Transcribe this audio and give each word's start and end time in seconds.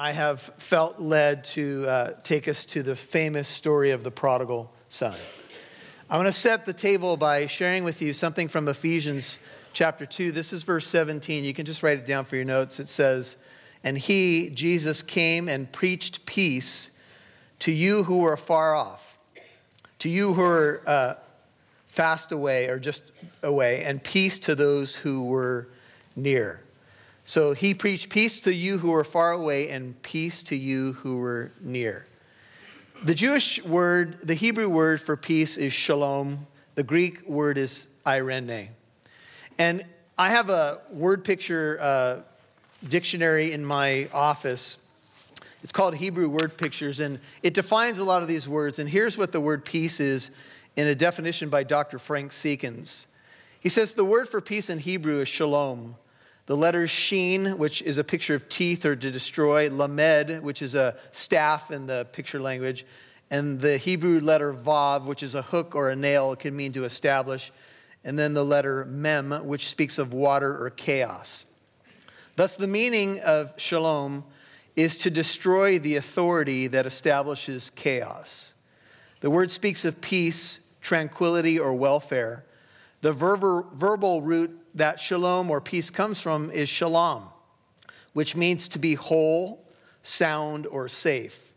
I 0.00 0.12
have 0.12 0.40
felt 0.56 0.98
led 0.98 1.44
to 1.44 1.84
uh, 1.86 2.12
take 2.22 2.48
us 2.48 2.64
to 2.64 2.82
the 2.82 2.96
famous 2.96 3.50
story 3.50 3.90
of 3.90 4.02
the 4.02 4.10
prodigal 4.10 4.72
son. 4.88 5.14
I 6.08 6.16
want 6.16 6.26
to 6.26 6.32
set 6.32 6.64
the 6.64 6.72
table 6.72 7.18
by 7.18 7.46
sharing 7.46 7.84
with 7.84 8.00
you 8.00 8.14
something 8.14 8.48
from 8.48 8.66
Ephesians 8.66 9.38
chapter 9.74 10.06
2. 10.06 10.32
This 10.32 10.54
is 10.54 10.62
verse 10.62 10.86
17. 10.86 11.44
You 11.44 11.52
can 11.52 11.66
just 11.66 11.82
write 11.82 11.98
it 11.98 12.06
down 12.06 12.24
for 12.24 12.36
your 12.36 12.46
notes. 12.46 12.80
It 12.80 12.88
says, 12.88 13.36
And 13.84 13.98
he, 13.98 14.48
Jesus, 14.48 15.02
came 15.02 15.50
and 15.50 15.70
preached 15.70 16.24
peace 16.24 16.90
to 17.58 17.70
you 17.70 18.04
who 18.04 18.20
were 18.20 18.38
far 18.38 18.74
off, 18.74 19.18
to 19.98 20.08
you 20.08 20.32
who 20.32 20.40
were 20.40 20.82
uh, 20.86 21.14
fast 21.88 22.32
away 22.32 22.68
or 22.68 22.78
just 22.78 23.02
away, 23.42 23.84
and 23.84 24.02
peace 24.02 24.38
to 24.38 24.54
those 24.54 24.96
who 24.96 25.24
were 25.24 25.68
near. 26.16 26.62
So 27.30 27.52
he 27.52 27.74
preached 27.74 28.08
peace 28.08 28.40
to 28.40 28.52
you 28.52 28.78
who 28.78 28.90
were 28.90 29.04
far 29.04 29.30
away 29.30 29.68
and 29.68 30.02
peace 30.02 30.42
to 30.42 30.56
you 30.56 30.94
who 30.94 31.18
were 31.18 31.52
near. 31.60 32.04
The 33.04 33.14
Jewish 33.14 33.62
word, 33.62 34.18
the 34.26 34.34
Hebrew 34.34 34.68
word 34.68 35.00
for 35.00 35.16
peace 35.16 35.56
is 35.56 35.72
shalom. 35.72 36.48
The 36.74 36.82
Greek 36.82 37.24
word 37.28 37.56
is 37.56 37.86
eirene. 38.04 38.70
And 39.60 39.84
I 40.18 40.30
have 40.30 40.50
a 40.50 40.80
word 40.90 41.22
picture 41.22 41.78
uh, 41.80 42.20
dictionary 42.88 43.52
in 43.52 43.64
my 43.64 44.08
office. 44.12 44.78
It's 45.62 45.72
called 45.72 45.94
Hebrew 45.94 46.28
Word 46.28 46.58
Pictures, 46.58 46.98
and 46.98 47.20
it 47.44 47.54
defines 47.54 47.98
a 47.98 48.04
lot 48.04 48.22
of 48.22 48.28
these 48.28 48.48
words. 48.48 48.80
And 48.80 48.88
here's 48.88 49.16
what 49.16 49.30
the 49.30 49.40
word 49.40 49.64
peace 49.64 50.00
is 50.00 50.32
in 50.74 50.88
a 50.88 50.96
definition 50.96 51.48
by 51.48 51.62
Dr. 51.62 52.00
Frank 52.00 52.32
Seekins. 52.32 53.06
He 53.60 53.68
says 53.68 53.94
the 53.94 54.04
word 54.04 54.28
for 54.28 54.40
peace 54.40 54.68
in 54.68 54.80
Hebrew 54.80 55.20
is 55.20 55.28
shalom. 55.28 55.94
The 56.50 56.56
letter 56.56 56.88
sheen, 56.88 57.58
which 57.58 57.80
is 57.80 57.96
a 57.96 58.02
picture 58.02 58.34
of 58.34 58.48
teeth 58.48 58.84
or 58.84 58.96
to 58.96 59.10
destroy, 59.12 59.70
lamed, 59.70 60.42
which 60.42 60.62
is 60.62 60.74
a 60.74 60.96
staff 61.12 61.70
in 61.70 61.86
the 61.86 62.08
picture 62.10 62.40
language, 62.40 62.84
and 63.30 63.60
the 63.60 63.76
Hebrew 63.76 64.18
letter 64.18 64.52
vav, 64.52 65.04
which 65.04 65.22
is 65.22 65.36
a 65.36 65.42
hook 65.42 65.76
or 65.76 65.90
a 65.90 65.94
nail, 65.94 66.34
can 66.34 66.56
mean 66.56 66.72
to 66.72 66.82
establish, 66.84 67.52
and 68.02 68.18
then 68.18 68.34
the 68.34 68.44
letter 68.44 68.84
mem, 68.86 69.30
which 69.46 69.68
speaks 69.68 69.96
of 69.96 70.12
water 70.12 70.60
or 70.60 70.70
chaos. 70.70 71.44
Thus, 72.34 72.56
the 72.56 72.66
meaning 72.66 73.20
of 73.20 73.54
shalom 73.56 74.24
is 74.74 74.96
to 74.96 75.08
destroy 75.08 75.78
the 75.78 75.94
authority 75.94 76.66
that 76.66 76.84
establishes 76.84 77.70
chaos. 77.76 78.54
The 79.20 79.30
word 79.30 79.52
speaks 79.52 79.84
of 79.84 80.00
peace, 80.00 80.58
tranquility, 80.80 81.60
or 81.60 81.74
welfare. 81.74 82.44
The 83.02 83.12
verbal 83.12 84.22
root 84.22 84.58
that 84.74 85.00
shalom 85.00 85.50
or 85.50 85.60
peace 85.60 85.90
comes 85.90 86.20
from 86.20 86.50
is 86.50 86.68
shalom, 86.68 87.28
which 88.12 88.36
means 88.36 88.68
to 88.68 88.78
be 88.78 88.94
whole, 88.94 89.64
sound, 90.02 90.66
or 90.66 90.88
safe. 90.88 91.52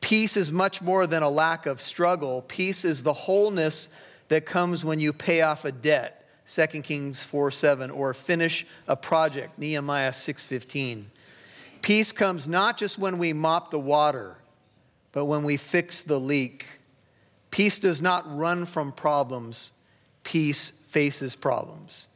Peace 0.00 0.36
is 0.36 0.52
much 0.52 0.82
more 0.82 1.06
than 1.06 1.22
a 1.22 1.30
lack 1.30 1.66
of 1.66 1.80
struggle. 1.80 2.42
Peace 2.42 2.84
is 2.84 3.02
the 3.02 3.12
wholeness 3.12 3.88
that 4.28 4.44
comes 4.44 4.84
when 4.84 5.00
you 5.00 5.12
pay 5.12 5.40
off 5.42 5.64
a 5.64 5.72
debt, 5.72 6.28
2 6.48 6.66
Kings 6.82 7.24
4 7.24 7.50
7, 7.50 7.90
or 7.90 8.12
finish 8.12 8.66
a 8.86 8.96
project, 8.96 9.58
Nehemiah 9.58 10.12
6 10.12 10.44
15. 10.44 11.10
Peace 11.82 12.12
comes 12.12 12.46
not 12.46 12.76
just 12.76 12.98
when 12.98 13.18
we 13.18 13.32
mop 13.32 13.70
the 13.70 13.78
water, 13.78 14.36
but 15.12 15.24
when 15.24 15.42
we 15.42 15.56
fix 15.56 16.02
the 16.02 16.20
leak. 16.20 16.66
Peace 17.50 17.78
does 17.78 18.02
not 18.02 18.24
run 18.36 18.66
from 18.66 18.92
problems, 18.92 19.72
peace 20.26 20.72
faces 20.88 21.36
problems. 21.36 22.08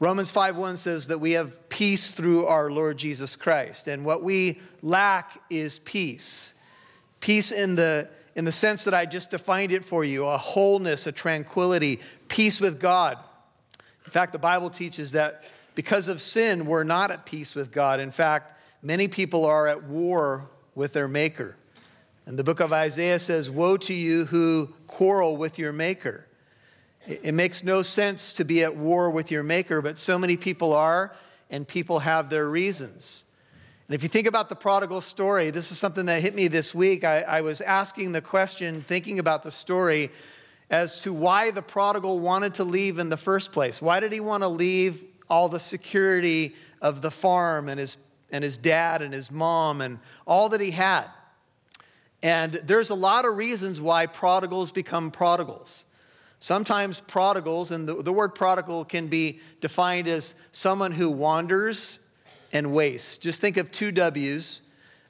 Romans 0.00 0.30
5:1 0.30 0.78
says 0.78 1.08
that 1.08 1.18
we 1.18 1.32
have 1.32 1.68
peace 1.68 2.10
through 2.10 2.46
our 2.46 2.70
Lord 2.70 2.96
Jesus 2.96 3.36
Christ. 3.36 3.86
And 3.86 4.02
what 4.02 4.22
we 4.22 4.62
lack 4.80 5.42
is 5.50 5.78
peace. 5.80 6.54
Peace 7.20 7.52
in 7.52 7.74
the 7.74 8.08
in 8.34 8.46
the 8.46 8.52
sense 8.52 8.84
that 8.84 8.94
I 8.94 9.04
just 9.04 9.30
defined 9.30 9.72
it 9.72 9.84
for 9.84 10.04
you, 10.04 10.24
a 10.24 10.38
wholeness, 10.38 11.06
a 11.06 11.12
tranquility, 11.12 12.00
peace 12.28 12.60
with 12.60 12.80
God. 12.80 13.18
In 14.06 14.10
fact, 14.10 14.32
the 14.32 14.38
Bible 14.38 14.70
teaches 14.70 15.12
that 15.12 15.44
because 15.74 16.08
of 16.08 16.22
sin, 16.22 16.64
we're 16.64 16.84
not 16.84 17.10
at 17.10 17.26
peace 17.26 17.54
with 17.54 17.70
God. 17.72 18.00
In 18.00 18.10
fact, 18.10 18.58
many 18.80 19.06
people 19.06 19.44
are 19.44 19.66
at 19.66 19.84
war 19.84 20.48
with 20.74 20.94
their 20.94 21.08
maker. 21.08 21.56
And 22.24 22.38
the 22.38 22.44
book 22.44 22.60
of 22.60 22.72
Isaiah 22.72 23.18
says, 23.18 23.50
Woe 23.50 23.76
to 23.78 23.92
you 23.92 24.24
who 24.26 24.72
quarrel 24.86 25.36
with 25.36 25.58
your 25.58 25.72
maker. 25.72 26.27
It 27.08 27.32
makes 27.32 27.64
no 27.64 27.80
sense 27.80 28.34
to 28.34 28.44
be 28.44 28.62
at 28.62 28.76
war 28.76 29.10
with 29.10 29.30
your 29.30 29.42
maker, 29.42 29.80
but 29.80 29.98
so 29.98 30.18
many 30.18 30.36
people 30.36 30.74
are, 30.74 31.14
and 31.48 31.66
people 31.66 32.00
have 32.00 32.28
their 32.28 32.46
reasons. 32.46 33.24
And 33.88 33.94
if 33.94 34.02
you 34.02 34.10
think 34.10 34.26
about 34.26 34.50
the 34.50 34.54
prodigal 34.54 35.00
story, 35.00 35.48
this 35.48 35.72
is 35.72 35.78
something 35.78 36.04
that 36.04 36.20
hit 36.20 36.34
me 36.34 36.48
this 36.48 36.74
week. 36.74 37.04
I, 37.04 37.22
I, 37.22 37.40
was 37.40 37.62
asking 37.62 38.12
the 38.12 38.20
question, 38.20 38.84
thinking 38.86 39.18
about 39.18 39.42
the 39.42 39.50
story, 39.50 40.10
as 40.68 41.00
to 41.00 41.14
why 41.14 41.50
the 41.50 41.62
prodigal 41.62 42.20
wanted 42.20 42.52
to 42.54 42.64
leave 42.64 42.98
in 42.98 43.08
the 43.08 43.16
first 43.16 43.52
place. 43.52 43.80
Why 43.80 44.00
did 44.00 44.12
he 44.12 44.20
want 44.20 44.42
to 44.42 44.48
leave 44.48 45.02
all 45.30 45.48
the 45.48 45.60
security 45.60 46.54
of 46.82 47.00
the 47.00 47.10
farm 47.10 47.70
and 47.70 47.80
his, 47.80 47.96
and 48.30 48.44
his 48.44 48.58
dad 48.58 49.00
and 49.00 49.14
his 49.14 49.30
mom 49.30 49.80
and 49.80 49.98
all 50.26 50.50
that 50.50 50.60
he 50.60 50.72
had? 50.72 51.06
And 52.22 52.52
there's 52.52 52.90
a 52.90 52.94
lot 52.94 53.24
of 53.24 53.38
reasons 53.38 53.80
why 53.80 54.04
prodigals 54.04 54.72
become 54.72 55.10
prodigals. 55.10 55.86
Sometimes 56.40 57.00
prodigals, 57.00 57.70
and 57.70 57.88
the, 57.88 58.02
the 58.02 58.12
word 58.12 58.34
prodigal 58.34 58.84
can 58.84 59.08
be 59.08 59.40
defined 59.60 60.06
as 60.06 60.34
someone 60.52 60.92
who 60.92 61.10
wanders 61.10 61.98
and 62.52 62.72
wastes. 62.72 63.18
Just 63.18 63.40
think 63.40 63.56
of 63.56 63.70
two 63.70 63.90
W's. 63.92 64.62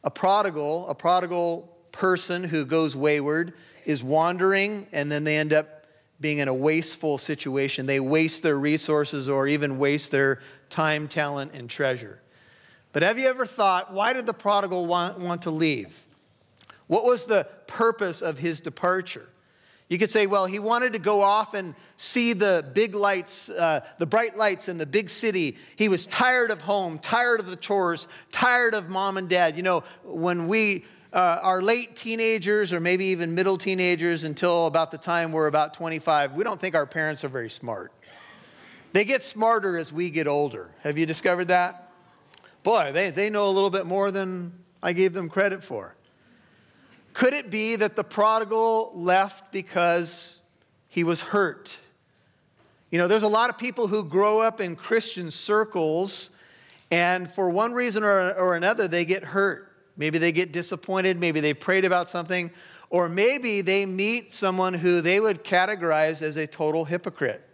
A 0.05 0.11
prodigal, 0.11 0.88
a 0.88 0.94
prodigal 0.94 1.77
person 1.93 2.44
who 2.44 2.65
goes 2.65 2.97
wayward, 2.97 3.53
is 3.84 4.03
wandering, 4.03 4.87
and 4.93 5.11
then 5.11 5.25
they 5.25 5.37
end 5.37 5.53
up 5.53 5.87
being 6.21 6.38
in 6.38 6.49
a 6.49 6.55
wasteful 6.55 7.19
situation. 7.19 7.87
They 7.87 8.00
waste 8.00 8.43
their 8.43 8.59
resources 8.59 9.28
or 9.28 9.47
even 9.47 9.78
waste 9.78 10.11
their 10.11 10.41
time, 10.71 11.09
talent, 11.09 11.53
and 11.55 11.69
treasure. 11.69 12.22
But 12.93 13.03
have 13.03 13.19
you 13.19 13.28
ever 13.28 13.47
thought, 13.47 13.93
why 13.93 14.12
did 14.12 14.27
the 14.27 14.34
prodigal 14.34 14.87
want, 14.87 15.19
want 15.19 15.43
to 15.43 15.50
leave? 15.50 16.05
What 16.87 17.05
was 17.05 17.27
the 17.27 17.47
purpose 17.67 18.22
of 18.22 18.38
his 18.38 18.61
departure? 18.61 19.28
You 19.88 19.99
could 19.99 20.10
say, 20.10 20.26
well, 20.26 20.44
he 20.44 20.59
wanted 20.59 20.93
to 20.93 20.99
go 20.99 21.22
off 21.22 21.54
and 21.54 21.75
see 21.97 22.34
the 22.34 22.65
big 22.75 22.94
lights, 22.94 23.49
uh, 23.49 23.81
the 23.99 24.04
bright 24.04 24.37
lights 24.37 24.69
in 24.69 24.76
the 24.76 24.84
big 24.84 25.09
city. 25.09 25.56
He 25.76 25.88
was 25.88 26.04
tired 26.04 26.50
of 26.50 26.60
home, 26.60 26.99
tired 26.99 27.41
of 27.41 27.47
the 27.47 27.56
chores, 27.56 28.06
tired 28.31 28.75
of 28.75 28.91
mom 28.91 29.16
and 29.16 29.31
dad. 29.31 29.56
You 29.56 29.62
know, 29.62 29.84
when 30.04 30.47
we 30.47 30.84
uh, 31.10 31.41
are 31.43 31.62
late 31.62 31.97
teenagers 31.97 32.75
or 32.75 32.81
maybe 32.81 33.06
even 33.06 33.34
middle 33.34 33.56
teenagers 33.56 34.25
until 34.25 34.66
about 34.66 34.91
the 34.91 34.99
time 34.99 35.32
we're 35.32 35.47
about 35.47 35.72
25, 35.72 36.34
we 36.34 36.44
don't 36.44 36.60
think 36.60 36.75
our 36.75 36.87
parents 36.87 37.25
are 37.25 37.28
very 37.28 37.50
smart. 37.50 37.91
They 38.93 39.05
get 39.05 39.22
smarter 39.22 39.78
as 39.78 39.91
we 39.91 40.10
get 40.10 40.26
older. 40.26 40.70
Have 40.82 40.99
you 40.99 41.06
discovered 41.06 41.47
that? 41.47 41.93
Boy, 42.62 42.91
they, 42.93 43.10
they 43.10 43.31
know 43.31 43.49
a 43.49 43.53
little 43.53 43.70
bit 43.70 43.87
more 43.87 44.10
than 44.10 44.53
I 44.82 44.93
gave 44.93 45.15
them 45.15 45.31
credit 45.31 45.65
for. 45.65 45.94
Could 47.19 47.34
it 47.34 47.51
be 47.51 47.75
that 47.75 47.97
the 47.97 48.05
prodigal 48.05 48.93
left 48.95 49.51
because 49.51 50.39
he 50.87 51.03
was 51.03 51.21
hurt? 51.21 51.77
You 52.91 52.99
know, 52.99 53.09
there's 53.09 53.25
a 53.25 53.29
lot 53.29 53.51
of 53.51 53.59
people 53.59 53.89
who 53.89 54.05
grow 54.05 54.41
up 54.41 54.61
in 54.61 54.77
Christian 54.77 55.33
circles, 55.33 56.31
and 56.93 57.29
for 57.29 57.51
one 57.51 57.73
reason 57.73 58.05
or, 58.05 58.31
or 58.34 58.55
another, 58.55 58.87
they 58.87 59.05
get 59.05 59.25
hurt. 59.25 59.73
Maybe 59.97 60.19
they 60.19 60.31
get 60.31 60.53
disappointed, 60.53 61.19
maybe 61.19 61.41
they 61.41 61.55
prayed 61.55 61.84
about 61.84 62.09
something, 62.09 62.53
or 62.89 63.09
maybe 63.09 63.62
they 63.62 63.85
meet 63.85 64.33
someone 64.33 64.75
who 64.75 65.00
they 65.00 65.19
would 65.19 65.43
categorize 65.43 66.23
as 66.23 66.37
a 66.37 66.47
total 66.47 66.85
hypocrite. 66.85 67.45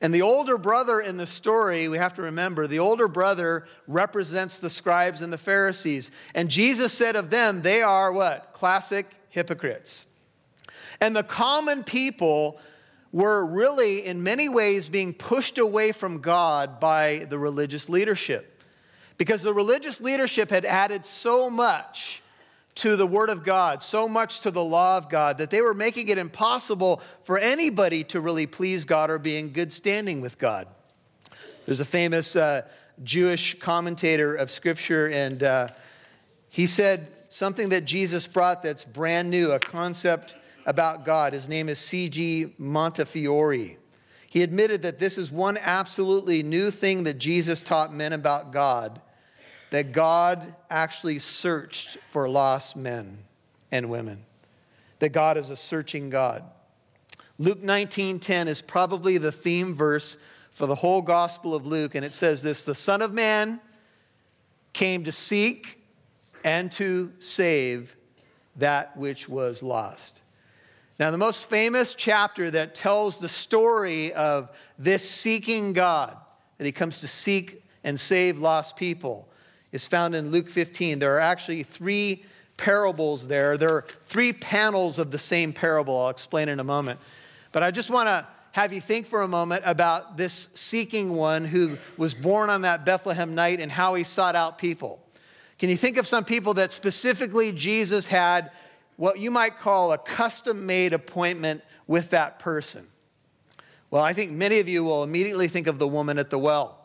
And 0.00 0.14
the 0.14 0.22
older 0.22 0.56
brother 0.56 1.00
in 1.00 1.18
the 1.18 1.26
story, 1.26 1.86
we 1.88 1.98
have 1.98 2.14
to 2.14 2.22
remember, 2.22 2.66
the 2.66 2.78
older 2.78 3.06
brother 3.06 3.66
represents 3.86 4.58
the 4.58 4.70
scribes 4.70 5.20
and 5.20 5.32
the 5.32 5.38
Pharisees. 5.38 6.10
And 6.34 6.48
Jesus 6.48 6.92
said 6.92 7.16
of 7.16 7.28
them, 7.28 7.62
they 7.62 7.82
are 7.82 8.10
what? 8.10 8.52
Classic 8.52 9.06
hypocrites. 9.28 10.06
And 11.00 11.14
the 11.14 11.22
common 11.22 11.84
people 11.84 12.58
were 13.12 13.44
really, 13.44 14.06
in 14.06 14.22
many 14.22 14.48
ways, 14.48 14.88
being 14.88 15.12
pushed 15.12 15.58
away 15.58 15.92
from 15.92 16.20
God 16.20 16.80
by 16.80 17.26
the 17.28 17.38
religious 17.38 17.88
leadership. 17.88 18.62
Because 19.18 19.42
the 19.42 19.52
religious 19.52 20.00
leadership 20.00 20.48
had 20.48 20.64
added 20.64 21.04
so 21.04 21.50
much 21.50 22.22
to 22.80 22.96
the 22.96 23.06
Word 23.06 23.28
of 23.28 23.44
God, 23.44 23.82
so 23.82 24.08
much 24.08 24.40
to 24.40 24.50
the 24.50 24.64
law 24.64 24.96
of 24.96 25.10
God, 25.10 25.36
that 25.36 25.50
they 25.50 25.60
were 25.60 25.74
making 25.74 26.08
it 26.08 26.16
impossible 26.16 27.02
for 27.24 27.38
anybody 27.38 28.02
to 28.04 28.22
really 28.22 28.46
please 28.46 28.86
God 28.86 29.10
or 29.10 29.18
be 29.18 29.36
in 29.36 29.50
good 29.50 29.70
standing 29.70 30.22
with 30.22 30.38
God. 30.38 30.66
There's 31.66 31.80
a 31.80 31.84
famous 31.84 32.36
uh, 32.36 32.62
Jewish 33.04 33.58
commentator 33.58 34.34
of 34.34 34.50
Scripture, 34.50 35.10
and 35.10 35.42
uh, 35.42 35.68
he 36.48 36.66
said 36.66 37.08
something 37.28 37.68
that 37.68 37.84
Jesus 37.84 38.26
brought 38.26 38.62
that's 38.62 38.84
brand 38.84 39.28
new, 39.28 39.52
a 39.52 39.58
concept 39.58 40.34
about 40.64 41.04
God. 41.04 41.34
His 41.34 41.48
name 41.48 41.68
is 41.68 41.78
C.G. 41.78 42.54
Montefiore. 42.56 43.76
He 44.26 44.42
admitted 44.42 44.80
that 44.82 44.98
this 44.98 45.18
is 45.18 45.30
one 45.30 45.58
absolutely 45.60 46.42
new 46.42 46.70
thing 46.70 47.04
that 47.04 47.18
Jesus 47.18 47.60
taught 47.60 47.92
men 47.92 48.14
about 48.14 48.52
God 48.52 49.02
that 49.70 49.92
God 49.92 50.54
actually 50.68 51.18
searched 51.18 51.98
for 52.10 52.28
lost 52.28 52.76
men 52.76 53.24
and 53.72 53.88
women, 53.88 54.24
that 54.98 55.10
God 55.10 55.36
is 55.36 55.50
a 55.50 55.56
searching 55.56 56.10
God. 56.10 56.44
Luke 57.38 57.62
19:10 57.62 58.48
is 58.48 58.60
probably 58.60 59.16
the 59.16 59.32
theme 59.32 59.74
verse 59.74 60.16
for 60.52 60.66
the 60.66 60.74
whole 60.74 61.00
Gospel 61.00 61.54
of 61.54 61.66
Luke, 61.66 61.94
and 61.94 62.04
it 62.04 62.12
says 62.12 62.42
this 62.42 62.62
The 62.62 62.74
Son 62.74 63.00
of 63.00 63.12
Man 63.12 63.60
came 64.72 65.04
to 65.04 65.12
seek 65.12 65.80
and 66.44 66.70
to 66.72 67.12
save 67.18 67.96
that 68.56 68.96
which 68.96 69.28
was 69.28 69.62
lost. 69.62 70.22
Now, 70.98 71.10
the 71.10 71.18
most 71.18 71.48
famous 71.48 71.94
chapter 71.94 72.50
that 72.50 72.74
tells 72.74 73.18
the 73.18 73.28
story 73.28 74.12
of 74.12 74.50
this 74.78 75.08
seeking 75.08 75.72
God, 75.72 76.14
that 76.58 76.66
he 76.66 76.72
comes 76.72 77.00
to 77.00 77.08
seek 77.08 77.64
and 77.82 77.98
save 77.98 78.38
lost 78.38 78.76
people, 78.76 79.29
is 79.72 79.86
found 79.86 80.14
in 80.14 80.30
Luke 80.30 80.48
15. 80.48 80.98
There 80.98 81.16
are 81.16 81.20
actually 81.20 81.62
three 81.62 82.24
parables 82.56 83.26
there. 83.26 83.56
There 83.56 83.72
are 83.72 83.86
three 84.06 84.32
panels 84.32 84.98
of 84.98 85.10
the 85.10 85.18
same 85.18 85.52
parable. 85.52 85.98
I'll 85.98 86.10
explain 86.10 86.48
in 86.48 86.60
a 86.60 86.64
moment. 86.64 87.00
But 87.52 87.62
I 87.62 87.70
just 87.70 87.90
want 87.90 88.08
to 88.08 88.26
have 88.52 88.72
you 88.72 88.80
think 88.80 89.06
for 89.06 89.22
a 89.22 89.28
moment 89.28 89.62
about 89.64 90.16
this 90.16 90.48
seeking 90.54 91.14
one 91.14 91.44
who 91.44 91.78
was 91.96 92.14
born 92.14 92.50
on 92.50 92.62
that 92.62 92.84
Bethlehem 92.84 93.34
night 93.34 93.60
and 93.60 93.70
how 93.70 93.94
he 93.94 94.04
sought 94.04 94.34
out 94.34 94.58
people. 94.58 95.00
Can 95.58 95.68
you 95.68 95.76
think 95.76 95.96
of 95.96 96.06
some 96.06 96.24
people 96.24 96.54
that 96.54 96.72
specifically 96.72 97.52
Jesus 97.52 98.06
had 98.06 98.50
what 98.96 99.18
you 99.18 99.30
might 99.30 99.58
call 99.58 99.92
a 99.92 99.98
custom 99.98 100.66
made 100.66 100.92
appointment 100.92 101.62
with 101.86 102.10
that 102.10 102.38
person? 102.38 102.86
Well, 103.90 104.02
I 104.02 104.12
think 104.12 104.32
many 104.32 104.58
of 104.58 104.68
you 104.68 104.84
will 104.84 105.02
immediately 105.02 105.48
think 105.48 105.66
of 105.66 105.78
the 105.78 105.88
woman 105.88 106.18
at 106.18 106.30
the 106.30 106.38
well. 106.38 106.79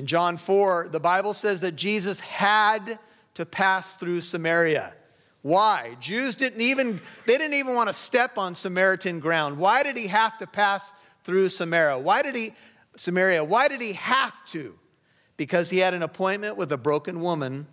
In 0.00 0.06
John 0.06 0.38
4, 0.38 0.88
the 0.90 0.98
Bible 0.98 1.34
says 1.34 1.60
that 1.60 1.76
Jesus 1.76 2.20
had 2.20 2.98
to 3.34 3.44
pass 3.44 3.96
through 3.96 4.22
Samaria. 4.22 4.94
Why? 5.42 5.98
Jews 6.00 6.34
didn't 6.34 6.62
even 6.62 7.02
they 7.26 7.36
didn't 7.36 7.52
even 7.52 7.74
want 7.74 7.90
to 7.90 7.92
step 7.92 8.38
on 8.38 8.54
Samaritan 8.54 9.20
ground. 9.20 9.58
Why 9.58 9.82
did 9.82 9.98
he 9.98 10.06
have 10.06 10.38
to 10.38 10.46
pass 10.46 10.94
through 11.22 11.50
Samaria? 11.50 11.98
Why 11.98 12.22
did 12.22 12.34
he 12.34 12.54
Samaria? 12.96 13.44
Why 13.44 13.68
did 13.68 13.82
he 13.82 13.92
have 13.92 14.32
to? 14.52 14.74
Because 15.36 15.68
he 15.68 15.76
had 15.76 15.92
an 15.92 16.02
appointment 16.02 16.56
with 16.56 16.72
a 16.72 16.78
broken 16.78 17.20
woman 17.20 17.66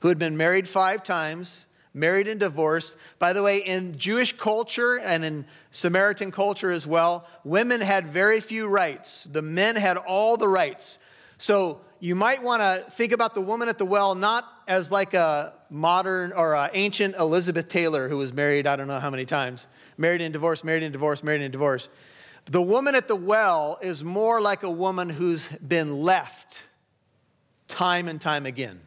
who 0.00 0.08
had 0.08 0.18
been 0.18 0.36
married 0.36 0.66
5 0.66 1.04
times, 1.04 1.68
married 1.94 2.26
and 2.26 2.40
divorced. 2.40 2.96
By 3.20 3.32
the 3.32 3.44
way, 3.44 3.58
in 3.58 3.96
Jewish 3.96 4.36
culture 4.36 4.98
and 4.98 5.24
in 5.24 5.46
Samaritan 5.70 6.32
culture 6.32 6.72
as 6.72 6.84
well, 6.84 7.28
women 7.44 7.80
had 7.80 8.08
very 8.08 8.40
few 8.40 8.66
rights. 8.66 9.22
The 9.30 9.40
men 9.40 9.76
had 9.76 9.96
all 9.96 10.36
the 10.36 10.48
rights. 10.48 10.98
So 11.38 11.80
you 12.00 12.14
might 12.14 12.42
want 12.42 12.60
to 12.60 12.90
think 12.90 13.12
about 13.12 13.34
the 13.34 13.40
woman 13.40 13.68
at 13.68 13.78
the 13.78 13.86
well 13.86 14.14
not 14.14 14.46
as 14.68 14.90
like 14.90 15.14
a 15.14 15.54
modern 15.70 16.32
or 16.32 16.54
a 16.54 16.70
ancient 16.72 17.16
Elizabeth 17.16 17.68
Taylor 17.68 18.08
who 18.08 18.16
was 18.16 18.32
married, 18.32 18.66
I 18.66 18.76
don't 18.76 18.88
know 18.88 19.00
how 19.00 19.10
many 19.10 19.24
times, 19.24 19.66
married 19.96 20.20
and 20.20 20.32
divorced, 20.32 20.64
married 20.64 20.82
and 20.82 20.92
divorced, 20.92 21.24
married 21.24 21.42
and 21.42 21.52
divorced. 21.52 21.88
The 22.46 22.62
woman 22.62 22.94
at 22.94 23.08
the 23.08 23.16
well 23.16 23.78
is 23.80 24.04
more 24.04 24.40
like 24.40 24.62
a 24.62 24.70
woman 24.70 25.08
who's 25.08 25.48
been 25.48 26.02
left 26.02 26.62
time 27.68 28.08
and 28.08 28.20
time 28.20 28.46
again. 28.46 28.80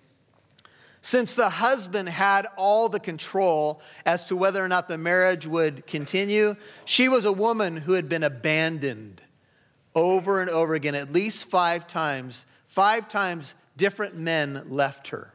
Since 1.02 1.36
the 1.36 1.50
husband 1.50 2.10
had 2.10 2.48
all 2.56 2.90
the 2.90 3.00
control 3.00 3.82
as 4.06 4.26
to 4.26 4.36
whether 4.36 4.64
or 4.64 4.68
not 4.68 4.88
the 4.88 4.98
marriage 4.98 5.48
would 5.48 5.88
continue, 5.88 6.56
she 6.86 7.08
was 7.08 7.26
a 7.26 7.32
woman 7.32 7.78
who 7.78 7.94
had 7.94 8.10
been 8.10 8.24
abandoned 8.24 9.22
over 9.98 10.42
and 10.42 10.50
over 10.50 10.76
again, 10.76 10.96
at 10.96 11.12
least 11.12 11.46
five 11.46 11.88
times 11.88 12.46
Five 12.78 13.08
times 13.08 13.56
different 13.76 14.14
men 14.14 14.62
left 14.70 15.08
her. 15.08 15.34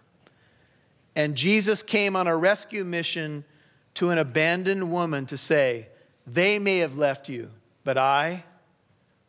And 1.17 1.35
Jesus 1.35 1.83
came 1.83 2.15
on 2.15 2.29
a 2.29 2.37
rescue 2.37 2.85
mission 2.85 3.45
to 3.95 4.11
an 4.11 4.19
abandoned 4.19 4.93
woman 4.93 5.27
to 5.27 5.37
say, 5.37 5.89
They 6.25 6.61
may 6.61 6.79
have 6.79 6.97
left 6.97 7.29
you, 7.29 7.51
but 7.83 7.99
I, 7.99 8.45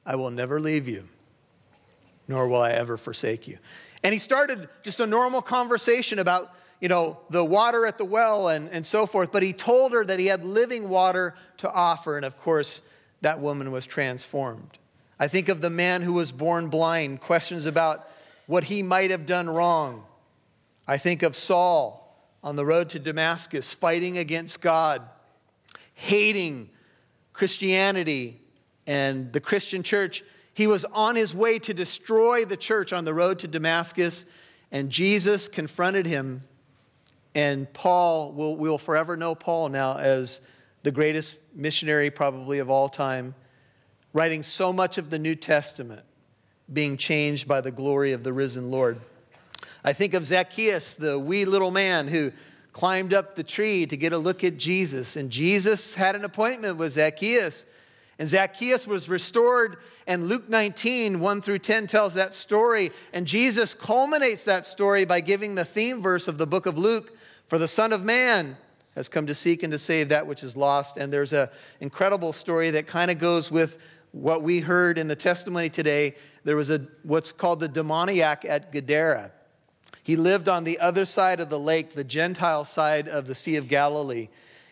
I 0.06 0.16
will 0.16 0.30
never 0.30 0.60
leave 0.60 0.88
you, 0.88 1.08
nor 2.28 2.48
will 2.48 2.62
I 2.62 2.74
ever 2.74 2.96
forsake 2.96 3.48
you. 3.48 3.58
And 4.04 4.14
he 4.14 4.20
started 4.20 4.70
just 4.84 5.00
a 5.00 5.08
normal 5.08 5.42
conversation 5.42 6.20
about, 6.20 6.54
you 6.80 6.90
know, 6.90 7.18
the 7.32 7.44
water 7.44 7.88
at 7.88 7.98
the 7.98 8.06
well 8.06 8.50
and, 8.50 8.70
and 8.70 8.86
so 8.86 9.08
forth, 9.08 9.32
but 9.32 9.42
he 9.42 9.54
told 9.54 9.94
her 9.94 10.06
that 10.06 10.20
he 10.20 10.28
had 10.28 10.46
living 10.46 10.88
water 10.88 11.34
to 11.58 11.72
offer. 11.72 12.16
And 12.16 12.28
of 12.28 12.38
course, 12.38 12.84
that 13.22 13.40
woman 13.40 13.72
was 13.72 13.88
transformed. 13.88 14.78
I 15.24 15.30
think 15.30 15.48
of 15.48 15.62
the 15.62 15.70
man 15.70 16.02
who 16.02 16.12
was 16.12 16.34
born 16.34 16.68
blind, 16.68 17.22
questions 17.22 17.66
about 17.66 18.10
what 18.46 18.66
he 18.66 18.84
might 18.84 19.10
have 19.10 19.26
done 19.26 19.50
wrong. 19.50 20.04
I 20.86 20.98
think 20.98 21.24
of 21.24 21.38
Saul 21.38 22.14
on 22.44 22.58
the 22.58 22.66
road 22.66 22.90
to 22.90 23.00
Damascus, 23.00 23.72
fighting 23.72 24.18
against 24.18 24.60
God, 24.60 25.02
hating 25.94 26.72
Christianity 27.32 28.42
and 28.86 29.32
the 29.32 29.40
Christian 29.40 29.82
church. 29.82 30.26
He 30.54 30.68
was 30.68 30.84
on 30.92 31.16
his 31.16 31.34
way 31.34 31.58
to 31.58 31.74
destroy 31.74 32.44
the 32.44 32.58
church 32.58 32.92
on 32.92 33.06
the 33.06 33.14
road 33.14 33.40
to 33.40 33.48
Damascus, 33.48 34.26
and 34.74 34.90
Jesus 34.90 35.48
confronted 35.48 36.06
him. 36.06 36.44
And 37.34 37.72
Paul, 37.72 38.34
we'll, 38.34 38.58
we'll 38.58 38.78
forever 38.78 39.16
know 39.16 39.36
Paul 39.36 39.70
now 39.70 39.96
as 39.96 40.42
the 40.82 40.92
greatest 40.92 41.38
missionary, 41.56 42.12
probably 42.12 42.60
of 42.60 42.70
all 42.70 42.90
time 42.90 43.36
writing 44.14 44.44
so 44.44 44.72
much 44.72 44.98
of 44.98 45.10
the 45.10 45.20
New 45.20 45.36
Testament 45.36 46.04
being 46.72 46.98
changed 46.98 47.48
by 47.48 47.62
the 47.62 47.72
glory 47.72 48.14
of 48.14 48.24
the 48.24 48.32
risen 48.32 48.72
Lord. 48.72 49.00
I 49.84 49.92
think 49.92 50.14
of 50.14 50.26
Zacchaeus, 50.26 50.96
the 50.96 51.20
wee 51.20 51.46
little 51.46 51.72
man 51.72 52.08
who 52.08 52.32
climbed 52.72 53.14
up 53.14 53.36
the 53.36 53.44
tree 53.44 53.86
to 53.86 53.98
get 53.98 54.14
a 54.14 54.18
look 54.18 54.44
at 54.44 54.58
Jesus. 54.58 55.16
And 55.16 55.30
Jesus 55.30 55.94
had 55.94 56.16
an 56.16 56.24
appointment 56.24 56.78
with 56.78 56.94
Zacchaeus. 56.94 57.66
And 58.18 58.30
Zacchaeus 58.30 58.88
was 58.88 59.10
restored. 59.10 59.78
And 60.08 60.28
Luke 60.28 60.48
19, 60.48 61.20
1 61.20 61.42
through 61.42 61.60
10 61.60 61.88
tells 61.88 62.14
that 62.14 62.34
story. 62.34 62.92
And 63.14 63.28
Jesus 63.28 63.74
culminates 63.74 64.44
that 64.46 64.66
story 64.66 65.06
by 65.06 65.20
giving 65.20 65.56
the 65.56 65.66
theme 65.66 66.02
verse 66.02 66.28
of 66.28 66.38
the 66.38 66.48
book 66.48 66.66
of 66.66 66.78
Luke 66.78 67.16
For 67.48 67.58
the 67.58 67.68
Son 67.68 67.94
of 67.94 68.04
Man 68.04 68.58
has 68.96 69.10
come 69.10 69.28
to 69.28 69.36
seek 69.36 69.64
and 69.64 69.72
to 69.72 69.80
save 69.80 70.10
that 70.10 70.28
which 70.28 70.44
is 70.44 70.56
lost. 70.56 70.98
And 70.98 71.12
there's 71.12 71.34
an 71.34 71.50
incredible 71.80 72.32
story 72.32 72.72
that 72.72 72.88
kind 72.88 73.12
of 73.12 73.20
goes 73.20 73.52
with 73.52 73.78
what 74.14 74.44
we 74.44 74.60
heard 74.60 74.98
in 74.98 75.08
the 75.08 75.16
testimony 75.16 75.70
today, 75.70 76.16
there 76.44 76.56
was 76.56 76.70
a, 76.70 76.86
what's 77.02 77.32
called 77.32 77.60
the 77.60 77.68
demoniac 77.68 78.46
at 78.46 78.72
Gadara. 78.72 79.32
He 80.04 80.16
lived 80.16 80.48
on 80.48 80.64
the 80.64 80.80
other 80.80 81.04
side 81.04 81.40
of 81.40 81.50
the 81.50 81.60
lake, 81.60 81.94
the 81.94 82.04
Gentile 82.04 82.64
side 82.64 83.08
of 83.08 83.26
the 83.26 83.36
Sea 83.36 83.56
of 83.56 83.68
Galilee, 83.68 84.30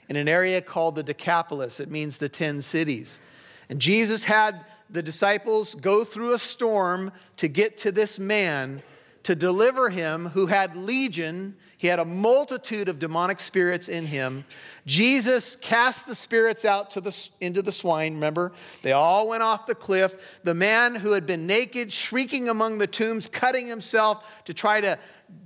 in 0.07 0.15
an 0.15 0.29
area 0.29 0.61
called 0.61 0.95
the 0.95 1.03
Decapolis. 1.03 1.79
It 1.79 1.89
means 1.89 2.17
the 2.17 2.29
10 2.29 2.61
cities. 2.61 3.19
And 3.67 3.79
Jesus 3.79 4.25
had 4.25 4.65
the 4.89 5.01
disciples 5.01 5.73
go 5.73 6.03
through 6.03 6.33
a 6.33 6.39
storm 6.39 7.11
to 7.37 7.47
get 7.47 7.77
to 7.77 7.91
this 7.91 8.19
man 8.19 8.83
to 9.23 9.35
deliver 9.35 9.89
him 9.89 10.27
who 10.27 10.47
had 10.47 10.75
legion 10.75 11.55
he 11.81 11.87
had 11.87 11.97
a 11.97 12.05
multitude 12.05 12.89
of 12.89 12.99
demonic 12.99 13.39
spirits 13.39 13.89
in 13.89 14.05
him. 14.05 14.45
Jesus 14.85 15.55
cast 15.55 16.05
the 16.05 16.13
spirits 16.13 16.63
out 16.63 16.91
to 16.91 17.01
the, 17.01 17.29
into 17.39 17.63
the 17.63 17.71
swine, 17.71 18.13
remember? 18.13 18.51
They 18.83 18.91
all 18.91 19.27
went 19.27 19.41
off 19.41 19.65
the 19.65 19.73
cliff. 19.73 20.39
The 20.43 20.53
man 20.53 20.93
who 20.93 21.13
had 21.13 21.25
been 21.25 21.47
naked, 21.47 21.91
shrieking 21.91 22.49
among 22.49 22.77
the 22.77 22.85
tombs, 22.85 23.27
cutting 23.27 23.65
himself 23.65 24.43
to 24.45 24.53
try 24.53 24.79
to 24.79 24.99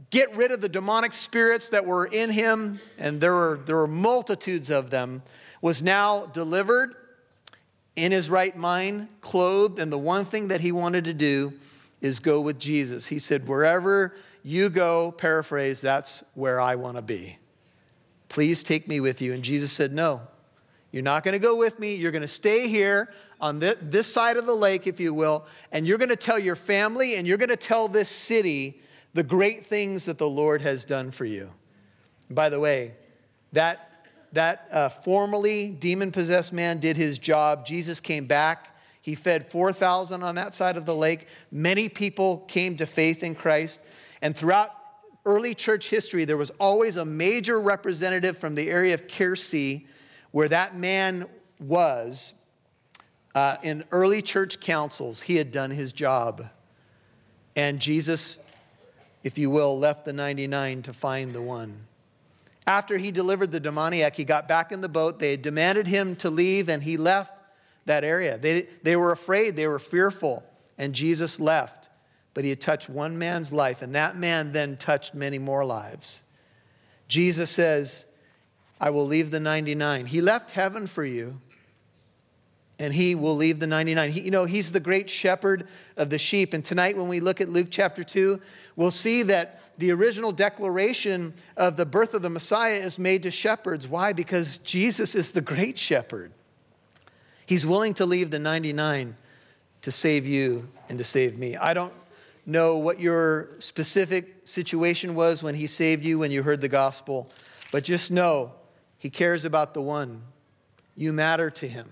get 0.09 0.35
rid 0.35 0.51
of 0.51 0.59
the 0.59 0.67
demonic 0.67 1.13
spirits 1.13 1.69
that 1.69 1.85
were 1.85 2.05
in 2.05 2.31
him, 2.31 2.81
and 2.97 3.21
there 3.21 3.33
were, 3.33 3.61
there 3.65 3.77
were 3.77 3.87
multitudes 3.87 4.69
of 4.69 4.89
them, 4.89 5.23
was 5.61 5.81
now 5.81 6.25
delivered 6.25 6.95
in 7.95 8.11
his 8.11 8.29
right 8.29 8.57
mind, 8.57 9.07
clothed, 9.21 9.79
and 9.79 9.89
the 9.89 9.97
one 9.97 10.25
thing 10.25 10.49
that 10.49 10.59
he 10.59 10.73
wanted 10.73 11.05
to 11.05 11.13
do 11.13 11.53
is 12.05 12.19
go 12.19 12.39
with 12.39 12.59
Jesus. 12.59 13.07
He 13.07 13.19
said, 13.19 13.47
Wherever 13.47 14.15
you 14.43 14.69
go, 14.69 15.11
paraphrase, 15.11 15.81
that's 15.81 16.23
where 16.35 16.61
I 16.61 16.75
want 16.75 16.97
to 16.97 17.01
be. 17.01 17.37
Please 18.29 18.61
take 18.61 18.87
me 18.87 18.99
with 18.99 19.21
you. 19.21 19.33
And 19.33 19.43
Jesus 19.43 19.71
said, 19.71 19.91
No, 19.91 20.21
you're 20.91 21.03
not 21.03 21.23
going 21.23 21.33
to 21.33 21.39
go 21.39 21.57
with 21.57 21.79
me. 21.79 21.95
You're 21.95 22.11
going 22.11 22.21
to 22.21 22.27
stay 22.27 22.67
here 22.67 23.11
on 23.41 23.59
this 23.59 24.07
side 24.07 24.37
of 24.37 24.45
the 24.45 24.55
lake, 24.55 24.87
if 24.87 24.99
you 24.99 25.13
will, 25.13 25.45
and 25.71 25.87
you're 25.87 25.97
going 25.97 26.09
to 26.09 26.15
tell 26.15 26.39
your 26.39 26.55
family 26.55 27.15
and 27.15 27.27
you're 27.27 27.37
going 27.37 27.49
to 27.49 27.57
tell 27.57 27.87
this 27.87 28.07
city 28.07 28.81
the 29.13 29.23
great 29.23 29.65
things 29.65 30.05
that 30.05 30.17
the 30.17 30.29
Lord 30.29 30.61
has 30.61 30.85
done 30.85 31.09
for 31.09 31.25
you. 31.25 31.49
By 32.29 32.49
the 32.49 32.59
way, 32.59 32.93
that, 33.53 34.05
that 34.33 34.67
uh, 34.71 34.89
formerly 34.89 35.69
demon 35.69 36.11
possessed 36.11 36.53
man 36.53 36.79
did 36.79 36.97
his 36.97 37.17
job. 37.17 37.65
Jesus 37.65 37.99
came 37.99 38.25
back. 38.25 38.74
He 39.05 39.13
fed 39.15 39.47
4,000 39.51 40.23
on 40.23 40.35
that 40.35 40.53
side 40.55 40.77
of 40.77 40.85
the 40.85 40.95
lake. 40.95 41.27
Many 41.51 41.89
people 41.89 42.39
came 42.47 42.75
to 42.77 42.85
faith 42.85 43.23
in 43.23 43.35
Christ. 43.35 43.79
And 44.21 44.35
throughout 44.35 44.71
early 45.25 45.53
church 45.53 45.89
history, 45.89 46.25
there 46.25 46.37
was 46.37 46.49
always 46.59 46.95
a 46.95 47.05
major 47.05 47.59
representative 47.59 48.37
from 48.37 48.55
the 48.55 48.69
area 48.71 48.93
of 48.95 49.07
Kursi 49.07 49.85
where 50.31 50.49
that 50.49 50.75
man 50.75 51.27
was. 51.59 52.33
Uh, 53.35 53.57
in 53.61 53.83
early 53.91 54.21
church 54.21 54.59
councils, 54.59 55.21
he 55.21 55.35
had 55.35 55.51
done 55.51 55.69
his 55.69 55.93
job. 55.93 56.49
And 57.55 57.79
Jesus 57.79 58.39
if 59.25 59.39
you 59.39 59.49
will, 59.49 59.77
left 59.79 60.05
the 60.05 60.13
99 60.13 60.83
to 60.83 60.93
find 60.93 61.33
the 61.33 61.41
one. 61.41 61.87
After 62.67 62.99
he 62.99 63.11
delivered 63.11 63.51
the 63.51 63.59
demoniac, 63.59 64.15
he 64.15 64.23
got 64.23 64.47
back 64.47 64.71
in 64.71 64.81
the 64.81 64.87
boat. 64.87 65.17
They 65.17 65.35
demanded 65.35 65.87
him 65.87 66.15
to 66.17 66.29
leave, 66.29 66.69
and 66.69 66.83
he 66.83 66.95
left 66.95 67.33
that 67.85 68.03
area. 68.03 68.37
They, 68.37 68.67
they 68.83 68.95
were 68.95 69.11
afraid, 69.11 69.55
they 69.55 69.67
were 69.67 69.79
fearful, 69.79 70.43
and 70.77 70.93
Jesus 70.93 71.39
left. 71.39 71.89
But 72.33 72.43
he 72.43 72.49
had 72.49 72.59
touched 72.59 72.89
one 72.89 73.17
man's 73.17 73.53
life, 73.53 73.81
and 73.81 73.95
that 73.95 74.17
man 74.17 74.51
then 74.51 74.75
touched 74.75 75.13
many 75.13 75.39
more 75.39 75.63
lives. 75.63 76.21
Jesus 77.07 77.49
says, 77.49 78.05
I 78.79 78.89
will 78.89 79.05
leave 79.05 79.31
the 79.31 79.39
99. 79.39 80.07
He 80.07 80.19
left 80.19 80.51
heaven 80.51 80.85
for 80.85 81.05
you, 81.05 81.39
and 82.77 82.93
he 82.93 83.15
will 83.15 83.37
leave 83.37 83.59
the 83.59 83.67
99. 83.67 84.11
He, 84.11 84.21
you 84.21 84.31
know, 84.31 84.43
he's 84.43 84.73
the 84.73 84.81
great 84.81 85.09
shepherd 85.09 85.67
of 85.95 86.09
the 86.09 86.17
sheep. 86.17 86.53
And 86.53 86.65
tonight, 86.65 86.97
when 86.97 87.07
we 87.07 87.21
look 87.21 87.39
at 87.39 87.47
Luke 87.47 87.67
chapter 87.71 88.03
2, 88.03 88.41
we'll 88.75 88.91
see 88.91 89.23
that 89.23 89.61
the 89.77 89.91
original 89.91 90.33
declaration 90.33 91.33
of 91.55 91.77
the 91.77 91.85
birth 91.85 92.13
of 92.13 92.21
the 92.21 92.29
Messiah 92.29 92.79
is 92.79 92.99
made 92.99 93.23
to 93.23 93.31
shepherds. 93.31 93.87
Why? 93.87 94.11
Because 94.11 94.57
Jesus 94.57 95.15
is 95.15 95.31
the 95.31 95.41
great 95.41 95.77
shepherd. 95.77 96.33
He's 97.45 97.65
willing 97.65 97.93
to 97.95 98.05
leave 98.05 98.31
the 98.31 98.39
99 98.39 99.15
to 99.81 99.91
save 99.91 100.25
you 100.25 100.67
and 100.89 100.97
to 100.97 101.03
save 101.03 101.37
me. 101.37 101.55
I 101.55 101.73
don't 101.73 101.93
know 102.45 102.77
what 102.77 102.99
your 102.99 103.49
specific 103.59 104.47
situation 104.47 105.15
was 105.15 105.41
when 105.41 105.55
he 105.55 105.67
saved 105.67 106.03
you, 106.03 106.19
when 106.19 106.31
you 106.31 106.43
heard 106.43 106.61
the 106.61 106.67
gospel, 106.67 107.27
but 107.71 107.83
just 107.83 108.11
know 108.11 108.51
he 108.97 109.09
cares 109.09 109.45
about 109.45 109.73
the 109.73 109.81
one. 109.81 110.21
You 110.95 111.13
matter 111.13 111.49
to 111.51 111.67
him. 111.67 111.89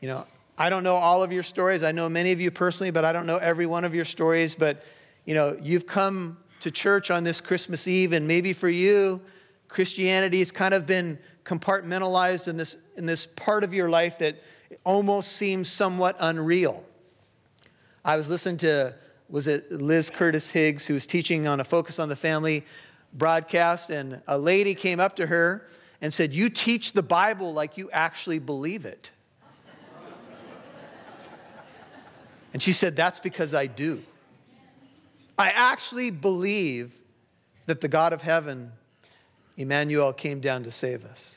You 0.00 0.08
know, 0.08 0.26
I 0.56 0.70
don't 0.70 0.84
know 0.84 0.96
all 0.96 1.22
of 1.22 1.32
your 1.32 1.42
stories. 1.42 1.82
I 1.82 1.92
know 1.92 2.08
many 2.08 2.32
of 2.32 2.40
you 2.40 2.50
personally, 2.50 2.90
but 2.90 3.04
I 3.04 3.12
don't 3.12 3.26
know 3.26 3.38
every 3.38 3.66
one 3.66 3.84
of 3.84 3.94
your 3.94 4.04
stories. 4.04 4.54
But, 4.54 4.84
you 5.24 5.34
know, 5.34 5.58
you've 5.60 5.86
come 5.86 6.36
to 6.60 6.70
church 6.70 7.10
on 7.10 7.24
this 7.24 7.40
Christmas 7.40 7.88
Eve, 7.88 8.12
and 8.12 8.28
maybe 8.28 8.52
for 8.52 8.68
you, 8.68 9.20
Christianity 9.68 10.38
has 10.38 10.52
kind 10.52 10.74
of 10.74 10.86
been 10.86 11.18
compartmentalized 11.44 12.46
in 12.46 12.56
this, 12.56 12.76
in 12.96 13.06
this 13.06 13.26
part 13.26 13.64
of 13.64 13.74
your 13.74 13.88
life 13.88 14.18
that 14.18 14.36
almost 14.84 15.32
seems 15.32 15.68
somewhat 15.68 16.16
unreal. 16.18 16.84
I 18.04 18.16
was 18.16 18.28
listening 18.28 18.58
to, 18.58 18.94
was 19.28 19.46
it 19.46 19.70
Liz 19.72 20.10
Curtis 20.10 20.50
Higgs, 20.50 20.86
who 20.86 20.94
was 20.94 21.06
teaching 21.06 21.46
on 21.46 21.60
a 21.60 21.64
Focus 21.64 21.98
on 21.98 22.08
the 22.08 22.16
Family 22.16 22.64
broadcast, 23.12 23.90
and 23.90 24.20
a 24.26 24.36
lady 24.36 24.74
came 24.74 25.00
up 25.00 25.16
to 25.16 25.26
her 25.26 25.66
and 26.00 26.12
said, 26.12 26.34
You 26.34 26.50
teach 26.50 26.92
the 26.92 27.02
Bible 27.02 27.52
like 27.52 27.78
you 27.78 27.90
actually 27.92 28.38
believe 28.38 28.84
it. 28.84 29.10
and 32.52 32.62
she 32.62 32.72
said, 32.72 32.96
That's 32.96 33.20
because 33.20 33.54
I 33.54 33.66
do. 33.66 34.02
I 35.38 35.50
actually 35.50 36.10
believe 36.10 36.92
that 37.66 37.80
the 37.80 37.88
God 37.88 38.12
of 38.12 38.22
heaven, 38.22 38.72
Emmanuel, 39.56 40.12
came 40.12 40.40
down 40.40 40.64
to 40.64 40.70
save 40.70 41.04
us. 41.04 41.33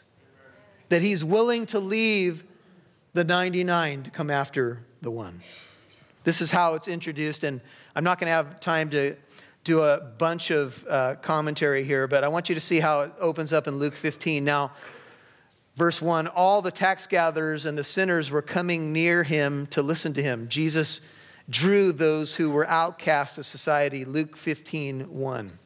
That 0.90 1.02
he's 1.02 1.24
willing 1.24 1.66
to 1.68 1.80
leave 1.80 2.44
the 3.14 3.24
99 3.24 4.04
to 4.04 4.12
come 4.12 4.30
after 4.30 4.82
the 5.02 5.12
one. 5.12 5.42
This 6.24 6.42
is 6.42 6.52
how 6.52 6.76
it's 6.76 6.88
introduced, 6.88 7.44
and 7.44 7.62
I'm 7.96 8.04
not 8.04 8.20
going 8.20 8.28
to 8.28 8.34
have 8.34 8.60
time 8.60 8.90
to 8.92 9.16
do 9.64 9.82
a 9.82 10.00
bunch 10.00 10.50
of 10.52 10.86
uh, 10.90 11.16
commentary 11.16 11.84
here, 11.84 12.08
but 12.08 12.24
I 12.24 12.30
want 12.30 12.48
you 12.48 12.56
to 12.56 12.62
see 12.62 12.80
how 12.80 13.02
it 13.02 13.12
opens 13.20 13.52
up 13.52 13.68
in 13.68 13.78
Luke 13.78 13.96
15. 13.96 14.46
Now, 14.46 14.72
verse 15.76 16.02
1 16.02 16.28
all 16.28 16.62
the 16.62 16.72
tax 16.72 17.06
gatherers 17.08 17.66
and 17.66 17.78
the 17.78 17.84
sinners 17.84 18.32
were 18.32 18.42
coming 18.42 18.94
near 18.94 19.24
him 19.24 19.68
to 19.68 19.82
listen 19.82 20.14
to 20.14 20.24
him. 20.24 20.48
Jesus 20.48 21.02
drew 21.50 21.92
those 21.92 22.36
who 22.36 22.50
were 22.50 22.68
outcasts 22.68 23.38
of 23.38 23.46
society. 23.46 24.06
Luke 24.06 24.38
15 24.38 25.02
1. 25.02 25.60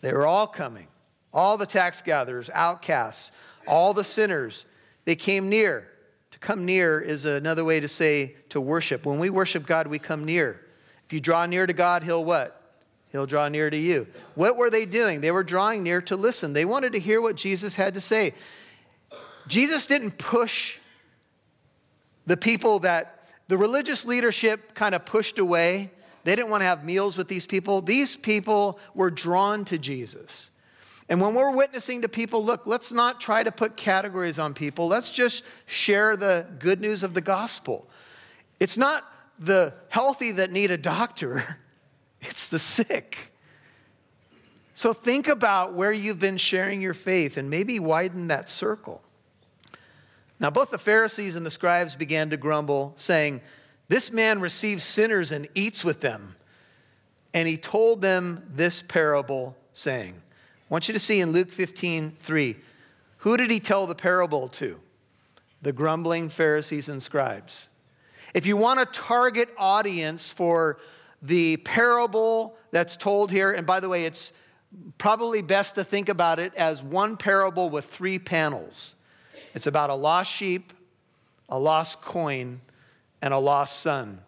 They 0.00 0.12
were 0.12 0.26
all 0.26 0.46
coming. 0.46 0.88
All 1.32 1.56
the 1.56 1.66
tax 1.66 2.02
gatherers, 2.02 2.50
outcasts, 2.50 3.32
all 3.66 3.94
the 3.94 4.04
sinners, 4.04 4.64
they 5.04 5.16
came 5.16 5.48
near 5.48 5.88
To 6.32 6.38
come 6.38 6.64
near 6.64 7.00
is 7.00 7.24
another 7.26 7.64
way 7.64 7.78
to 7.78 7.88
say 7.88 8.36
to 8.48 8.60
worship. 8.60 9.04
When 9.04 9.18
we 9.18 9.30
worship 9.30 9.66
God, 9.66 9.86
we 9.86 9.98
come 9.98 10.24
near. 10.24 10.60
If 11.04 11.12
you 11.12 11.20
draw 11.20 11.44
near 11.46 11.66
to 11.66 11.72
God, 11.74 12.02
He'll 12.02 12.24
what? 12.24 12.58
He'll 13.12 13.26
draw 13.26 13.48
near 13.48 13.68
to 13.68 13.76
you. 13.76 14.06
What 14.34 14.56
were 14.56 14.70
they 14.70 14.86
doing? 14.86 15.20
They 15.20 15.30
were 15.30 15.44
drawing 15.44 15.82
near 15.82 16.00
to 16.02 16.16
listen. 16.16 16.54
They 16.54 16.64
wanted 16.64 16.94
to 16.94 16.98
hear 16.98 17.20
what 17.20 17.36
Jesus 17.36 17.74
had 17.74 17.92
to 17.94 18.00
say. 18.00 18.32
Jesus 19.46 19.84
didn't 19.84 20.16
push 20.16 20.78
the 22.26 22.38
people 22.38 22.78
that 22.80 23.24
the 23.48 23.58
religious 23.58 24.06
leadership 24.06 24.74
kind 24.74 24.94
of 24.94 25.04
pushed 25.04 25.38
away. 25.38 25.90
They 26.24 26.34
didn't 26.34 26.50
want 26.50 26.62
to 26.62 26.66
have 26.66 26.84
meals 26.84 27.18
with 27.18 27.28
these 27.28 27.46
people. 27.46 27.82
These 27.82 28.16
people 28.16 28.78
were 28.94 29.10
drawn 29.10 29.66
to 29.66 29.76
Jesus. 29.76 30.51
And 31.08 31.20
when 31.20 31.34
we're 31.34 31.54
witnessing 31.54 32.02
to 32.02 32.08
people, 32.08 32.44
look, 32.44 32.62
let's 32.66 32.92
not 32.92 33.20
try 33.20 33.42
to 33.42 33.52
put 33.52 33.76
categories 33.76 34.38
on 34.38 34.54
people. 34.54 34.86
Let's 34.86 35.10
just 35.10 35.44
share 35.66 36.16
the 36.16 36.46
good 36.58 36.80
news 36.80 37.02
of 37.02 37.14
the 37.14 37.20
gospel. 37.20 37.88
It's 38.60 38.78
not 38.78 39.04
the 39.38 39.74
healthy 39.88 40.32
that 40.32 40.50
need 40.50 40.70
a 40.70 40.78
doctor, 40.78 41.58
it's 42.20 42.48
the 42.48 42.58
sick. 42.58 43.32
So 44.74 44.92
think 44.92 45.28
about 45.28 45.74
where 45.74 45.92
you've 45.92 46.18
been 46.18 46.38
sharing 46.38 46.80
your 46.80 46.94
faith 46.94 47.36
and 47.36 47.50
maybe 47.50 47.78
widen 47.78 48.28
that 48.28 48.48
circle. 48.48 49.02
Now, 50.40 50.50
both 50.50 50.70
the 50.70 50.78
Pharisees 50.78 51.36
and 51.36 51.46
the 51.46 51.50
scribes 51.50 51.94
began 51.94 52.30
to 52.30 52.36
grumble, 52.36 52.94
saying, 52.96 53.42
This 53.88 54.10
man 54.10 54.40
receives 54.40 54.82
sinners 54.82 55.30
and 55.30 55.48
eats 55.54 55.84
with 55.84 56.00
them. 56.00 56.34
And 57.34 57.46
he 57.46 57.56
told 57.56 58.02
them 58.02 58.44
this 58.52 58.82
parable, 58.82 59.56
saying, 59.72 60.20
want 60.72 60.88
you 60.88 60.94
to 60.94 61.00
see 61.00 61.20
in 61.20 61.32
Luke 61.32 61.52
15, 61.52 62.12
3. 62.18 62.56
Who 63.18 63.36
did 63.36 63.50
he 63.50 63.60
tell 63.60 63.86
the 63.86 63.94
parable 63.94 64.48
to? 64.48 64.80
The 65.60 65.70
grumbling 65.70 66.30
Pharisees 66.30 66.88
and 66.88 67.02
scribes. 67.02 67.68
If 68.32 68.46
you 68.46 68.56
want 68.56 68.80
a 68.80 68.86
target 68.86 69.50
audience 69.58 70.32
for 70.32 70.78
the 71.20 71.58
parable 71.58 72.56
that's 72.70 72.96
told 72.96 73.30
here, 73.30 73.52
and 73.52 73.66
by 73.66 73.80
the 73.80 73.88
way, 73.90 74.06
it's 74.06 74.32
probably 74.96 75.42
best 75.42 75.74
to 75.74 75.84
think 75.84 76.08
about 76.08 76.38
it 76.38 76.54
as 76.54 76.82
one 76.82 77.18
parable 77.18 77.68
with 77.68 77.84
three 77.84 78.18
panels. 78.18 78.94
It's 79.54 79.66
about 79.66 79.90
a 79.90 79.94
lost 79.94 80.30
sheep, 80.32 80.72
a 81.50 81.58
lost 81.58 82.00
coin, 82.00 82.62
and 83.20 83.34
a 83.34 83.38
lost 83.38 83.80
son. 83.80 84.20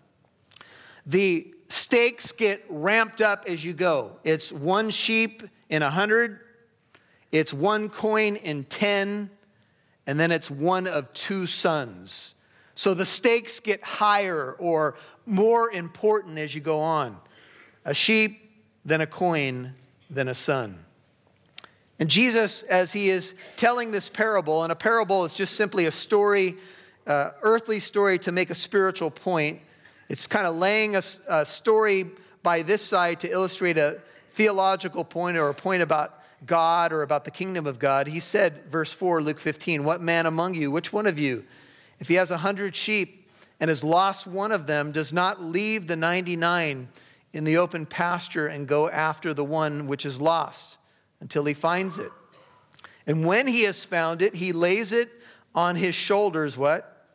The 1.07 1.55
stakes 1.69 2.33
get 2.33 2.63
ramped 2.69 3.23
up 3.23 3.47
as 3.49 3.65
you 3.65 3.73
go. 3.73 4.19
It's 4.25 4.53
one 4.53 4.91
sheep 4.91 5.43
in 5.75 5.83
a 5.83 5.91
hundred, 5.91 6.39
it's 7.33 7.53
one 7.53 7.89
coin 7.89 8.37
in 8.37 8.63
ten, 8.63 9.29
and 10.07 10.21
then 10.21 10.31
it's 10.31 10.49
one 10.49 10.87
of 10.87 11.13
two 11.15 11.47
sons. 11.49 12.37
So 12.77 12.95
the 12.95 13.05
stakes 13.05 13.59
get 13.59 13.83
higher 13.83 14.53
or 14.61 14.95
more 15.27 15.73
important 15.73 16.39
as 16.39 16.55
you 16.55 16.61
go 16.61 16.79
on. 16.79 17.17
A 17.85 17.93
sheep, 17.93 18.53
then 18.85 19.01
a 19.01 19.07
coin, 19.07 19.75
then 20.09 20.29
a 20.29 20.35
son. 20.35 20.79
And 21.99 22.09
Jesus, 22.09 22.63
as 22.63 22.93
he 22.93 23.09
is 23.09 23.35
telling 23.57 23.91
this 23.91 24.09
parable, 24.09 24.63
and 24.63 24.71
a 24.71 24.77
parable 24.77 25.25
is 25.25 25.35
just 25.35 25.57
simply 25.57 25.87
a 25.87 25.91
story, 25.91 26.55
uh, 27.05 27.31
earthly 27.43 27.81
story 27.81 28.17
to 28.21 28.31
make 28.31 28.51
a 28.51 28.55
spiritual 28.55 29.11
point. 29.11 29.61
It's 30.09 30.29
kind 30.29 30.47
of 30.47 30.55
laying 30.55 30.95
a, 30.95 31.03
a 31.29 31.45
story 31.45 32.13
by 32.45 32.63
this 32.63 32.81
side 32.81 33.19
to 33.21 33.29
illustrate 33.29 33.77
a 33.77 34.01
theological 34.35 35.05
point 35.05 35.37
or 35.37 35.49
a 35.49 35.55
point 35.55 35.83
about 35.83 36.21
God 36.45 36.93
or 36.93 37.03
about 37.03 37.25
the 37.25 37.31
kingdom 37.31 37.67
of 37.67 37.79
God. 37.79 38.07
He 38.07 38.21
said, 38.21 38.65
verse 38.71 38.93
4, 38.93 39.23
Luke 39.23 39.41
15, 39.41 39.85
What 39.85 40.03
man 40.03 40.27
among 40.27 40.55
you, 40.55 40.71
which 40.71 40.93
one 40.93 41.07
of 41.07 41.19
you, 41.19 41.45
if 42.01 42.09
he 42.09 42.15
has 42.15 42.31
a 42.31 42.39
hundred 42.39 42.77
sheep 42.77 43.31
and 43.61 43.69
has 43.69 43.85
lost 43.85 44.27
one 44.27 44.53
of 44.53 44.67
them, 44.67 44.93
does 44.93 45.13
not 45.13 45.43
leave 45.43 45.87
the 45.87 45.97
99 45.97 46.89
in 47.33 47.45
the 47.45 47.57
open 47.57 47.87
pasture 47.87 48.47
and 48.47 48.69
go 48.69 48.89
after 48.91 49.33
the 49.33 49.45
one 49.45 49.87
which 49.87 50.05
is 50.05 50.21
lost 50.21 50.79
until 51.21 51.45
he 51.45 51.55
finds 51.55 51.99
it? 51.99 52.13
And 53.07 53.27
when 53.27 53.47
he 53.47 53.63
has 53.63 53.85
found 53.85 54.23
it, 54.23 54.37
he 54.37 54.53
lays 54.53 54.93
it 54.93 55.11
on 55.55 55.77
his 55.77 55.95
shoulders. 55.95 56.57
What? 56.57 57.07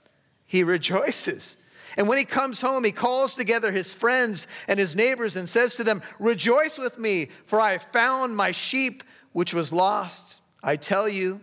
He 0.46 0.64
rejoices. 0.64 1.58
And 2.00 2.08
when 2.08 2.18
he 2.18 2.24
comes 2.24 2.62
home, 2.62 2.86
he 2.86 2.94
calls 2.94 3.36
together 3.36 3.74
his 3.74 3.94
friends 3.94 4.48
and 4.70 4.80
his 4.80 4.96
neighbors 4.96 5.36
and 5.36 5.50
says 5.50 5.76
to 5.76 5.84
them, 5.84 6.02
Rejoice 6.18 6.78
with 6.78 6.98
me, 6.98 7.28
for 7.46 7.60
I 7.60 7.78
found 7.78 8.38
my 8.38 8.54
sheep 8.54 9.04
which 9.34 9.54
was 9.54 9.74
lost. 9.74 10.40
I 10.64 10.78
tell 10.78 11.10
you, 11.10 11.42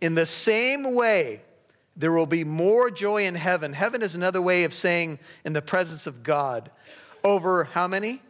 in 0.00 0.14
the 0.14 0.24
same 0.24 0.94
way, 0.94 1.42
there 1.98 2.12
will 2.12 2.24
be 2.24 2.44
more 2.44 2.90
joy 2.90 3.26
in 3.26 3.34
heaven. 3.34 3.74
Heaven 3.74 4.00
is 4.00 4.14
another 4.14 4.40
way 4.40 4.64
of 4.64 4.72
saying 4.72 5.18
in 5.44 5.52
the 5.52 5.60
presence 5.60 6.06
of 6.06 6.22
God. 6.22 6.70
Over 7.22 7.64
how 7.64 7.86
many? 7.86 8.22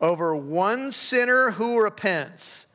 Over 0.00 0.34
one 0.34 0.92
sinner 0.92 1.50
who 1.50 1.78
repents 1.82 2.66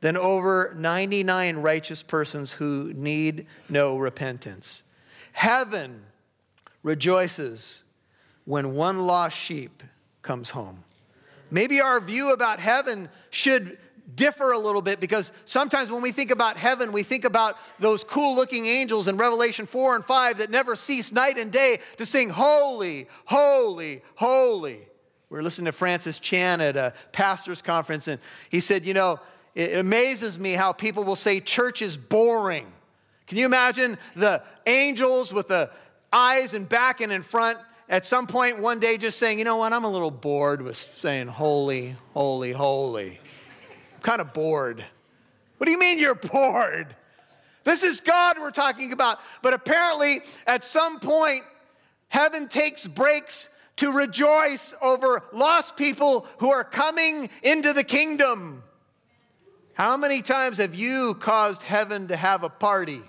than 0.00 0.16
over 0.16 0.74
99 0.78 1.58
righteous 1.58 2.02
persons 2.02 2.52
who 2.52 2.90
need 2.94 3.46
no 3.68 3.98
repentance. 3.98 4.82
Heaven 5.32 6.04
rejoices 6.82 7.81
when 8.44 8.74
one 8.74 9.06
lost 9.06 9.36
sheep 9.36 9.82
comes 10.22 10.50
home. 10.50 10.84
maybe 11.50 11.80
our 11.80 12.00
view 12.00 12.32
about 12.32 12.58
heaven 12.60 13.08
should 13.30 13.76
differ 14.14 14.52
a 14.52 14.58
little 14.58 14.82
bit 14.82 15.00
because 15.00 15.32
sometimes 15.44 15.90
when 15.90 16.02
we 16.02 16.12
think 16.12 16.30
about 16.30 16.56
heaven, 16.56 16.92
we 16.92 17.02
think 17.02 17.24
about 17.24 17.56
those 17.78 18.04
cool 18.04 18.34
looking 18.34 18.66
angels 18.66 19.08
in 19.08 19.16
Revelation 19.16 19.66
4 19.66 19.96
and 19.96 20.04
5 20.04 20.38
that 20.38 20.50
never 20.50 20.76
cease 20.76 21.12
night 21.12 21.38
and 21.38 21.50
day 21.50 21.78
to 21.96 22.06
sing, 22.06 22.28
Holy, 22.28 23.08
Holy, 23.24 24.02
Holy. 24.14 24.80
We 25.30 25.36
were 25.36 25.42
listening 25.42 25.66
to 25.66 25.72
Francis 25.72 26.18
Chan 26.18 26.60
at 26.60 26.76
a 26.76 26.92
pastor's 27.12 27.62
conference, 27.62 28.06
and 28.06 28.20
he 28.50 28.60
said, 28.60 28.84
You 28.84 28.94
know, 28.94 29.20
it 29.54 29.78
amazes 29.78 30.38
me 30.38 30.52
how 30.52 30.72
people 30.72 31.04
will 31.04 31.16
say 31.16 31.40
church 31.40 31.80
is 31.80 31.96
boring. 31.96 32.70
Can 33.26 33.38
you 33.38 33.46
imagine 33.46 33.96
the 34.14 34.42
angels 34.66 35.32
with 35.32 35.48
the 35.48 35.70
eyes 36.12 36.52
and 36.52 36.68
back 36.68 37.00
and 37.00 37.10
in 37.10 37.22
front 37.22 37.58
at 37.92 38.06
some 38.06 38.26
point 38.26 38.58
one 38.58 38.80
day 38.80 38.96
just 38.96 39.18
saying, 39.18 39.38
You 39.38 39.44
know 39.44 39.58
what, 39.58 39.72
I'm 39.72 39.84
a 39.84 39.90
little 39.90 40.10
bored 40.10 40.62
with 40.62 40.76
saying 40.76 41.28
holy, 41.28 41.94
holy, 42.14 42.50
holy 42.50 43.20
I'm 43.94 44.00
kind 44.00 44.20
of 44.20 44.32
bored. 44.32 44.84
What 45.58 45.66
do 45.66 45.70
you 45.70 45.78
mean 45.78 46.00
you're 46.00 46.16
bored? 46.16 46.96
This 47.62 47.84
is 47.84 48.00
God 48.00 48.38
we're 48.40 48.50
talking 48.50 48.92
about. 48.92 49.20
But 49.42 49.54
apparently, 49.54 50.22
at 50.48 50.64
some 50.64 50.98
point, 50.98 51.42
heaven 52.08 52.48
takes 52.48 52.86
breaks 52.86 53.48
to 53.76 53.92
rejoice 53.92 54.74
over 54.82 55.22
lost 55.32 55.76
people 55.76 56.26
who 56.38 56.50
are 56.50 56.64
coming 56.64 57.28
into 57.42 57.72
the 57.72 57.84
kingdom. 57.84 58.64
How 59.74 59.96
many 59.96 60.22
times 60.22 60.56
have 60.56 60.74
you 60.74 61.14
caused 61.20 61.62
heaven 61.62 62.08
to 62.08 62.16
have 62.16 62.42
a 62.42 62.48
party? 62.48 63.02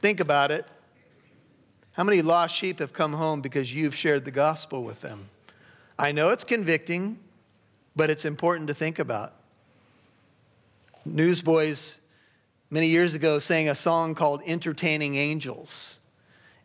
Think 0.00 0.20
about 0.20 0.50
it. 0.50 0.66
How 1.92 2.04
many 2.04 2.22
lost 2.22 2.54
sheep 2.54 2.78
have 2.78 2.92
come 2.92 3.12
home 3.12 3.40
because 3.40 3.74
you've 3.74 3.94
shared 3.94 4.24
the 4.24 4.30
gospel 4.30 4.82
with 4.82 5.00
them? 5.00 5.28
I 5.98 6.12
know 6.12 6.30
it's 6.30 6.44
convicting 6.44 7.18
but 7.94 8.10
it's 8.10 8.24
important 8.24 8.68
to 8.68 8.74
think 8.74 8.98
about. 8.98 9.34
Newsboys 11.04 11.98
many 12.70 12.88
years 12.88 13.14
ago 13.14 13.38
sang 13.38 13.68
a 13.68 13.74
song 13.74 14.14
called 14.14 14.40
Entertaining 14.46 15.16
Angels. 15.16 16.00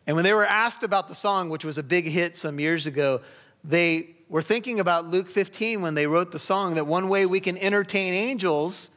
And 0.06 0.16
when 0.16 0.24
they 0.24 0.32
were 0.32 0.46
asked 0.46 0.82
about 0.82 1.08
the 1.08 1.14
song, 1.14 1.50
which 1.50 1.64
was 1.64 1.76
a 1.76 1.82
big 1.82 2.06
hit 2.06 2.36
some 2.36 2.58
years 2.58 2.86
ago, 2.86 3.20
they 3.62 4.10
were 4.28 4.42
thinking 4.42 4.80
about 4.80 5.06
Luke 5.06 5.28
15 5.28 5.82
when 5.82 5.94
they 5.94 6.06
wrote 6.06 6.32
the 6.32 6.38
song 6.38 6.76
that 6.76 6.86
one 6.86 7.08
way 7.08 7.26
we 7.26 7.40
can 7.40 7.58
entertain 7.58 8.14
angels 8.14 8.90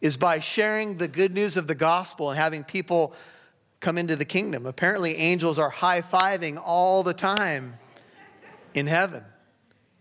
is 0.00 0.16
by 0.16 0.40
sharing 0.40 0.98
the 0.98 1.08
good 1.08 1.32
news 1.32 1.56
of 1.56 1.68
the 1.68 1.74
gospel 1.74 2.30
and 2.30 2.38
having 2.38 2.64
people 2.64 3.14
come 3.82 3.98
into 3.98 4.16
the 4.16 4.24
kingdom. 4.24 4.64
Apparently, 4.64 5.16
angels 5.16 5.58
are 5.58 5.68
high 5.68 6.00
fiving 6.00 6.58
all 6.62 7.02
the 7.02 7.12
time 7.12 7.74
in 8.72 8.86
heaven. 8.86 9.24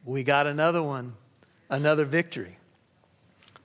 We 0.06 0.24
got 0.24 0.48
another 0.48 0.82
one 0.82 1.16
another 1.70 2.06
victory. 2.06 2.58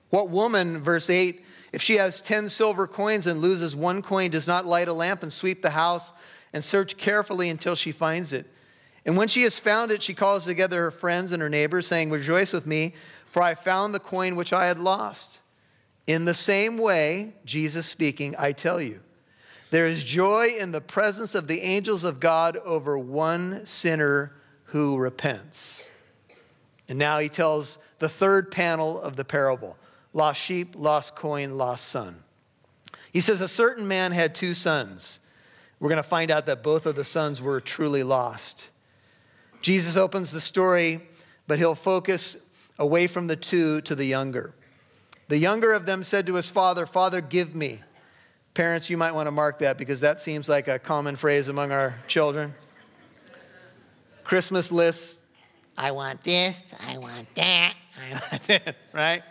What 0.09 0.29
woman, 0.29 0.81
verse 0.81 1.09
8, 1.09 1.43
if 1.73 1.81
she 1.81 1.97
has 1.97 2.21
10 2.21 2.49
silver 2.49 2.87
coins 2.87 3.27
and 3.27 3.41
loses 3.41 3.75
one 3.75 4.01
coin, 4.01 4.31
does 4.31 4.47
not 4.47 4.65
light 4.65 4.87
a 4.87 4.93
lamp 4.93 5.23
and 5.23 5.31
sweep 5.31 5.61
the 5.61 5.71
house 5.71 6.13
and 6.53 6.63
search 6.63 6.97
carefully 6.97 7.49
until 7.49 7.75
she 7.75 7.91
finds 7.91 8.31
it? 8.31 8.45
And 9.05 9.17
when 9.17 9.27
she 9.27 9.43
has 9.43 9.59
found 9.59 9.91
it, 9.91 10.01
she 10.01 10.13
calls 10.13 10.45
together 10.45 10.81
her 10.83 10.91
friends 10.91 11.33
and 11.33 11.41
her 11.41 11.49
neighbors, 11.49 11.85
saying, 11.85 12.09
Rejoice 12.09 12.53
with 12.53 12.65
me, 12.65 12.93
for 13.25 13.41
I 13.41 13.55
found 13.55 13.93
the 13.93 13.99
coin 13.99 14.37
which 14.37 14.53
I 14.53 14.67
had 14.67 14.79
lost. 14.79 15.41
In 16.07 16.23
the 16.23 16.33
same 16.33 16.77
way, 16.77 17.33
Jesus 17.43 17.85
speaking, 17.85 18.35
I 18.39 18.53
tell 18.53 18.81
you, 18.81 19.01
there 19.69 19.87
is 19.87 20.03
joy 20.03 20.49
in 20.59 20.71
the 20.71 20.81
presence 20.81 21.35
of 21.35 21.47
the 21.47 21.61
angels 21.61 22.03
of 22.03 22.19
God 22.19 22.57
over 22.57 22.97
one 22.97 23.65
sinner 23.65 24.33
who 24.65 24.97
repents. 24.97 25.89
And 26.87 26.97
now 26.97 27.19
he 27.19 27.29
tells 27.29 27.77
the 27.99 28.09
third 28.09 28.51
panel 28.51 29.01
of 29.01 29.15
the 29.15 29.25
parable 29.25 29.77
lost 30.13 30.39
sheep, 30.41 30.73
lost 30.75 31.15
coin, 31.15 31.57
lost 31.57 31.85
son. 31.85 32.23
He 33.11 33.21
says, 33.21 33.41
A 33.41 33.47
certain 33.47 33.87
man 33.87 34.11
had 34.11 34.33
two 34.33 34.53
sons. 34.53 35.19
We're 35.79 35.89
going 35.89 36.01
to 36.01 36.09
find 36.09 36.31
out 36.31 36.47
that 36.47 36.63
both 36.63 36.85
of 36.85 36.95
the 36.95 37.03
sons 37.03 37.41
were 37.41 37.61
truly 37.61 38.03
lost. 38.03 38.69
Jesus 39.61 39.95
opens 39.95 40.31
the 40.31 40.41
story, 40.41 41.01
but 41.45 41.59
he'll 41.59 41.75
focus 41.75 42.37
away 42.79 43.05
from 43.07 43.27
the 43.27 43.35
two 43.35 43.81
to 43.81 43.95
the 43.95 44.05
younger. 44.05 44.55
The 45.27 45.37
younger 45.37 45.73
of 45.73 45.85
them 45.85 46.03
said 46.03 46.25
to 46.27 46.35
his 46.35 46.49
father, 46.49 46.85
Father, 46.85 47.21
give 47.21 47.53
me. 47.53 47.81
Parents, 48.57 48.89
you 48.89 48.97
might 48.97 49.13
want 49.13 49.27
to 49.27 49.31
mark 49.31 49.59
that 49.59 49.77
because 49.77 49.99
that 49.99 50.19
seems 50.19 50.49
like 50.49 50.67
a 50.67 50.79
common 50.79 51.15
phrase 51.15 51.47
among 51.47 51.71
our 51.71 51.93
children. 52.07 52.55
Christmas 54.23 54.71
lists 54.71 55.19
I 55.77 55.91
want 55.91 56.23
this, 56.23 56.55
I 56.79 56.97
want 56.97 57.27
that. 57.35 57.75
I 58.03 58.11
want 58.31 58.43
that, 58.47 58.75
right? 58.93 59.21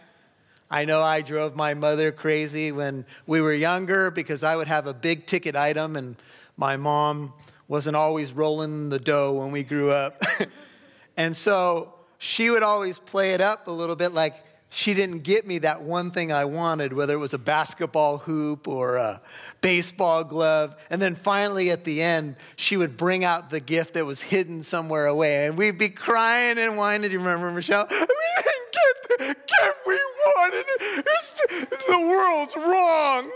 I 0.71 0.85
know 0.85 1.03
I 1.03 1.23
drove 1.23 1.57
my 1.57 1.75
mother 1.75 2.12
crazy 2.12 2.71
when 2.71 3.05
we 3.27 3.41
were 3.41 3.53
younger 3.53 4.12
because 4.12 4.45
I 4.45 4.55
would 4.55 4.69
have 4.69 4.87
a 4.87 4.95
big 4.95 5.27
ticket 5.27 5.57
item 5.57 5.97
and 5.97 6.15
my 6.57 6.77
mom 6.77 7.33
wasn't 7.67 7.97
always 7.97 8.33
rolling 8.33 8.91
the 8.91 9.01
dough 9.01 9.33
when 9.33 9.51
we 9.51 9.65
grew 9.65 9.91
up. 9.91 10.23
and 11.17 11.37
so 11.37 11.95
she 12.19 12.49
would 12.49 12.62
always 12.62 13.01
play 13.01 13.33
it 13.33 13.41
up 13.41 13.67
a 13.67 13.73
little 13.73 13.97
bit 13.97 14.12
like, 14.12 14.37
she 14.77 14.93
didn't 14.93 15.21
get 15.21 15.47
me 15.47 15.57
that 15.61 15.81
one 15.81 16.11
thing 16.11 16.31
I 16.31 16.45
wanted, 16.45 16.93
whether 16.93 17.15
it 17.15 17.19
was 17.19 17.33
a 17.33 17.39
basketball 17.39 18.19
hoop 18.19 18.69
or 18.69 18.97
a 18.97 19.23
baseball 19.62 20.23
glove. 20.23 20.77
And 20.91 21.01
then 21.01 21.15
finally 21.15 21.71
at 21.71 21.85
the 21.85 22.03
end, 22.03 22.37
she 22.57 22.77
would 22.77 22.95
bring 22.95 23.25
out 23.25 23.49
the 23.49 23.59
gift 23.59 23.95
that 23.95 24.05
was 24.05 24.21
hidden 24.21 24.62
somewhere 24.62 25.07
away. 25.07 25.47
And 25.47 25.57
we'd 25.57 25.79
be 25.79 25.89
crying 25.89 26.59
and 26.59 26.77
whining. 26.77 27.09
Do 27.09 27.15
you 27.15 27.21
remember, 27.21 27.51
Michelle? 27.51 27.89
We 27.91 27.97
didn't 27.97 28.73
get 28.73 29.19
the 29.19 29.35
gift 29.35 29.79
we 29.87 29.99
wanted. 30.27 30.65
It's, 30.79 31.87
the 31.89 31.99
world's 31.99 32.57
wrong. 32.57 33.31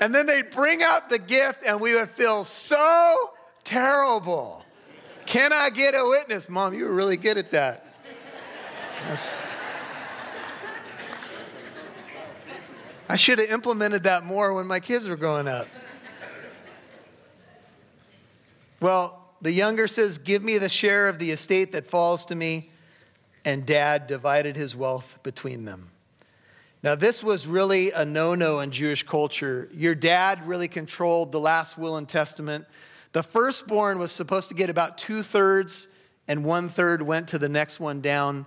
And 0.00 0.12
then 0.12 0.26
they'd 0.26 0.50
bring 0.50 0.82
out 0.82 1.10
the 1.10 1.20
gift, 1.20 1.60
and 1.64 1.80
we 1.80 1.94
would 1.94 2.10
feel 2.10 2.42
so 2.42 3.34
terrible. 3.62 4.64
Can 5.26 5.52
I 5.52 5.70
get 5.70 5.94
a 5.94 6.04
witness? 6.04 6.48
Mom, 6.48 6.74
you 6.74 6.86
were 6.86 6.92
really 6.92 7.16
good 7.16 7.38
at 7.38 7.52
that. 7.52 7.86
That's, 9.02 9.36
I 13.08 13.16
should 13.16 13.38
have 13.38 13.50
implemented 13.50 14.04
that 14.04 14.24
more 14.24 14.54
when 14.54 14.66
my 14.66 14.80
kids 14.80 15.08
were 15.08 15.16
growing 15.16 15.46
up. 15.46 15.68
Well, 18.80 19.20
the 19.42 19.52
younger 19.52 19.86
says, 19.86 20.18
Give 20.18 20.42
me 20.42 20.58
the 20.58 20.68
share 20.68 21.08
of 21.08 21.18
the 21.18 21.30
estate 21.30 21.72
that 21.72 21.86
falls 21.86 22.24
to 22.26 22.34
me. 22.34 22.70
And 23.46 23.66
dad 23.66 24.06
divided 24.06 24.56
his 24.56 24.74
wealth 24.74 25.18
between 25.22 25.66
them. 25.66 25.90
Now, 26.82 26.94
this 26.94 27.22
was 27.22 27.46
really 27.46 27.92
a 27.92 28.04
no 28.04 28.34
no 28.34 28.60
in 28.60 28.70
Jewish 28.70 29.02
culture. 29.02 29.68
Your 29.72 29.94
dad 29.94 30.46
really 30.46 30.68
controlled 30.68 31.30
the 31.30 31.40
last 31.40 31.76
will 31.76 31.96
and 31.96 32.08
testament. 32.08 32.64
The 33.12 33.22
firstborn 33.22 33.98
was 33.98 34.12
supposed 34.12 34.48
to 34.48 34.54
get 34.54 34.70
about 34.70 34.96
two 34.98 35.22
thirds, 35.22 35.88
and 36.26 36.44
one 36.44 36.70
third 36.70 37.02
went 37.02 37.28
to 37.28 37.38
the 37.38 37.48
next 37.48 37.80
one 37.80 38.00
down. 38.00 38.46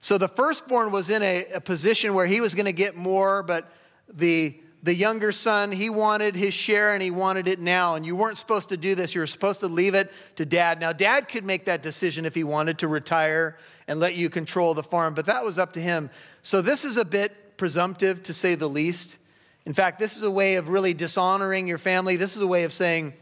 So 0.00 0.18
the 0.18 0.28
firstborn 0.28 0.92
was 0.92 1.08
in 1.08 1.22
a, 1.22 1.46
a 1.54 1.60
position 1.60 2.14
where 2.14 2.26
he 2.26 2.40
was 2.40 2.54
going 2.54 2.66
to 2.66 2.72
get 2.72 2.96
more, 2.96 3.42
but 3.42 3.70
the, 4.14 4.58
the 4.82 4.94
younger 4.94 5.32
son, 5.32 5.72
he 5.72 5.90
wanted 5.90 6.36
his 6.36 6.54
share 6.54 6.92
and 6.92 7.02
he 7.02 7.10
wanted 7.10 7.48
it 7.48 7.60
now. 7.60 7.94
And 7.94 8.04
you 8.04 8.16
weren't 8.16 8.38
supposed 8.38 8.68
to 8.70 8.76
do 8.76 8.94
this. 8.94 9.14
You 9.14 9.20
were 9.20 9.26
supposed 9.26 9.60
to 9.60 9.68
leave 9.68 9.94
it 9.94 10.10
to 10.36 10.44
dad. 10.44 10.80
Now, 10.80 10.92
dad 10.92 11.28
could 11.28 11.44
make 11.44 11.64
that 11.66 11.82
decision 11.82 12.26
if 12.26 12.34
he 12.34 12.44
wanted 12.44 12.78
to 12.78 12.88
retire 12.88 13.56
and 13.88 14.00
let 14.00 14.14
you 14.14 14.30
control 14.30 14.74
the 14.74 14.82
farm, 14.82 15.14
but 15.14 15.26
that 15.26 15.44
was 15.44 15.58
up 15.58 15.72
to 15.74 15.80
him. 15.80 16.10
So, 16.42 16.62
this 16.62 16.84
is 16.84 16.96
a 16.96 17.04
bit 17.04 17.56
presumptive 17.56 18.22
to 18.24 18.34
say 18.34 18.54
the 18.54 18.68
least. 18.68 19.16
In 19.64 19.72
fact, 19.72 19.98
this 19.98 20.16
is 20.16 20.22
a 20.22 20.30
way 20.30 20.56
of 20.56 20.68
really 20.68 20.94
dishonoring 20.94 21.68
your 21.68 21.78
family. 21.78 22.16
This 22.16 22.34
is 22.36 22.42
a 22.42 22.46
way 22.46 22.64
of 22.64 22.72
saying, 22.72 23.14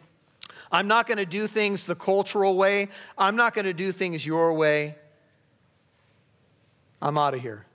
I'm 0.72 0.88
not 0.88 1.06
going 1.06 1.18
to 1.18 1.26
do 1.26 1.46
things 1.46 1.84
the 1.84 1.94
cultural 1.94 2.56
way. 2.56 2.88
I'm 3.18 3.36
not 3.36 3.54
going 3.54 3.64
to 3.64 3.72
do 3.74 3.92
things 3.92 4.24
your 4.24 4.52
way. 4.52 4.94
I'm 7.02 7.18
out 7.18 7.34
of 7.34 7.40
here. 7.40 7.66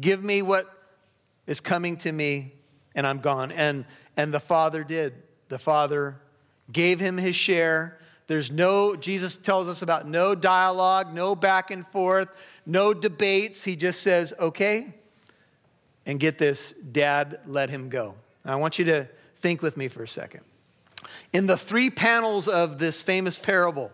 Give 0.00 0.22
me 0.22 0.42
what 0.42 0.73
is 1.46 1.60
coming 1.60 1.96
to 1.98 2.12
me 2.12 2.52
and 2.94 3.06
I'm 3.06 3.18
gone. 3.18 3.52
And, 3.52 3.84
and 4.16 4.32
the 4.32 4.40
Father 4.40 4.84
did. 4.84 5.14
The 5.48 5.58
Father 5.58 6.16
gave 6.72 7.00
him 7.00 7.18
his 7.18 7.36
share. 7.36 7.98
There's 8.26 8.50
no, 8.50 8.96
Jesus 8.96 9.36
tells 9.36 9.68
us 9.68 9.82
about 9.82 10.08
no 10.08 10.34
dialogue, 10.34 11.12
no 11.12 11.34
back 11.34 11.70
and 11.70 11.86
forth, 11.88 12.28
no 12.64 12.94
debates. 12.94 13.64
He 13.64 13.76
just 13.76 14.00
says, 14.00 14.32
okay. 14.38 14.94
And 16.06 16.20
get 16.20 16.38
this, 16.38 16.72
dad 16.92 17.40
let 17.46 17.70
him 17.70 17.88
go. 17.88 18.14
Now, 18.44 18.52
I 18.52 18.56
want 18.56 18.78
you 18.78 18.84
to 18.86 19.08
think 19.36 19.62
with 19.62 19.76
me 19.76 19.88
for 19.88 20.02
a 20.02 20.08
second. 20.08 20.40
In 21.32 21.46
the 21.46 21.56
three 21.56 21.90
panels 21.90 22.48
of 22.48 22.78
this 22.78 23.02
famous 23.02 23.38
parable, 23.38 23.92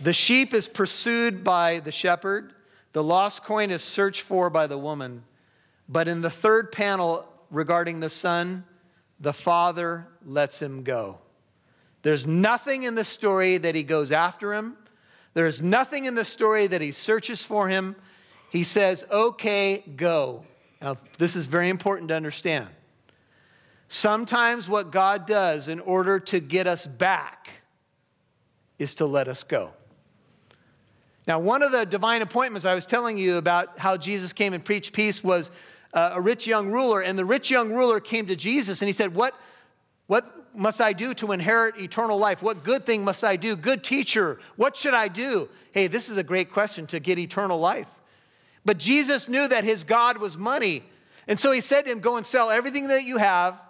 the 0.00 0.12
sheep 0.12 0.52
is 0.52 0.68
pursued 0.68 1.44
by 1.44 1.80
the 1.80 1.92
shepherd, 1.92 2.52
the 2.92 3.02
lost 3.02 3.42
coin 3.42 3.70
is 3.70 3.82
searched 3.82 4.22
for 4.22 4.50
by 4.50 4.66
the 4.66 4.78
woman, 4.78 5.24
but 5.88 6.08
in 6.08 6.20
the 6.20 6.30
third 6.30 6.72
panel 6.72 7.26
regarding 7.50 8.00
the 8.00 8.10
son, 8.10 8.64
the 9.20 9.32
father 9.32 10.06
lets 10.24 10.60
him 10.60 10.82
go. 10.82 11.18
There's 12.02 12.26
nothing 12.26 12.82
in 12.82 12.94
the 12.94 13.04
story 13.04 13.56
that 13.58 13.74
he 13.74 13.82
goes 13.82 14.12
after 14.12 14.52
him. 14.52 14.76
There 15.32 15.46
is 15.46 15.62
nothing 15.62 16.04
in 16.04 16.14
the 16.14 16.24
story 16.24 16.66
that 16.66 16.80
he 16.80 16.92
searches 16.92 17.42
for 17.42 17.68
him. 17.68 17.96
He 18.50 18.62
says, 18.64 19.04
Okay, 19.10 19.82
go. 19.96 20.44
Now, 20.80 20.96
this 21.18 21.34
is 21.34 21.46
very 21.46 21.70
important 21.70 22.08
to 22.10 22.14
understand. 22.14 22.68
Sometimes 23.88 24.68
what 24.68 24.90
God 24.90 25.26
does 25.26 25.68
in 25.68 25.80
order 25.80 26.20
to 26.20 26.40
get 26.40 26.66
us 26.66 26.86
back 26.86 27.48
is 28.78 28.94
to 28.94 29.06
let 29.06 29.28
us 29.28 29.42
go. 29.44 29.72
Now, 31.26 31.38
one 31.38 31.62
of 31.62 31.72
the 31.72 31.86
divine 31.86 32.20
appointments 32.20 32.66
I 32.66 32.74
was 32.74 32.84
telling 32.84 33.16
you 33.16 33.38
about 33.38 33.78
how 33.78 33.96
Jesus 33.96 34.32
came 34.32 34.52
and 34.52 34.62
preached 34.64 34.92
peace 34.92 35.24
was 35.24 35.50
uh, 35.94 36.10
a 36.14 36.20
rich 36.20 36.46
young 36.46 36.70
ruler. 36.70 37.00
And 37.00 37.18
the 37.18 37.24
rich 37.24 37.50
young 37.50 37.72
ruler 37.72 38.00
came 38.00 38.26
to 38.26 38.36
Jesus 38.36 38.82
and 38.82 38.88
he 38.88 38.92
said, 38.92 39.14
What, 39.14 39.34
what 40.06 40.54
must 40.54 40.80
I 40.80 40.92
do 40.92 41.14
to 41.14 41.32
inherit 41.32 41.78
eternal 41.80 42.18
life? 42.18 42.42
What 42.42 42.62
good 42.62 42.84
thing 42.84 43.04
must 43.04 43.24
I 43.24 43.36
do? 43.36 43.56
Good 43.56 43.82
teacher, 43.82 44.38
what 44.56 44.76
should 44.76 44.94
I 44.94 45.08
do? 45.08 45.48
Hey, 45.72 45.86
this 45.86 46.08
is 46.08 46.18
a 46.18 46.22
great 46.22 46.52
question 46.52 46.86
to 46.88 47.00
get 47.00 47.18
eternal 47.18 47.58
life. 47.58 47.88
But 48.64 48.78
Jesus 48.78 49.28
knew 49.28 49.46
that 49.48 49.64
his 49.64 49.84
God 49.84 50.18
was 50.18 50.36
money. 50.36 50.82
And 51.26 51.38
so 51.38 51.52
he 51.52 51.60
said 51.60 51.82
to 51.82 51.92
him, 51.92 52.00
Go 52.00 52.16
and 52.16 52.26
sell 52.26 52.50
everything 52.50 52.88
that 52.88 53.04
you 53.04 53.18
have, 53.18 53.60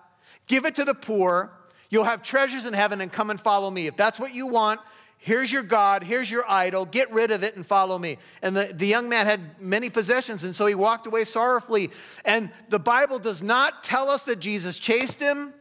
give 0.47 0.65
it 0.65 0.75
to 0.77 0.85
the 0.85 0.95
poor. 0.95 1.51
You'll 1.91 2.05
have 2.05 2.23
treasures 2.23 2.67
in 2.67 2.73
heaven 2.73 3.01
and 3.01 3.13
come 3.13 3.31
and 3.31 3.41
follow 3.41 3.71
me. 3.71 3.87
If 3.87 3.97
that's 3.97 4.19
what 4.19 4.35
you 4.35 4.49
want, 4.49 4.81
Here's 5.25 5.51
your 5.51 5.63
God, 5.63 6.03
here's 6.03 6.31
your 6.31 6.45
idol, 6.51 6.85
get 6.85 7.11
rid 7.11 7.31
of 7.31 7.43
it 7.43 7.57
and 7.57 7.67
follow 7.67 7.99
me. 7.99 8.19
And 8.43 8.55
the, 8.55 8.75
the 8.75 8.87
young 8.87 9.09
man 9.09 9.25
had 9.25 9.59
many 9.59 9.89
possessions, 9.89 10.45
and 10.45 10.55
so 10.55 10.67
he 10.67 10.75
walked 10.75 11.07
away 11.07 11.25
sorrowfully. 11.25 11.93
And 12.27 12.51
the 12.69 12.79
Bible 12.79 13.19
does 13.19 13.43
not 13.43 13.83
tell 13.83 14.11
us 14.11 14.25
that 14.25 14.39
Jesus 14.39 14.79
chased 14.79 15.19
him, 15.19 15.55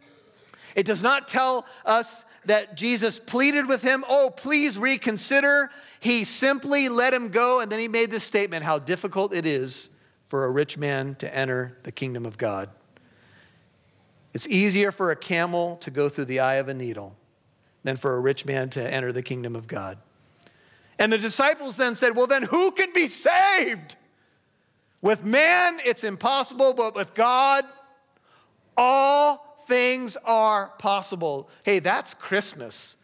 it 0.76 0.86
does 0.86 1.02
not 1.02 1.30
tell 1.30 1.66
us 1.86 2.26
that 2.44 2.76
Jesus 2.76 3.20
pleaded 3.20 3.70
with 3.70 3.82
him, 3.82 4.04
oh, 4.10 4.34
please 4.36 4.78
reconsider. 4.78 5.70
He 6.02 6.26
simply 6.26 6.90
let 6.90 7.14
him 7.14 7.30
go, 7.30 7.62
and 7.62 7.72
then 7.72 7.80
he 7.80 7.88
made 7.88 8.12
this 8.12 8.26
statement 8.26 8.66
how 8.66 8.80
difficult 8.80 9.34
it 9.34 9.46
is 9.46 9.90
for 10.28 10.44
a 10.44 10.52
rich 10.52 10.78
man 10.78 11.16
to 11.20 11.34
enter 11.34 11.78
the 11.84 11.92
kingdom 11.94 12.26
of 12.26 12.38
God. 12.38 12.70
It's 14.34 14.48
easier 14.48 14.92
for 14.92 15.12
a 15.12 15.16
camel 15.16 15.78
to 15.78 15.90
go 15.90 16.10
through 16.10 16.26
the 16.26 16.42
eye 16.42 16.56
of 16.56 16.68
a 16.68 16.74
needle 16.74 17.16
than 17.84 17.98
for 17.98 18.16
a 18.16 18.20
rich 18.20 18.46
man 18.46 18.70
to 18.72 18.94
enter 18.94 19.12
the 19.12 19.22
kingdom 19.22 19.56
of 19.56 19.68
God. 19.68 19.98
And 21.00 21.12
the 21.12 21.18
disciples 21.18 21.76
then 21.76 21.96
said, 21.96 22.16
Well, 22.16 22.28
then 22.28 22.44
who 22.44 22.72
can 22.72 22.94
be 22.94 23.08
saved? 23.08 23.96
With 25.02 25.26
man, 25.26 25.80
it's 25.84 26.04
impossible, 26.04 26.74
but 26.74 26.96
with 26.96 27.14
God, 27.14 27.66
all 28.78 29.64
things 29.68 30.16
are 30.24 30.68
possible. 30.80 31.50
Hey, 31.66 31.80
that's 31.80 32.14
Christmas. 32.14 32.98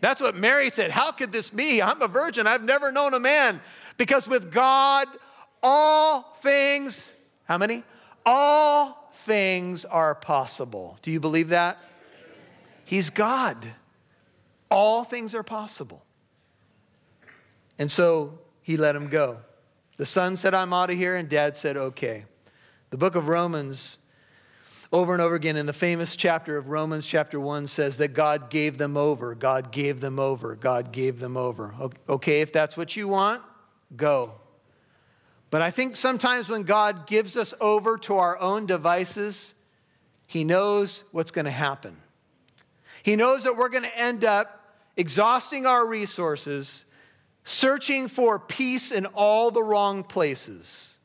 That's 0.00 0.20
what 0.20 0.36
Mary 0.36 0.70
said. 0.70 0.90
How 0.90 1.10
could 1.10 1.32
this 1.32 1.50
be? 1.50 1.82
I'm 1.82 2.02
a 2.02 2.08
virgin. 2.08 2.46
I've 2.46 2.62
never 2.62 2.92
known 2.92 3.14
a 3.14 3.20
man. 3.20 3.60
Because 3.96 4.28
with 4.28 4.52
God, 4.52 5.08
all 5.62 6.36
things, 6.42 7.14
how 7.44 7.58
many? 7.58 7.82
All 8.24 9.10
things 9.24 9.84
are 9.84 10.14
possible. 10.14 10.98
Do 11.02 11.10
you 11.10 11.18
believe 11.18 11.48
that? 11.48 11.78
He's 12.84 13.10
God. 13.10 13.66
All 14.70 15.04
things 15.04 15.34
are 15.34 15.42
possible. 15.42 16.04
And 17.78 17.90
so 17.90 18.38
he 18.60 18.76
let 18.76 18.94
him 18.96 19.08
go. 19.08 19.38
The 19.96 20.06
son 20.06 20.36
said, 20.36 20.54
I'm 20.54 20.72
out 20.72 20.90
of 20.90 20.96
here, 20.96 21.16
and 21.16 21.28
dad 21.28 21.56
said, 21.56 21.76
okay. 21.76 22.24
The 22.90 22.96
book 22.96 23.14
of 23.14 23.28
Romans, 23.28 23.98
over 24.92 25.12
and 25.12 25.20
over 25.20 25.34
again 25.34 25.56
in 25.56 25.66
the 25.66 25.72
famous 25.72 26.16
chapter 26.16 26.56
of 26.56 26.68
Romans, 26.68 27.06
chapter 27.06 27.38
1, 27.38 27.66
says 27.66 27.98
that 27.98 28.08
God 28.08 28.50
gave 28.50 28.78
them 28.78 28.96
over, 28.96 29.34
God 29.34 29.72
gave 29.72 30.00
them 30.00 30.18
over, 30.18 30.54
God 30.54 30.92
gave 30.92 31.18
them 31.18 31.36
over. 31.36 31.74
Okay, 32.08 32.40
if 32.40 32.52
that's 32.52 32.76
what 32.76 32.96
you 32.96 33.08
want, 33.08 33.42
go. 33.96 34.32
But 35.50 35.62
I 35.62 35.70
think 35.70 35.96
sometimes 35.96 36.48
when 36.48 36.62
God 36.62 37.06
gives 37.06 37.36
us 37.36 37.54
over 37.60 37.96
to 37.98 38.16
our 38.16 38.38
own 38.38 38.66
devices, 38.66 39.54
He 40.26 40.44
knows 40.44 41.04
what's 41.10 41.30
going 41.30 41.46
to 41.46 41.50
happen. 41.50 41.96
He 43.02 43.16
knows 43.16 43.44
that 43.44 43.56
we're 43.56 43.70
going 43.70 43.84
to 43.84 43.98
end 43.98 44.24
up 44.24 44.57
exhausting 44.98 45.64
our 45.64 45.86
resources, 45.86 46.84
searching 47.44 48.08
for 48.08 48.38
peace 48.38 48.92
in 48.92 49.06
all 49.06 49.50
the 49.50 49.62
wrong 49.62 50.02
places, 50.02 50.98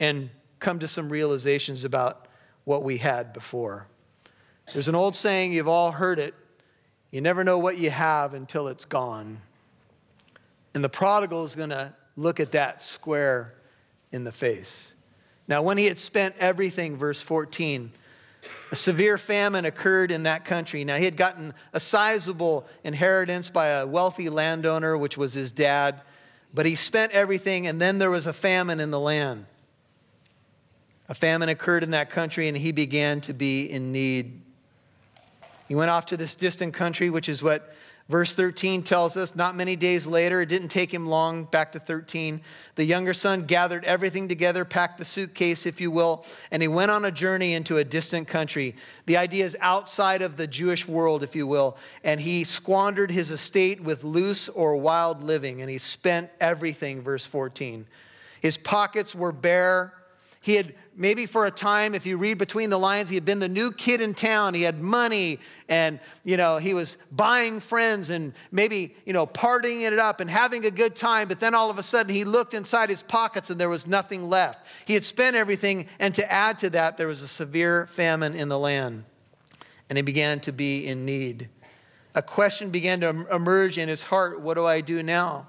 and 0.00 0.30
come 0.58 0.80
to 0.80 0.88
some 0.88 1.08
realizations 1.08 1.84
about 1.84 2.26
what 2.64 2.82
we 2.82 2.98
had 2.98 3.32
before. 3.32 3.86
There's 4.72 4.88
an 4.88 4.96
old 4.96 5.14
saying, 5.14 5.52
you've 5.52 5.68
all 5.68 5.92
heard 5.92 6.18
it 6.18 6.34
you 7.10 7.20
never 7.20 7.42
know 7.42 7.58
what 7.58 7.78
you 7.78 7.90
have 7.90 8.34
until 8.34 8.68
it's 8.68 8.84
gone. 8.84 9.40
And 10.74 10.84
the 10.84 10.88
prodigal 10.88 11.44
is 11.44 11.56
going 11.56 11.70
to 11.70 11.92
look 12.16 12.38
at 12.38 12.52
that 12.52 12.80
square 12.80 13.54
in 14.12 14.24
the 14.24 14.32
face. 14.32 14.94
Now, 15.48 15.62
when 15.62 15.78
he 15.78 15.86
had 15.86 15.98
spent 15.98 16.36
everything, 16.38 16.96
verse 16.96 17.20
14, 17.20 17.90
a 18.70 18.76
severe 18.76 19.18
famine 19.18 19.64
occurred 19.64 20.10
in 20.10 20.22
that 20.24 20.44
country. 20.44 20.84
Now, 20.84 20.96
he 20.96 21.04
had 21.04 21.16
gotten 21.16 21.54
a 21.72 21.80
sizable 21.80 22.66
inheritance 22.84 23.50
by 23.50 23.68
a 23.68 23.86
wealthy 23.86 24.28
landowner, 24.28 24.96
which 24.96 25.18
was 25.18 25.34
his 25.34 25.50
dad, 25.50 26.00
but 26.54 26.66
he 26.66 26.74
spent 26.76 27.12
everything, 27.12 27.66
and 27.66 27.80
then 27.80 27.98
there 27.98 28.10
was 28.10 28.26
a 28.26 28.32
famine 28.32 28.78
in 28.78 28.90
the 28.90 29.00
land. 29.00 29.46
A 31.08 31.14
famine 31.14 31.48
occurred 31.48 31.82
in 31.82 31.90
that 31.90 32.10
country, 32.10 32.46
and 32.46 32.56
he 32.56 32.70
began 32.70 33.20
to 33.22 33.32
be 33.32 33.66
in 33.66 33.90
need. 33.90 34.40
He 35.66 35.74
went 35.74 35.90
off 35.90 36.06
to 36.06 36.16
this 36.16 36.36
distant 36.36 36.72
country, 36.72 37.10
which 37.10 37.28
is 37.28 37.42
what 37.42 37.74
Verse 38.10 38.34
13 38.34 38.82
tells 38.82 39.16
us 39.16 39.36
not 39.36 39.54
many 39.54 39.76
days 39.76 40.04
later, 40.04 40.40
it 40.40 40.48
didn't 40.48 40.70
take 40.70 40.92
him 40.92 41.06
long, 41.06 41.44
back 41.44 41.70
to 41.72 41.78
13. 41.78 42.40
The 42.74 42.84
younger 42.84 43.14
son 43.14 43.42
gathered 43.42 43.84
everything 43.84 44.26
together, 44.26 44.64
packed 44.64 44.98
the 44.98 45.04
suitcase, 45.04 45.64
if 45.64 45.80
you 45.80 45.92
will, 45.92 46.26
and 46.50 46.60
he 46.60 46.66
went 46.66 46.90
on 46.90 47.04
a 47.04 47.12
journey 47.12 47.52
into 47.52 47.76
a 47.76 47.84
distant 47.84 48.26
country. 48.26 48.74
The 49.06 49.16
idea 49.16 49.44
is 49.44 49.56
outside 49.60 50.22
of 50.22 50.36
the 50.36 50.48
Jewish 50.48 50.88
world, 50.88 51.22
if 51.22 51.36
you 51.36 51.46
will. 51.46 51.76
And 52.02 52.20
he 52.20 52.42
squandered 52.42 53.12
his 53.12 53.30
estate 53.30 53.80
with 53.80 54.02
loose 54.02 54.48
or 54.48 54.74
wild 54.74 55.22
living, 55.22 55.60
and 55.60 55.70
he 55.70 55.78
spent 55.78 56.30
everything, 56.40 57.02
verse 57.02 57.24
14. 57.24 57.86
His 58.40 58.56
pockets 58.56 59.14
were 59.14 59.30
bare. 59.30 59.94
He 60.40 60.56
had 60.56 60.74
maybe 60.96 61.26
for 61.26 61.46
a 61.46 61.50
time, 61.50 61.94
if 61.94 62.04
you 62.06 62.16
read 62.16 62.38
between 62.38 62.70
the 62.70 62.78
lines, 62.78 63.08
he 63.08 63.14
had 63.14 63.24
been 63.24 63.38
the 63.38 63.48
new 63.48 63.72
kid 63.72 64.00
in 64.00 64.14
town. 64.14 64.54
He 64.54 64.62
had 64.62 64.80
money 64.80 65.38
and, 65.68 66.00
you 66.24 66.36
know, 66.36 66.58
he 66.58 66.74
was 66.74 66.96
buying 67.12 67.60
friends 67.60 68.10
and 68.10 68.32
maybe, 68.50 68.94
you 69.04 69.12
know, 69.12 69.26
partying 69.26 69.82
it 69.82 69.98
up 69.98 70.20
and 70.20 70.28
having 70.28 70.66
a 70.66 70.70
good 70.70 70.94
time. 70.96 71.28
But 71.28 71.40
then 71.40 71.54
all 71.54 71.70
of 71.70 71.78
a 71.78 71.82
sudden 71.82 72.14
he 72.14 72.24
looked 72.24 72.54
inside 72.54 72.90
his 72.90 73.02
pockets 73.02 73.50
and 73.50 73.60
there 73.60 73.68
was 73.68 73.86
nothing 73.86 74.28
left. 74.28 74.66
He 74.84 74.94
had 74.94 75.04
spent 75.04 75.36
everything. 75.36 75.86
And 75.98 76.14
to 76.14 76.30
add 76.30 76.58
to 76.58 76.70
that, 76.70 76.96
there 76.96 77.06
was 77.06 77.22
a 77.22 77.28
severe 77.28 77.86
famine 77.86 78.34
in 78.34 78.48
the 78.48 78.58
land. 78.58 79.04
And 79.88 79.96
he 79.96 80.02
began 80.02 80.40
to 80.40 80.52
be 80.52 80.86
in 80.86 81.04
need. 81.04 81.48
A 82.14 82.22
question 82.22 82.70
began 82.70 83.00
to 83.00 83.26
emerge 83.32 83.78
in 83.78 83.88
his 83.88 84.04
heart 84.04 84.40
What 84.40 84.54
do 84.54 84.66
I 84.66 84.80
do 84.80 85.02
now? 85.02 85.46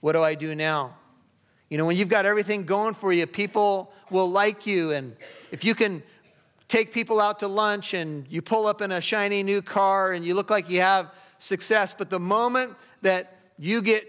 What 0.00 0.12
do 0.12 0.22
I 0.22 0.34
do 0.34 0.54
now? 0.54 0.96
You 1.74 1.78
know, 1.78 1.86
when 1.86 1.96
you've 1.96 2.08
got 2.08 2.24
everything 2.24 2.66
going 2.66 2.94
for 2.94 3.12
you, 3.12 3.26
people 3.26 3.92
will 4.08 4.30
like 4.30 4.64
you. 4.64 4.92
And 4.92 5.16
if 5.50 5.64
you 5.64 5.74
can 5.74 6.04
take 6.68 6.92
people 6.92 7.20
out 7.20 7.40
to 7.40 7.48
lunch 7.48 7.94
and 7.94 8.26
you 8.30 8.42
pull 8.42 8.68
up 8.68 8.80
in 8.80 8.92
a 8.92 9.00
shiny 9.00 9.42
new 9.42 9.60
car 9.60 10.12
and 10.12 10.24
you 10.24 10.36
look 10.36 10.50
like 10.50 10.70
you 10.70 10.80
have 10.82 11.10
success, 11.38 11.92
but 11.92 12.10
the 12.10 12.20
moment 12.20 12.76
that 13.02 13.38
you 13.58 13.82
get, 13.82 14.06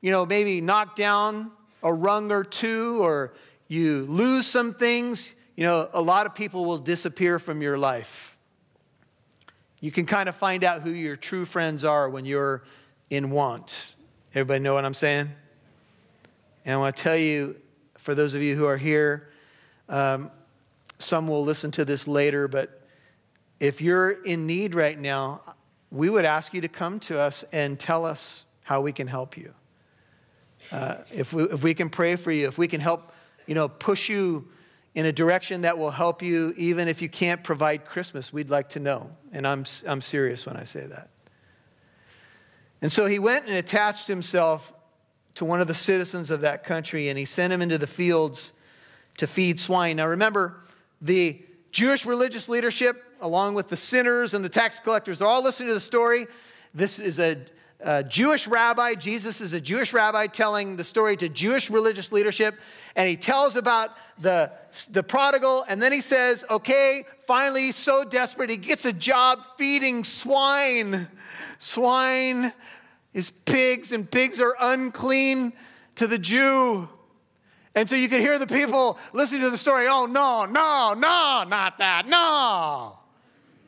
you 0.00 0.10
know, 0.10 0.24
maybe 0.24 0.62
knocked 0.62 0.96
down 0.96 1.50
a 1.82 1.92
rung 1.92 2.32
or 2.32 2.42
two 2.42 3.04
or 3.04 3.34
you 3.68 4.06
lose 4.08 4.46
some 4.46 4.72
things, 4.72 5.30
you 5.56 5.64
know, 5.64 5.90
a 5.92 6.00
lot 6.00 6.24
of 6.24 6.34
people 6.34 6.64
will 6.64 6.78
disappear 6.78 7.38
from 7.38 7.60
your 7.60 7.76
life. 7.76 8.34
You 9.80 9.92
can 9.92 10.06
kind 10.06 10.26
of 10.26 10.36
find 10.36 10.64
out 10.64 10.80
who 10.80 10.90
your 10.90 11.16
true 11.16 11.44
friends 11.44 11.84
are 11.84 12.08
when 12.08 12.24
you're 12.24 12.62
in 13.10 13.30
want. 13.30 13.94
Everybody 14.34 14.60
know 14.60 14.72
what 14.72 14.86
I'm 14.86 14.94
saying? 14.94 15.28
And 16.64 16.74
I 16.74 16.76
want 16.78 16.96
to 16.96 17.02
tell 17.02 17.16
you, 17.16 17.56
for 17.98 18.14
those 18.14 18.34
of 18.34 18.42
you 18.42 18.56
who 18.56 18.66
are 18.66 18.76
here, 18.76 19.30
um, 19.88 20.30
some 20.98 21.28
will 21.28 21.44
listen 21.44 21.70
to 21.72 21.84
this 21.84 22.08
later, 22.08 22.48
but 22.48 22.82
if 23.60 23.80
you're 23.80 24.10
in 24.10 24.46
need 24.46 24.74
right 24.74 24.98
now, 24.98 25.42
we 25.90 26.10
would 26.10 26.24
ask 26.24 26.54
you 26.54 26.60
to 26.60 26.68
come 26.68 26.98
to 27.00 27.18
us 27.18 27.44
and 27.52 27.78
tell 27.78 28.04
us 28.04 28.44
how 28.62 28.80
we 28.80 28.92
can 28.92 29.06
help 29.06 29.36
you. 29.36 29.54
Uh, 30.72 30.96
if, 31.12 31.32
we, 31.32 31.44
if 31.44 31.62
we 31.62 31.74
can 31.74 31.90
pray 31.90 32.16
for 32.16 32.32
you, 32.32 32.48
if 32.48 32.58
we 32.58 32.66
can 32.66 32.80
help, 32.80 33.12
you 33.46 33.54
know, 33.54 33.68
push 33.68 34.08
you 34.08 34.48
in 34.94 35.06
a 35.06 35.12
direction 35.12 35.62
that 35.62 35.76
will 35.76 35.90
help 35.90 36.22
you, 36.22 36.54
even 36.56 36.88
if 36.88 37.02
you 37.02 37.08
can't 37.08 37.42
provide 37.42 37.84
Christmas, 37.84 38.32
we'd 38.32 38.50
like 38.50 38.70
to 38.70 38.80
know. 38.80 39.10
And 39.32 39.46
I'm, 39.46 39.64
I'm 39.86 40.00
serious 40.00 40.46
when 40.46 40.56
I 40.56 40.64
say 40.64 40.86
that. 40.86 41.10
And 42.80 42.90
so 42.90 43.06
he 43.06 43.18
went 43.18 43.46
and 43.46 43.56
attached 43.56 44.08
himself 44.08 44.72
to 45.34 45.44
one 45.44 45.60
of 45.60 45.66
the 45.66 45.74
citizens 45.74 46.30
of 46.30 46.40
that 46.42 46.64
country 46.64 47.08
and 47.08 47.18
he 47.18 47.24
sent 47.24 47.52
him 47.52 47.60
into 47.60 47.78
the 47.78 47.86
fields 47.86 48.52
to 49.16 49.26
feed 49.26 49.60
swine. 49.60 49.96
Now 49.96 50.06
remember, 50.06 50.56
the 51.00 51.40
Jewish 51.70 52.06
religious 52.06 52.48
leadership, 52.48 53.02
along 53.20 53.54
with 53.54 53.68
the 53.68 53.76
sinners 53.76 54.34
and 54.34 54.44
the 54.44 54.48
tax 54.48 54.80
collectors, 54.80 55.20
are 55.20 55.28
all 55.28 55.42
listening 55.42 55.68
to 55.68 55.74
the 55.74 55.80
story. 55.80 56.26
This 56.72 56.98
is 56.98 57.18
a, 57.18 57.38
a 57.80 58.04
Jewish 58.04 58.46
rabbi. 58.46 58.94
Jesus 58.94 59.40
is 59.40 59.54
a 59.54 59.60
Jewish 59.60 59.92
rabbi 59.92 60.28
telling 60.28 60.76
the 60.76 60.84
story 60.84 61.16
to 61.16 61.28
Jewish 61.28 61.70
religious 61.70 62.12
leadership. 62.12 62.58
And 62.94 63.08
he 63.08 63.16
tells 63.16 63.56
about 63.56 63.90
the, 64.20 64.52
the 64.90 65.02
prodigal. 65.02 65.64
And 65.68 65.82
then 65.82 65.92
he 65.92 66.00
says, 66.00 66.44
okay, 66.48 67.04
finally, 67.26 67.62
he's 67.62 67.76
so 67.76 68.04
desperate, 68.04 68.50
he 68.50 68.56
gets 68.56 68.84
a 68.84 68.92
job 68.92 69.40
feeding 69.58 70.04
swine. 70.04 71.08
Swine 71.58 72.52
is 73.14 73.30
pigs, 73.46 73.92
and 73.92 74.10
pigs 74.10 74.40
are 74.40 74.54
unclean 74.60 75.52
to 75.94 76.06
the 76.06 76.18
Jew. 76.18 76.88
And 77.74 77.88
so 77.88 77.96
you 77.96 78.08
could 78.08 78.20
hear 78.20 78.38
the 78.38 78.46
people 78.46 78.98
listening 79.12 79.40
to 79.42 79.50
the 79.50 79.58
story 79.58 79.86
oh, 79.88 80.06
no, 80.06 80.44
no, 80.44 80.94
no, 80.94 81.44
not 81.48 81.78
that, 81.78 82.06
no. 82.06 82.98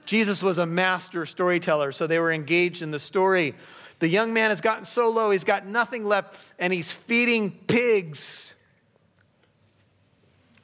Jesus 0.05 0.43
was 0.43 0.59
a 0.59 0.67
master 0.67 1.27
storyteller, 1.27 1.91
so 1.93 2.07
they 2.07 2.19
were 2.19 2.33
engaged 2.33 2.83
in 2.83 2.91
the 2.91 3.01
story. 3.01 3.55
The 3.99 4.09
young 4.09 4.33
man 4.33 4.51
has 4.51 4.61
gotten 4.61 4.85
so 4.85 5.09
low, 5.09 5.31
he's 5.31 5.45
got 5.45 5.67
nothing 5.67 6.05
left, 6.05 6.53
and 6.59 6.73
he's 6.73 6.93
feeding 6.93 7.51
pigs. 7.51 8.55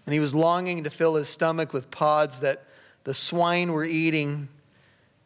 And 0.07 0.13
he 0.13 0.21
was 0.21 0.35
longing 0.35 0.85
to 0.85 0.91
fill 0.91 1.15
his 1.17 1.29
stomach 1.29 1.73
with 1.73 1.91
pods 1.91 2.41
that 2.41 2.65
the 3.05 3.15
swine 3.15 3.73
were 3.73 3.85
eating, 3.85 4.49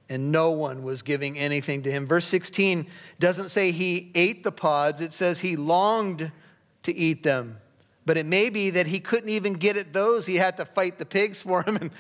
and 0.08 0.30
no 0.30 0.50
one 0.50 0.82
was 0.82 1.02
giving 1.02 1.38
anything 1.38 1.82
to 1.82 1.90
him. 1.90 2.06
Verse 2.06 2.26
16 2.26 2.86
doesn't 3.18 3.48
say 3.48 3.72
he 3.72 4.12
ate 4.14 4.42
the 4.44 4.52
pods, 4.52 5.00
it 5.00 5.12
says 5.12 5.40
he 5.40 5.56
longed 5.56 6.30
to 6.84 6.94
eat 6.94 7.22
them. 7.22 7.58
But 8.04 8.16
it 8.16 8.26
may 8.26 8.50
be 8.50 8.70
that 8.70 8.86
he 8.86 9.00
couldn't 9.00 9.30
even 9.30 9.54
get 9.54 9.76
at 9.76 9.92
those. 9.92 10.26
He 10.26 10.36
had 10.36 10.56
to 10.58 10.64
fight 10.64 10.98
the 10.98 11.04
pigs 11.04 11.42
for 11.42 11.62
him, 11.64 11.76
and 11.76 11.90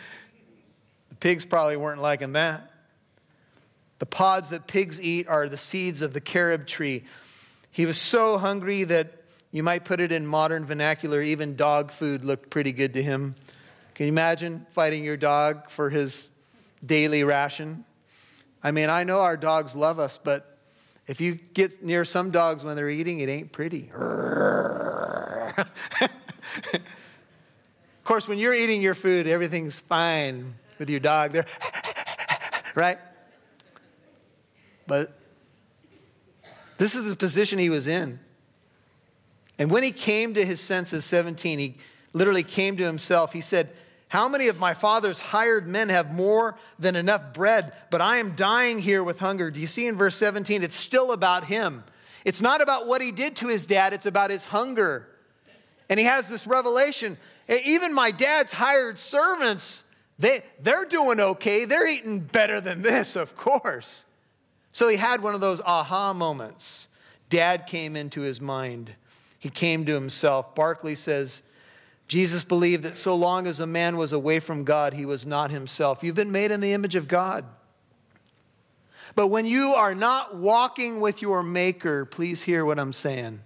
the 1.08 1.16
pigs 1.16 1.44
probably 1.44 1.76
weren't 1.76 2.00
liking 2.00 2.32
that. 2.34 2.70
The 3.98 4.06
pods 4.06 4.50
that 4.50 4.68
pigs 4.68 5.00
eat 5.00 5.26
are 5.26 5.48
the 5.48 5.56
seeds 5.56 6.02
of 6.02 6.12
the 6.12 6.20
carob 6.20 6.66
tree. 6.66 7.04
He 7.72 7.86
was 7.86 8.00
so 8.00 8.38
hungry 8.38 8.84
that 8.84 9.24
you 9.50 9.62
might 9.62 9.84
put 9.84 10.00
it 10.00 10.12
in 10.12 10.26
modern 10.26 10.64
vernacular, 10.64 11.22
even 11.22 11.56
dog 11.56 11.90
food 11.90 12.24
looked 12.24 12.50
pretty 12.50 12.72
good 12.72 12.94
to 12.94 13.02
him. 13.02 13.34
Can 13.94 14.06
you 14.06 14.12
imagine 14.12 14.66
fighting 14.72 15.02
your 15.02 15.16
dog 15.16 15.70
for 15.70 15.90
his 15.90 16.28
daily 16.84 17.24
ration? 17.24 17.84
I 18.66 18.72
mean, 18.72 18.90
I 18.90 19.04
know 19.04 19.20
our 19.20 19.36
dogs 19.36 19.76
love 19.76 20.00
us, 20.00 20.18
but 20.18 20.58
if 21.06 21.20
you 21.20 21.36
get 21.36 21.84
near 21.84 22.04
some 22.04 22.32
dogs 22.32 22.64
when 22.64 22.74
they're 22.74 22.90
eating, 22.90 23.20
it 23.20 23.28
ain't 23.28 23.52
pretty. 23.52 23.92
of 23.96 25.68
course, 28.02 28.26
when 28.26 28.38
you're 28.38 28.54
eating 28.54 28.82
your 28.82 28.96
food, 28.96 29.28
everything's 29.28 29.78
fine 29.78 30.56
with 30.80 30.90
your 30.90 30.98
dog. 30.98 31.30
There, 31.30 31.46
right? 32.74 32.98
But 34.88 35.16
this 36.76 36.96
is 36.96 37.08
the 37.08 37.14
position 37.14 37.60
he 37.60 37.70
was 37.70 37.86
in. 37.86 38.18
And 39.60 39.70
when 39.70 39.84
he 39.84 39.92
came 39.92 40.34
to 40.34 40.44
his 40.44 40.58
senses, 40.58 41.04
17, 41.04 41.60
he 41.60 41.76
literally 42.12 42.42
came 42.42 42.76
to 42.78 42.84
himself. 42.84 43.32
He 43.32 43.42
said, 43.42 43.70
How 44.08 44.28
many 44.28 44.48
of 44.48 44.58
my 44.58 44.74
father's 44.74 45.18
hired 45.18 45.66
men 45.66 45.88
have 45.88 46.12
more 46.12 46.56
than 46.78 46.94
enough 46.94 47.34
bread, 47.34 47.72
but 47.90 48.00
I 48.00 48.18
am 48.18 48.36
dying 48.36 48.78
here 48.78 49.02
with 49.02 49.18
hunger? 49.18 49.50
Do 49.50 49.60
you 49.60 49.66
see 49.66 49.86
in 49.86 49.96
verse 49.96 50.16
17? 50.16 50.62
It's 50.62 50.76
still 50.76 51.12
about 51.12 51.46
him. 51.46 51.82
It's 52.24 52.40
not 52.40 52.60
about 52.60 52.86
what 52.86 53.02
he 53.02 53.12
did 53.12 53.36
to 53.36 53.48
his 53.48 53.66
dad, 53.66 53.92
it's 53.92 54.06
about 54.06 54.30
his 54.30 54.44
hunger. 54.46 55.08
And 55.88 55.98
he 56.00 56.06
has 56.06 56.28
this 56.28 56.46
revelation. 56.46 57.18
Even 57.48 57.94
my 57.94 58.10
dad's 58.10 58.52
hired 58.52 58.98
servants, 58.98 59.84
they, 60.18 60.42
they're 60.60 60.84
doing 60.84 61.20
okay. 61.20 61.64
They're 61.64 61.88
eating 61.88 62.20
better 62.20 62.60
than 62.60 62.82
this, 62.82 63.14
of 63.14 63.36
course. 63.36 64.04
So 64.72 64.88
he 64.88 64.96
had 64.96 65.22
one 65.22 65.34
of 65.34 65.40
those 65.40 65.60
aha 65.60 66.12
moments. 66.12 66.88
Dad 67.30 67.66
came 67.66 67.96
into 67.96 68.22
his 68.22 68.40
mind. 68.40 68.94
He 69.38 69.48
came 69.48 69.84
to 69.86 69.94
himself. 69.94 70.54
Barclay 70.54 70.96
says, 70.96 71.42
Jesus 72.08 72.44
believed 72.44 72.84
that 72.84 72.96
so 72.96 73.14
long 73.14 73.46
as 73.46 73.58
a 73.58 73.66
man 73.66 73.96
was 73.96 74.12
away 74.12 74.38
from 74.38 74.64
God, 74.64 74.94
he 74.94 75.04
was 75.04 75.26
not 75.26 75.50
himself. 75.50 76.04
You've 76.04 76.14
been 76.14 76.32
made 76.32 76.50
in 76.50 76.60
the 76.60 76.72
image 76.72 76.94
of 76.94 77.08
God. 77.08 77.44
But 79.14 79.28
when 79.28 79.46
you 79.46 79.74
are 79.74 79.94
not 79.94 80.36
walking 80.36 81.00
with 81.00 81.22
your 81.22 81.42
Maker, 81.42 82.04
please 82.04 82.42
hear 82.42 82.64
what 82.64 82.78
I'm 82.78 82.92
saying. 82.92 83.40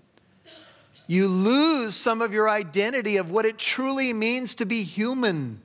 You 1.06 1.26
lose 1.26 1.94
some 1.94 2.22
of 2.22 2.32
your 2.32 2.48
identity 2.48 3.16
of 3.16 3.30
what 3.30 3.46
it 3.46 3.58
truly 3.58 4.12
means 4.12 4.54
to 4.56 4.66
be 4.66 4.84
human. 4.84 5.62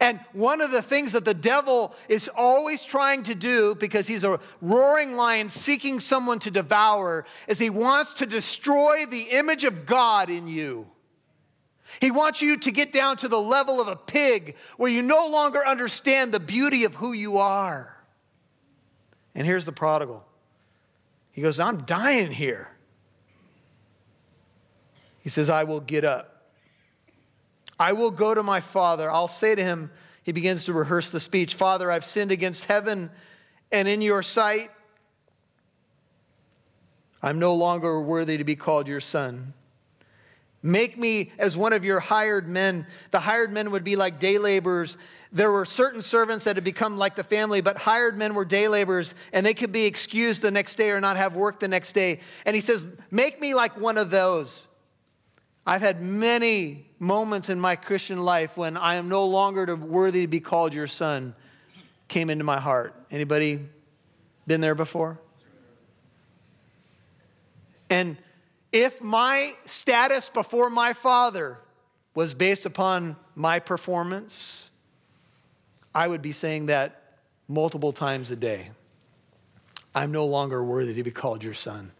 And 0.00 0.20
one 0.32 0.60
of 0.60 0.70
the 0.70 0.82
things 0.82 1.12
that 1.12 1.24
the 1.24 1.34
devil 1.34 1.94
is 2.08 2.28
always 2.36 2.84
trying 2.84 3.22
to 3.24 3.34
do, 3.34 3.74
because 3.76 4.06
he's 4.06 4.24
a 4.24 4.40
roaring 4.60 5.14
lion 5.14 5.48
seeking 5.48 6.00
someone 6.00 6.38
to 6.40 6.50
devour, 6.50 7.24
is 7.46 7.58
he 7.58 7.70
wants 7.70 8.14
to 8.14 8.26
destroy 8.26 9.06
the 9.06 9.28
image 9.30 9.64
of 9.64 9.86
God 9.86 10.30
in 10.30 10.48
you. 10.48 10.86
He 12.00 12.10
wants 12.10 12.42
you 12.42 12.56
to 12.56 12.72
get 12.72 12.92
down 12.92 13.18
to 13.18 13.28
the 13.28 13.40
level 13.40 13.80
of 13.80 13.88
a 13.88 13.96
pig 13.96 14.56
where 14.76 14.90
you 14.90 15.02
no 15.02 15.28
longer 15.28 15.64
understand 15.64 16.32
the 16.32 16.40
beauty 16.40 16.84
of 16.84 16.96
who 16.96 17.12
you 17.12 17.38
are. 17.38 17.96
And 19.34 19.46
here's 19.46 19.64
the 19.64 19.72
prodigal. 19.72 20.24
He 21.30 21.42
goes, 21.42 21.58
I'm 21.58 21.84
dying 21.84 22.30
here. 22.30 22.70
He 25.20 25.28
says, 25.28 25.48
I 25.48 25.64
will 25.64 25.80
get 25.80 26.04
up. 26.04 26.33
I 27.78 27.92
will 27.92 28.10
go 28.10 28.34
to 28.34 28.42
my 28.42 28.60
father. 28.60 29.10
I'll 29.10 29.28
say 29.28 29.54
to 29.54 29.62
him, 29.62 29.90
he 30.22 30.32
begins 30.32 30.64
to 30.64 30.72
rehearse 30.72 31.10
the 31.10 31.20
speech 31.20 31.54
Father, 31.54 31.90
I've 31.90 32.04
sinned 32.04 32.32
against 32.32 32.64
heaven 32.64 33.10
and 33.70 33.86
in 33.86 34.00
your 34.00 34.22
sight. 34.22 34.70
I'm 37.22 37.38
no 37.38 37.54
longer 37.54 38.00
worthy 38.00 38.36
to 38.36 38.44
be 38.44 38.54
called 38.54 38.86
your 38.86 39.00
son. 39.00 39.54
Make 40.62 40.98
me 40.98 41.30
as 41.38 41.58
one 41.58 41.74
of 41.74 41.84
your 41.84 42.00
hired 42.00 42.48
men. 42.48 42.86
The 43.10 43.20
hired 43.20 43.52
men 43.52 43.70
would 43.70 43.84
be 43.84 43.96
like 43.96 44.18
day 44.18 44.38
laborers. 44.38 44.96
There 45.30 45.52
were 45.52 45.66
certain 45.66 46.00
servants 46.00 46.46
that 46.46 46.56
had 46.56 46.64
become 46.64 46.96
like 46.96 47.16
the 47.16 47.24
family, 47.24 47.60
but 47.60 47.76
hired 47.76 48.16
men 48.16 48.34
were 48.34 48.46
day 48.46 48.68
laborers, 48.68 49.14
and 49.32 49.44
they 49.44 49.52
could 49.52 49.72
be 49.72 49.84
excused 49.84 50.40
the 50.40 50.50
next 50.50 50.76
day 50.76 50.90
or 50.90 51.00
not 51.00 51.18
have 51.18 51.34
work 51.34 51.60
the 51.60 51.68
next 51.68 51.92
day. 51.92 52.20
And 52.46 52.54
he 52.54 52.62
says, 52.62 52.86
Make 53.10 53.42
me 53.42 53.52
like 53.52 53.78
one 53.78 53.98
of 53.98 54.10
those. 54.10 54.66
I've 55.66 55.82
had 55.82 56.02
many 56.02 56.86
moments 57.04 57.48
in 57.48 57.60
my 57.60 57.76
Christian 57.76 58.18
life 58.22 58.56
when 58.56 58.76
I 58.76 58.96
am 58.96 59.08
no 59.08 59.26
longer 59.26 59.74
worthy 59.76 60.22
to 60.22 60.26
be 60.26 60.40
called 60.40 60.74
your 60.74 60.86
son 60.86 61.34
came 62.08 62.30
into 62.30 62.44
my 62.44 62.58
heart. 62.58 62.94
Anybody 63.10 63.60
been 64.46 64.60
there 64.60 64.74
before? 64.74 65.18
And 67.90 68.16
if 68.72 69.00
my 69.00 69.54
status 69.66 70.28
before 70.28 70.70
my 70.70 70.92
father 70.94 71.58
was 72.14 72.34
based 72.34 72.66
upon 72.66 73.16
my 73.34 73.60
performance, 73.60 74.70
I 75.94 76.08
would 76.08 76.22
be 76.22 76.32
saying 76.32 76.66
that 76.66 77.02
multiple 77.46 77.92
times 77.92 78.30
a 78.30 78.36
day. 78.36 78.70
I'm 79.94 80.10
no 80.10 80.26
longer 80.26 80.62
worthy 80.64 80.94
to 80.94 81.02
be 81.02 81.10
called 81.10 81.44
your 81.44 81.54
son. 81.54 81.92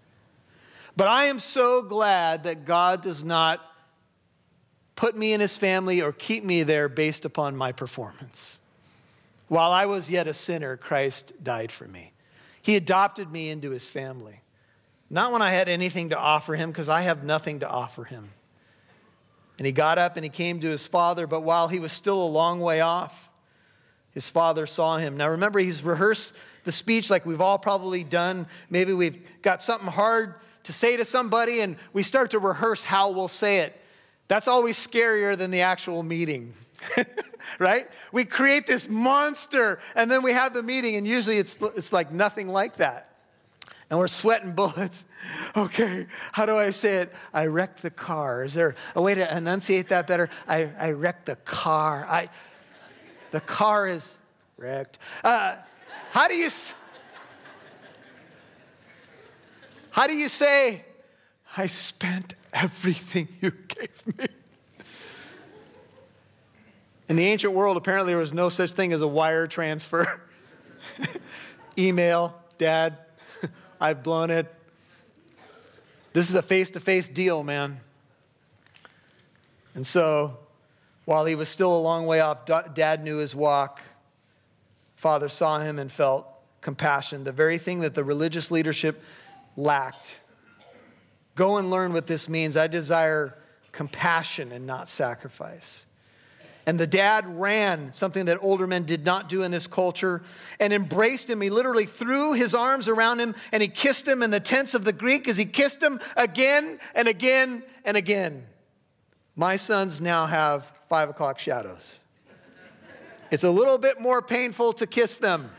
But 0.96 1.08
I 1.08 1.26
am 1.26 1.38
so 1.38 1.82
glad 1.82 2.44
that 2.44 2.64
God 2.64 3.02
does 3.02 3.22
not 3.22 3.60
put 4.96 5.16
me 5.16 5.32
in 5.32 5.40
his 5.40 5.56
family 5.56 6.00
or 6.00 6.12
keep 6.12 6.44
me 6.44 6.62
there 6.62 6.88
based 6.88 7.24
upon 7.24 7.56
my 7.56 7.72
performance. 7.72 8.60
While 9.48 9.72
I 9.72 9.86
was 9.86 10.10
yet 10.10 10.26
a 10.26 10.34
sinner, 10.34 10.76
Christ 10.76 11.32
died 11.42 11.70
for 11.70 11.86
me. 11.86 12.12
He 12.62 12.76
adopted 12.76 13.30
me 13.30 13.50
into 13.50 13.70
his 13.70 13.88
family. 13.88 14.40
Not 15.10 15.32
when 15.32 15.42
I 15.42 15.50
had 15.50 15.68
anything 15.68 16.10
to 16.10 16.18
offer 16.18 16.54
him, 16.54 16.70
because 16.70 16.88
I 16.88 17.02
have 17.02 17.24
nothing 17.24 17.60
to 17.60 17.68
offer 17.68 18.04
him. 18.04 18.30
And 19.58 19.66
he 19.66 19.72
got 19.72 19.98
up 19.98 20.16
and 20.16 20.24
he 20.24 20.30
came 20.30 20.60
to 20.60 20.68
his 20.68 20.86
father, 20.86 21.26
but 21.26 21.42
while 21.42 21.68
he 21.68 21.78
was 21.78 21.92
still 21.92 22.22
a 22.22 22.26
long 22.26 22.60
way 22.60 22.80
off, 22.80 23.28
his 24.10 24.28
father 24.28 24.66
saw 24.66 24.96
him. 24.96 25.16
Now 25.16 25.28
remember, 25.30 25.58
he's 25.58 25.82
rehearsed 25.82 26.32
the 26.64 26.72
speech 26.72 27.10
like 27.10 27.26
we've 27.26 27.40
all 27.40 27.58
probably 27.58 28.02
done. 28.02 28.46
Maybe 28.70 28.92
we've 28.92 29.20
got 29.42 29.62
something 29.62 29.88
hard 29.88 30.34
to 30.64 30.72
say 30.72 30.96
to 30.96 31.04
somebody 31.04 31.60
and 31.60 31.76
we 31.92 32.02
start 32.02 32.30
to 32.30 32.38
rehearse 32.38 32.82
how 32.82 33.10
we'll 33.10 33.28
say 33.28 33.58
it. 33.58 33.80
That's 34.28 34.48
always 34.48 34.76
scarier 34.76 35.36
than 35.36 35.50
the 35.50 35.60
actual 35.60 36.02
meeting, 36.02 36.54
right? 37.58 37.88
We 38.12 38.24
create 38.24 38.66
this 38.66 38.88
monster 38.88 39.78
and 39.94 40.10
then 40.10 40.22
we 40.22 40.32
have 40.32 40.54
the 40.54 40.62
meeting, 40.62 40.96
and 40.96 41.06
usually 41.06 41.38
it's, 41.38 41.58
it's 41.76 41.92
like 41.92 42.10
nothing 42.10 42.48
like 42.48 42.76
that. 42.76 43.10
And 43.90 43.98
we're 43.98 44.08
sweating 44.08 44.52
bullets. 44.56 45.04
Okay, 45.56 46.06
how 46.32 46.46
do 46.46 46.56
I 46.56 46.70
say 46.70 46.96
it? 46.96 47.12
I 47.32 47.46
wrecked 47.46 47.82
the 47.82 47.90
car. 47.90 48.44
Is 48.44 48.54
there 48.54 48.74
a 48.94 49.02
way 49.02 49.14
to 49.14 49.36
enunciate 49.36 49.88
that 49.90 50.06
better? 50.06 50.30
I, 50.48 50.70
I 50.78 50.90
wrecked 50.92 51.26
the 51.26 51.36
car. 51.36 52.06
I, 52.08 52.28
the 53.30 53.40
car 53.40 53.88
is 53.88 54.14
wrecked. 54.56 54.98
Uh, 55.22 55.56
how 56.10 56.28
do 56.28 56.34
you? 56.34 56.50
How 59.90 60.08
do 60.08 60.16
you 60.16 60.28
say, 60.28 60.84
I 61.56 61.68
spent 61.68 62.34
everything 62.54 63.28
you 63.42 63.50
gave 63.50 64.18
me? 64.18 64.26
In 67.08 67.16
the 67.16 67.26
ancient 67.26 67.52
world, 67.52 67.76
apparently 67.76 68.12
there 68.12 68.18
was 68.18 68.32
no 68.32 68.48
such 68.48 68.72
thing 68.72 68.94
as 68.94 69.02
a 69.02 69.06
wire 69.06 69.46
transfer, 69.46 70.22
email. 71.78 72.34
Dad. 72.56 72.98
I've 73.80 74.02
blown 74.02 74.30
it. 74.30 74.52
This 76.12 76.30
is 76.30 76.34
a 76.36 76.42
face 76.42 76.70
to 76.70 76.80
face 76.80 77.08
deal, 77.08 77.42
man. 77.42 77.80
And 79.74 79.86
so, 79.86 80.38
while 81.04 81.24
he 81.24 81.34
was 81.34 81.48
still 81.48 81.76
a 81.76 81.80
long 81.80 82.06
way 82.06 82.20
off, 82.20 82.46
Dad 82.46 83.02
knew 83.04 83.16
his 83.16 83.34
walk. 83.34 83.82
Father 84.96 85.28
saw 85.28 85.58
him 85.58 85.78
and 85.78 85.90
felt 85.90 86.26
compassion, 86.60 87.24
the 87.24 87.32
very 87.32 87.58
thing 87.58 87.80
that 87.80 87.94
the 87.94 88.04
religious 88.04 88.50
leadership 88.50 89.02
lacked. 89.56 90.20
Go 91.34 91.56
and 91.56 91.70
learn 91.70 91.92
what 91.92 92.06
this 92.06 92.28
means. 92.28 92.56
I 92.56 92.66
desire 92.66 93.36
compassion 93.72 94.52
and 94.52 94.66
not 94.66 94.88
sacrifice. 94.88 95.86
And 96.66 96.80
the 96.80 96.86
dad 96.86 97.26
ran, 97.26 97.92
something 97.92 98.24
that 98.24 98.38
older 98.40 98.66
men 98.66 98.84
did 98.84 99.04
not 99.04 99.28
do 99.28 99.42
in 99.42 99.50
this 99.50 99.66
culture, 99.66 100.22
and 100.58 100.72
embraced 100.72 101.28
him. 101.28 101.40
He 101.42 101.50
literally 101.50 101.84
threw 101.84 102.32
his 102.32 102.54
arms 102.54 102.88
around 102.88 103.18
him 103.18 103.34
and 103.52 103.62
he 103.62 103.68
kissed 103.68 104.08
him 104.08 104.22
in 104.22 104.30
the 104.30 104.40
tense 104.40 104.72
of 104.72 104.84
the 104.84 104.92
Greek 104.92 105.28
as 105.28 105.36
he 105.36 105.44
kissed 105.44 105.82
him 105.82 106.00
again 106.16 106.78
and 106.94 107.06
again 107.06 107.64
and 107.84 107.96
again. 107.96 108.46
My 109.36 109.56
sons 109.56 110.00
now 110.00 110.24
have 110.26 110.72
five 110.88 111.10
o'clock 111.10 111.38
shadows. 111.38 111.98
It's 113.30 113.44
a 113.44 113.50
little 113.50 113.78
bit 113.78 114.00
more 114.00 114.22
painful 114.22 114.74
to 114.74 114.86
kiss 114.86 115.18
them. 115.18 115.50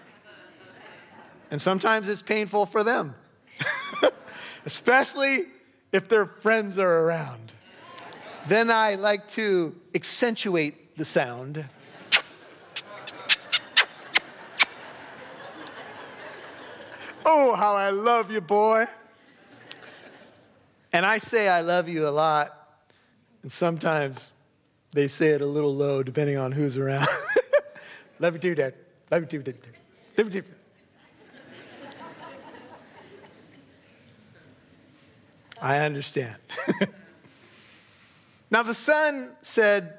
And 1.52 1.62
sometimes 1.62 2.10
it's 2.10 2.24
painful 2.24 2.66
for 2.66 2.84
them, 2.84 3.14
especially 4.66 5.44
if 5.96 6.10
their 6.10 6.26
friends 6.26 6.78
are 6.78 7.06
around. 7.06 7.54
Then 8.50 8.70
I 8.70 8.96
like 8.96 9.30
to 9.30 9.74
accentuate 9.96 10.98
the 10.98 11.06
sound. 11.06 11.64
Oh, 17.26 17.56
how 17.56 17.76
I 17.76 17.92
love 17.92 18.30
you, 18.30 18.42
boy. 18.42 18.88
And 20.92 21.06
I 21.06 21.18
say 21.18 21.48
I 21.48 21.62
love 21.62 21.88
you 21.88 22.08
a 22.08 22.12
lot, 22.12 22.84
and 23.42 23.52
sometimes 23.52 24.32
they 24.92 25.08
say 25.08 25.30
it 25.30 25.42
a 25.42 25.46
little 25.46 25.74
low 25.74 26.04
depending 26.04 26.38
on 26.38 26.52
who's 26.52 26.78
around. 26.78 27.08
love 28.20 28.34
you 28.34 28.40
too, 28.40 28.56
Dad. 28.56 28.74
Love 29.10 29.24
you 29.24 29.28
too, 29.28 29.44
Dad. 29.44 29.56
Love 30.18 30.34
you 30.34 30.42
too. 30.42 30.55
I 35.66 35.80
understand. 35.80 36.36
now 38.52 38.62
the 38.62 38.76
son 38.76 39.36
said, 39.42 39.96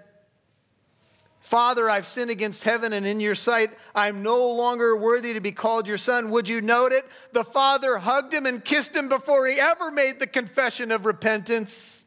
Father, 1.40 1.90
I've 1.90 2.06
sinned 2.06 2.30
against 2.30 2.62
heaven 2.62 2.92
and 2.92 3.04
in 3.04 3.18
your 3.18 3.34
sight. 3.34 3.70
I'm 3.92 4.22
no 4.22 4.52
longer 4.52 4.94
worthy 4.94 5.32
to 5.32 5.40
be 5.40 5.50
called 5.50 5.88
your 5.88 5.98
son. 5.98 6.30
Would 6.30 6.48
you 6.48 6.60
note 6.60 6.92
it? 6.92 7.04
The 7.32 7.42
father 7.42 7.98
hugged 7.98 8.32
him 8.32 8.46
and 8.46 8.64
kissed 8.64 8.94
him 8.94 9.08
before 9.08 9.44
he 9.48 9.58
ever 9.58 9.90
made 9.90 10.20
the 10.20 10.28
confession 10.28 10.92
of 10.92 11.04
repentance. 11.04 12.04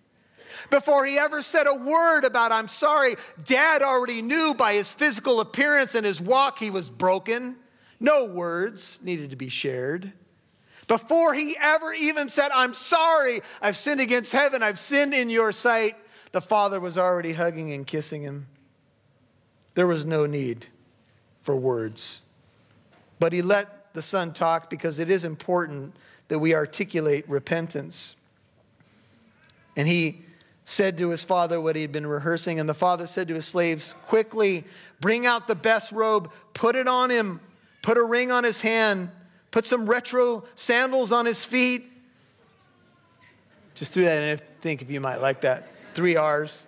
Before 0.70 1.06
he 1.06 1.18
ever 1.18 1.42
said 1.42 1.68
a 1.68 1.76
word 1.76 2.24
about, 2.24 2.54
I'm 2.54 2.70
sorry, 2.70 3.18
dad 3.44 3.82
already 3.82 4.22
knew 4.22 4.54
by 4.54 4.76
his 4.76 4.94
physical 4.94 5.42
appearance 5.42 5.96
and 5.96 6.06
his 6.06 6.22
walk 6.22 6.60
he 6.60 6.70
was 6.70 6.90
broken. 6.90 7.58
No 8.00 8.24
words 8.24 9.02
needed 9.04 9.32
to 9.32 9.36
be 9.36 9.50
shared. 9.50 10.14
Before 10.90 11.36
he 11.36 11.56
ever 11.62 11.94
even 11.94 12.30
said, 12.30 12.50
I'm 12.52 12.74
sorry, 12.74 13.42
I've 13.62 13.78
sinned 13.78 14.02
against 14.02 14.32
heaven, 14.32 14.64
I've 14.64 14.80
sinned 14.80 15.14
in 15.14 15.30
your 15.30 15.52
sight, 15.52 15.96
the 16.32 16.42
father 16.42 16.80
was 16.80 16.98
already 16.98 17.34
hugging 17.34 17.72
and 17.72 17.86
kissing 17.86 18.24
him. 18.24 18.48
There 19.76 19.86
was 19.86 20.04
no 20.04 20.26
need 20.26 20.66
for 21.42 21.56
words. 21.56 22.22
But 23.20 23.34
he 23.34 23.44
let 23.44 23.94
the 23.94 24.02
son 24.02 24.34
talk 24.34 24.68
because 24.68 24.98
it 24.98 25.12
is 25.12 25.24
important 25.24 25.96
that 26.28 26.40
we 26.40 26.56
articulate 26.56 27.24
repentance. 27.30 28.16
And 29.78 29.88
he 29.88 30.24
said 30.66 30.98
to 30.98 31.10
his 31.10 31.24
father 31.24 31.62
what 31.62 31.76
he 31.76 31.84
had 31.84 31.92
been 31.92 32.08
rehearsing. 32.08 32.60
And 32.60 32.68
the 32.68 32.74
father 32.74 33.06
said 33.06 33.28
to 33.28 33.36
his 33.36 33.46
slaves, 33.46 33.94
Quickly, 34.08 34.64
bring 35.02 35.28
out 35.28 35.48
the 35.48 35.56
best 35.56 35.92
robe, 35.92 36.32
put 36.56 36.76
it 36.76 36.88
on 36.88 37.12
him, 37.12 37.42
put 37.84 37.98
a 38.00 38.04
ring 38.04 38.32
on 38.32 38.44
his 38.44 38.62
hand, 38.62 39.12
put 39.52 39.66
some 39.66 39.90
retro 39.90 40.44
sandals 40.56 41.12
on 41.12 41.26
his 41.26 41.44
feet. 41.44 41.84
Just 43.76 43.94
threw 43.94 44.04
that 44.04 44.24
in. 44.24 44.40
Think 44.62 44.82
if 44.82 44.90
you 44.90 45.00
might 45.00 45.22
like 45.22 45.42
that. 45.42 45.68
Three 45.94 46.16
R's 46.16 46.62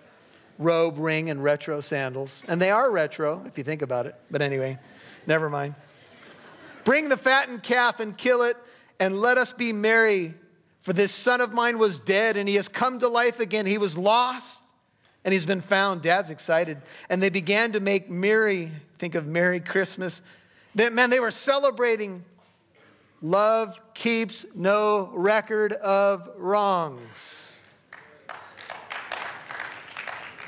robe, 0.58 0.98
ring, 0.98 1.30
and 1.30 1.42
retro 1.42 1.80
sandals. 1.80 2.44
And 2.48 2.60
they 2.60 2.70
are 2.70 2.90
retro, 2.90 3.42
if 3.46 3.58
you 3.58 3.64
think 3.64 3.82
about 3.82 4.06
it. 4.06 4.14
But 4.30 4.42
anyway, 4.42 4.78
never 5.26 5.50
mind. 5.50 5.74
Bring 6.84 7.08
the 7.08 7.16
fattened 7.16 7.62
calf 7.62 8.00
and 8.00 8.16
kill 8.16 8.42
it, 8.42 8.56
and 8.98 9.20
let 9.20 9.38
us 9.38 9.52
be 9.52 9.72
merry. 9.72 10.34
For 10.82 10.92
this 10.92 11.12
son 11.12 11.40
of 11.40 11.52
mine 11.52 11.78
was 11.78 11.98
dead, 11.98 12.36
and 12.36 12.48
he 12.48 12.56
has 12.56 12.68
come 12.68 12.98
to 13.00 13.08
life 13.08 13.40
again. 13.40 13.66
He 13.66 13.78
was 13.78 13.96
lost, 13.96 14.58
and 15.24 15.32
he's 15.32 15.46
been 15.46 15.60
found. 15.60 16.02
Dad's 16.02 16.30
excited. 16.30 16.78
And 17.08 17.22
they 17.22 17.30
began 17.30 17.72
to 17.72 17.80
make 17.80 18.10
merry. 18.10 18.72
Think 18.98 19.14
of 19.14 19.26
Merry 19.26 19.60
Christmas. 19.60 20.22
They, 20.74 20.88
man, 20.88 21.10
they 21.10 21.20
were 21.20 21.30
celebrating. 21.30 22.24
Love 23.22 23.78
keeps 23.94 24.44
no 24.54 25.10
record 25.14 25.72
of 25.72 26.28
wrongs. 26.36 27.52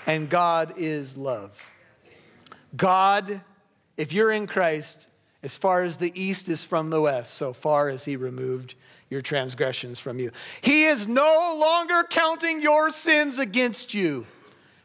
and 0.06 0.28
God 0.28 0.74
is 0.76 1.16
love. 1.16 1.70
God, 2.76 3.40
if 3.96 4.12
you're 4.12 4.32
in 4.32 4.46
Christ, 4.46 5.08
as 5.42 5.56
far 5.56 5.82
as 5.82 5.98
the 5.98 6.12
east 6.20 6.48
is 6.48 6.64
from 6.64 6.90
the 6.90 7.00
west, 7.00 7.34
so 7.34 7.52
far 7.52 7.88
as 7.88 8.04
he 8.04 8.16
removed 8.16 8.74
your 9.10 9.20
transgressions 9.20 10.00
from 10.00 10.18
you. 10.18 10.32
He 10.62 10.84
is 10.84 11.06
no 11.06 11.56
longer 11.60 12.04
counting 12.08 12.62
your 12.62 12.90
sins 12.90 13.38
against 13.38 13.94
you 13.94 14.26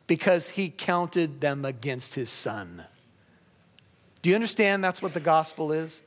because 0.05 0.49
he 0.49 0.69
counted 0.69 1.39
them 1.41 1.63
against 1.63 2.15
his 2.15 2.29
son. 2.29 2.85
Do 4.21 4.29
you 4.29 4.35
understand 4.35 4.83
that's 4.83 5.01
what 5.01 5.13
the 5.13 5.19
gospel 5.19 5.71
is? 5.71 6.01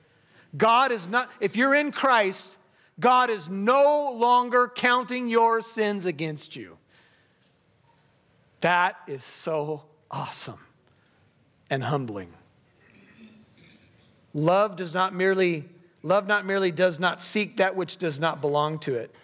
God 0.56 0.92
is 0.92 1.06
not, 1.06 1.30
if 1.40 1.56
you're 1.56 1.74
in 1.74 1.92
Christ, 1.92 2.58
God 3.00 3.30
is 3.30 3.48
no 3.48 4.12
longer 4.12 4.70
counting 4.74 5.28
your 5.28 5.62
sins 5.62 6.04
against 6.04 6.56
you. 6.56 6.78
That 8.60 8.96
is 9.06 9.24
so 9.24 9.84
awesome 10.10 10.60
and 11.70 11.82
humbling. 11.82 12.32
Love 14.34 14.76
does 14.76 14.94
not 14.94 15.14
merely 15.14 15.68
love 16.04 16.26
not 16.26 16.44
merely 16.44 16.72
does 16.72 16.98
not 16.98 17.20
seek 17.20 17.58
that 17.58 17.76
which 17.76 17.96
does 17.96 18.18
not 18.18 18.40
belong 18.40 18.78
to 18.80 18.94
it. 18.94 19.14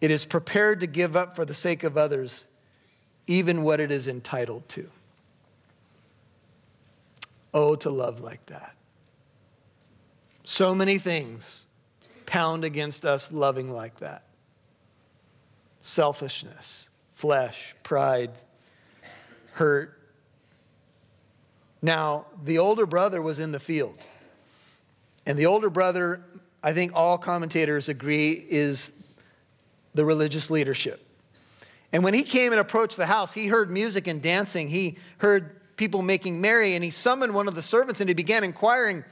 It 0.00 0.10
is 0.10 0.24
prepared 0.24 0.80
to 0.80 0.86
give 0.86 1.16
up 1.16 1.36
for 1.36 1.44
the 1.44 1.54
sake 1.54 1.82
of 1.84 1.96
others 1.96 2.44
even 3.26 3.62
what 3.62 3.80
it 3.80 3.90
is 3.90 4.06
entitled 4.06 4.68
to. 4.70 4.88
Oh, 7.52 7.74
to 7.76 7.90
love 7.90 8.20
like 8.20 8.44
that. 8.46 8.75
So 10.48 10.76
many 10.76 10.98
things 10.98 11.66
pound 12.24 12.64
against 12.64 13.04
us 13.04 13.32
loving 13.32 13.68
like 13.68 13.98
that 13.98 14.22
selfishness, 15.80 16.88
flesh, 17.12 17.74
pride, 17.82 18.30
hurt. 19.52 20.00
Now, 21.82 22.26
the 22.44 22.58
older 22.58 22.86
brother 22.86 23.20
was 23.20 23.38
in 23.38 23.52
the 23.52 23.60
field. 23.60 23.98
And 25.26 25.38
the 25.38 25.46
older 25.46 25.70
brother, 25.70 26.24
I 26.62 26.72
think 26.72 26.92
all 26.94 27.18
commentators 27.18 27.88
agree, 27.88 28.32
is 28.48 28.92
the 29.94 30.04
religious 30.04 30.48
leadership. 30.48 31.04
And 31.92 32.04
when 32.04 32.14
he 32.14 32.22
came 32.22 32.52
and 32.52 32.60
approached 32.60 32.96
the 32.96 33.06
house, 33.06 33.32
he 33.32 33.48
heard 33.48 33.70
music 33.70 34.06
and 34.06 34.22
dancing. 34.22 34.68
He 34.68 34.98
heard 35.18 35.76
people 35.76 36.02
making 36.02 36.40
merry, 36.40 36.74
and 36.74 36.84
he 36.84 36.90
summoned 36.90 37.34
one 37.34 37.48
of 37.48 37.54
the 37.54 37.62
servants 37.62 38.00
and 38.00 38.08
he 38.08 38.14
began 38.14 38.44
inquiring 38.44 39.04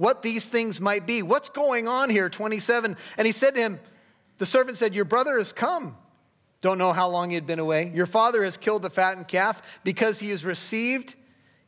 what 0.00 0.22
these 0.22 0.46
things 0.46 0.80
might 0.80 1.06
be. 1.06 1.22
What's 1.22 1.50
going 1.50 1.86
on 1.86 2.10
here? 2.10 2.28
27. 2.28 2.96
And 3.18 3.26
he 3.26 3.32
said 3.32 3.54
to 3.54 3.60
him, 3.60 3.80
The 4.38 4.46
servant 4.46 4.78
said, 4.78 4.94
Your 4.94 5.04
brother 5.04 5.38
has 5.38 5.52
come 5.52 5.96
don't 6.60 6.78
know 6.78 6.92
how 6.92 7.08
long 7.08 7.30
he 7.30 7.34
had 7.34 7.46
been 7.46 7.58
away. 7.58 7.90
Your 7.94 8.06
father 8.06 8.44
has 8.44 8.56
killed 8.56 8.82
the 8.82 8.90
fattened 8.90 9.28
calf 9.28 9.62
because 9.82 10.18
he 10.18 10.30
has 10.30 10.44
received 10.44 11.14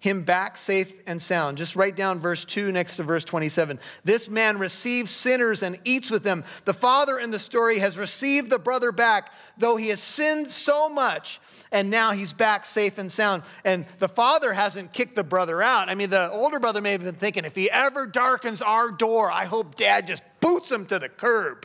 him 0.03 0.23
back 0.23 0.57
safe 0.57 0.93
and 1.07 1.23
sound. 1.23 1.57
Just 1.57 1.77
write 1.77 1.95
down 1.95 2.19
verse 2.19 2.45
2 2.45 2.73
next 2.73 2.97
to 2.97 3.05
verse 3.05 3.25
27. 3.25 3.79
This 4.03 4.29
man 4.29 4.59
receives 4.59 5.13
sinners 5.13 5.63
and 5.63 5.79
eats 5.85 6.11
with 6.11 6.25
them. 6.25 6.43
The 6.65 6.75
father 6.75 7.21
in 7.21 7.31
the 7.31 7.39
story 7.39 7.79
has 7.79 7.97
received 7.97 8.51
the 8.51 8.59
brother 8.59 8.91
back, 8.91 9.33
though 9.57 9.77
he 9.77 9.91
has 9.91 10.03
sinned 10.03 10.51
so 10.51 10.89
much, 10.89 11.41
and 11.71 11.89
now 11.89 12.11
he's 12.11 12.33
back 12.33 12.65
safe 12.65 12.99
and 12.99 13.13
sound. 13.13 13.45
And 13.65 13.87
the 14.01 14.09
father 14.09 14.53
hasn't 14.53 14.93
kicked 14.93 15.15
the 15.15 15.23
brother 15.23 15.63
out. 15.63 15.89
I 15.89 15.95
mean, 15.95 16.11
the 16.11 16.33
older 16.33 16.59
brother 16.59 16.81
may 16.81 16.91
have 16.91 17.05
been 17.05 17.15
thinking, 17.15 17.45
if 17.45 17.55
he 17.55 17.71
ever 17.71 18.05
darkens 18.05 18.61
our 18.61 18.91
door, 18.91 19.31
I 19.31 19.45
hope 19.45 19.77
dad 19.77 20.09
just 20.09 20.25
boots 20.41 20.69
him 20.69 20.85
to 20.87 20.99
the 20.99 21.11
curb. 21.11 21.65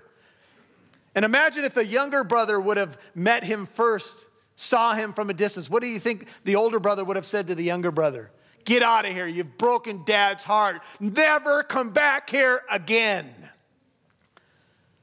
And 1.15 1.25
imagine 1.25 1.65
if 1.65 1.73
the 1.73 1.87
younger 1.87 2.23
brother 2.23 2.61
would 2.61 2.77
have 2.77 2.99
met 3.15 3.43
him 3.43 3.67
first, 3.73 4.26
saw 4.57 4.95
him 4.95 5.13
from 5.13 5.29
a 5.29 5.33
distance. 5.33 5.69
What 5.69 5.83
do 5.83 5.87
you 5.87 5.99
think 5.99 6.27
the 6.43 6.55
older 6.55 6.79
brother 6.79 7.05
would 7.05 7.15
have 7.15 7.27
said 7.27 7.47
to 7.47 7.55
the 7.55 7.63
younger 7.63 7.91
brother? 7.91 8.31
Get 8.65 8.81
out 8.81 9.05
of 9.05 9.13
here. 9.13 9.27
You've 9.27 9.55
broken 9.55 10.03
dad's 10.03 10.43
heart. 10.43 10.81
Never 10.99 11.61
come 11.61 11.91
back 11.91 12.29
here 12.29 12.63
again. 12.69 13.33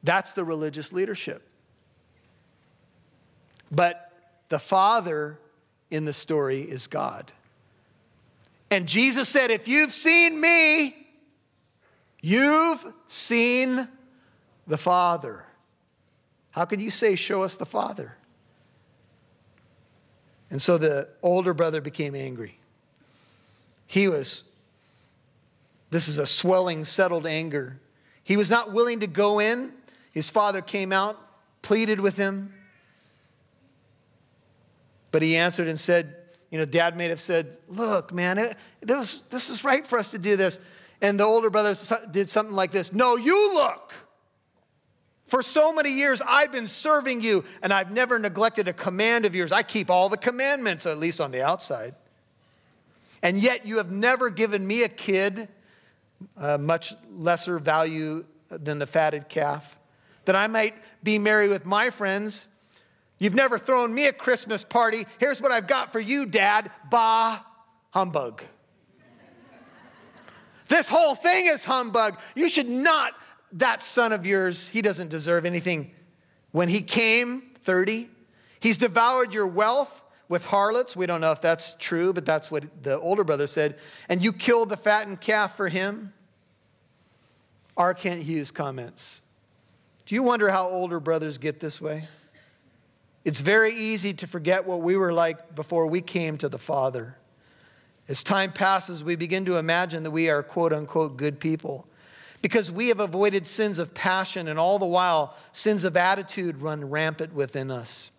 That's 0.03 0.33
the 0.33 0.45
religious 0.45 0.93
leadership. 0.93 1.49
But 3.71 4.13
the 4.49 4.59
Father 4.59 5.39
in 5.89 6.05
the 6.05 6.13
story 6.13 6.63
is 6.63 6.89
God. 6.89 7.33
And 8.73 8.89
Jesus 8.89 9.29
said, 9.29 9.53
If 9.53 9.69
you've 9.69 9.93
seen 9.93 10.41
me, 10.41 10.97
you've 12.21 12.85
seen 13.07 13.87
the 14.67 14.79
Father. 14.79 15.45
How 16.51 16.65
could 16.65 16.83
you 16.83 16.91
say, 16.91 17.15
Show 17.15 17.43
us 17.43 17.55
the 17.55 17.67
Father? 17.67 18.17
And 20.55 20.63
so 20.63 20.79
the 20.79 21.09
older 21.21 21.53
brother 21.53 21.81
became 21.81 22.15
angry. 22.15 22.61
He 23.89 24.07
was, 24.07 24.45
this 25.91 26.07
is 26.07 26.17
a 26.17 26.27
swelling, 26.27 26.85
settled 26.85 27.27
anger. 27.27 27.81
He 28.23 28.37
was 28.37 28.51
not 28.51 28.73
willing 28.73 29.01
to 29.01 29.09
go 29.09 29.41
in. 29.41 29.73
His 30.13 30.31
father 30.31 30.63
came 30.63 30.93
out, 30.93 31.19
pleaded 31.63 31.99
with 31.99 32.17
him. 32.17 32.55
But 35.11 35.23
he 35.23 35.37
answered 35.37 35.67
and 35.67 35.81
said, 35.81 36.15
You 36.53 36.59
know, 36.59 36.67
dad 36.67 36.97
may 36.97 37.09
have 37.09 37.21
said, 37.21 37.59
Look, 37.67 38.15
man, 38.15 38.39
it, 38.39 38.57
this, 38.81 39.23
this 39.31 39.51
is 39.51 39.65
right 39.65 39.85
for 39.85 39.99
us 39.99 40.13
to 40.13 40.19
do 40.19 40.37
this. 40.37 40.61
And 41.03 41.19
the 41.19 41.25
older 41.25 41.51
brother 41.51 41.75
did 42.13 42.31
something 42.31 42.55
like 42.55 42.71
this 42.71 42.93
No, 42.93 43.17
you 43.17 43.55
look. 43.55 43.93
For 45.35 45.43
so 45.43 45.73
many 45.73 45.91
years, 45.91 46.23
I've 46.25 46.53
been 46.53 46.69
serving 46.69 47.21
you, 47.25 47.43
and 47.61 47.73
I've 47.73 47.91
never 47.91 48.21
neglected 48.21 48.69
a 48.69 48.73
command 48.73 49.25
of 49.25 49.35
yours. 49.35 49.51
I 49.51 49.65
keep 49.65 49.91
all 49.91 50.09
the 50.09 50.17
commandments, 50.17 50.87
at 50.87 50.99
least 50.99 51.21
on 51.21 51.33
the 51.33 51.43
outside. 51.43 51.97
And 53.21 53.37
yet, 53.41 53.67
you 53.67 53.79
have 53.79 53.91
never 53.91 54.31
given 54.31 54.65
me 54.65 54.85
a 54.85 54.89
kid, 54.89 55.49
uh, 56.37 56.59
much 56.59 56.95
lesser 57.11 57.59
value 57.59 58.25
than 58.49 58.79
the 58.79 58.87
fatted 58.87 59.29
calf, 59.29 59.77
that 60.27 60.37
I 60.37 60.47
might 60.47 60.77
be 61.03 61.19
merry 61.19 61.49
with 61.49 61.67
my 61.67 61.91
friends. 61.91 62.47
You've 63.19 63.35
never 63.35 63.59
thrown 63.59 63.93
me 63.93 64.07
a 64.07 64.13
Christmas 64.13 64.63
party. 64.63 65.05
Here's 65.19 65.41
what 65.41 65.51
I've 65.51 65.67
got 65.67 65.91
for 65.91 65.99
you, 65.99 66.27
Dad. 66.27 66.71
Bah, 66.93 67.41
humbug. 67.91 68.45
this 70.69 70.87
whole 70.87 71.17
thing 71.17 71.47
is 71.49 71.65
humbug. 71.65 72.21
You 72.37 72.49
should 72.49 72.69
not 72.69 73.15
that 73.55 73.83
son 73.83 74.13
of 74.13 74.27
yours, 74.27 74.69
he 74.69 74.83
doesn't 74.83 75.09
deserve 75.09 75.47
anything. 75.47 75.93
When 76.51 76.69
he 76.69 76.83
came, 76.83 77.43
30, 77.63 78.09
he's 78.61 78.77
devoured 78.77 79.33
your 79.33 79.47
wealth 79.47 80.03
with 80.29 80.45
harlots. 80.45 80.97
We 80.97 81.07
don't 81.07 81.21
know 81.21 81.33
if 81.33 81.41
that's 81.41 81.75
true, 81.79 82.13
but 82.13 82.27
that's 82.27 82.51
what 82.51 82.83
the 82.83 82.99
older 82.99 83.25
brother 83.25 83.47
said. 83.47 83.79
And 84.09 84.23
you 84.23 84.33
killed 84.33 84.69
the 84.69 84.77
fattened 84.77 85.21
calf 85.21 85.57
for 85.57 85.69
him. 85.69 86.13
R. 87.77 87.95
Kent 87.95 88.23
Hughes 88.23 88.51
comments 88.51 89.23
Do 90.07 90.15
you 90.15 90.23
wonder 90.23 90.51
how 90.51 90.69
older 90.69 91.01
brothers 91.01 91.39
get 91.39 91.61
this 91.61 91.81
way? 91.81 92.05
It's 93.25 93.41
very 93.41 93.75
easy 93.75 94.13
to 94.15 94.27
forget 94.27 94.67
what 94.67 94.83
we 94.83 94.97
were 94.97 95.13
like 95.13 95.55
before 95.55 95.87
we 95.87 96.03
came 96.03 96.37
to 96.39 96.49
the 96.49 96.59
Father. 96.59 97.17
As 98.07 98.23
time 98.23 98.53
passes, 98.53 99.03
we 99.03 99.17
begin 99.17 99.47
to 99.47 99.57
imagine 99.57 100.03
that 100.03 100.11
we 100.11 100.29
are 100.29 100.43
quote 100.43 100.73
unquote 100.73 101.17
good 101.17 101.41
people 101.41 101.87
because 102.45 102.71
we 102.71 102.89
have 102.89 103.01
avoided 103.01 103.47
sins 103.47 103.79
of 103.79 103.95
passion, 103.95 104.49
and 104.49 104.59
all 104.59 104.79
the 104.79 104.85
while, 104.85 105.35
sins 105.53 105.83
of 105.83 105.97
attitude 105.97 106.61
run 106.61 106.91
rampant 106.91 107.33
within 107.33 107.71
us. 107.71 108.11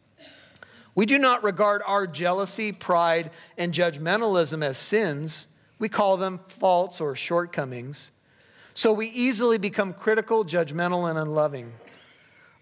We 0.96 1.06
do 1.06 1.20
not 1.20 1.44
regard 1.44 1.84
our 1.86 2.08
jealousy, 2.08 2.72
pride, 2.72 3.30
and 3.56 3.72
judgmentalism 3.72 4.66
as 4.66 4.80
sins. 4.80 5.46
We 5.78 5.90
call 5.90 6.18
them 6.18 6.40
faults 6.48 7.00
or 7.00 7.16
shortcomings. 7.16 8.10
So 8.74 8.92
we 8.92 9.10
easily 9.10 9.60
become 9.60 9.94
critical, 9.94 10.44
judgmental, 10.44 11.08
and 11.08 11.20
unloving. 11.20 11.74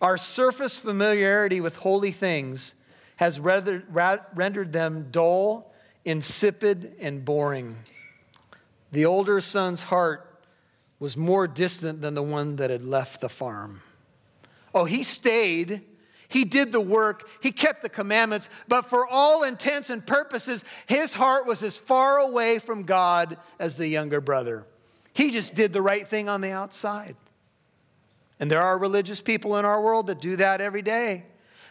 Our 0.01 0.17
surface 0.17 0.77
familiarity 0.77 1.61
with 1.61 1.77
holy 1.77 2.11
things 2.11 2.75
has 3.15 3.39
rendered 3.39 4.73
them 4.73 5.07
dull, 5.11 5.73
insipid, 6.03 6.97
and 6.99 7.23
boring. 7.23 7.77
The 8.91 9.05
older 9.05 9.39
son's 9.39 9.83
heart 9.83 10.29
was 11.03 11.17
more 11.17 11.49
distant 11.49 12.01
than 12.01 12.15
the 12.15 12.23
one 12.23 12.55
that 12.55 12.69
had 12.69 12.85
left 12.85 13.19
the 13.19 13.27
farm. 13.27 13.81
Oh, 14.73 14.85
he 14.85 15.03
stayed. 15.03 15.81
He 16.29 16.45
did 16.45 16.71
the 16.71 16.79
work. 16.79 17.27
He 17.41 17.51
kept 17.51 17.81
the 17.81 17.89
commandments. 17.89 18.47
But 18.69 18.83
for 18.83 19.05
all 19.05 19.43
intents 19.43 19.89
and 19.89 20.07
purposes, 20.07 20.63
his 20.85 21.13
heart 21.13 21.45
was 21.45 21.61
as 21.61 21.77
far 21.77 22.19
away 22.19 22.57
from 22.57 22.83
God 22.83 23.35
as 23.59 23.75
the 23.75 23.89
younger 23.89 24.21
brother. 24.21 24.65
He 25.11 25.31
just 25.31 25.53
did 25.55 25.73
the 25.73 25.81
right 25.81 26.07
thing 26.07 26.29
on 26.29 26.39
the 26.39 26.51
outside. 26.51 27.17
And 28.39 28.49
there 28.49 28.61
are 28.61 28.79
religious 28.79 29.19
people 29.19 29.57
in 29.57 29.65
our 29.65 29.81
world 29.81 30.07
that 30.07 30.21
do 30.21 30.37
that 30.37 30.61
every 30.61 30.81
day. 30.81 31.25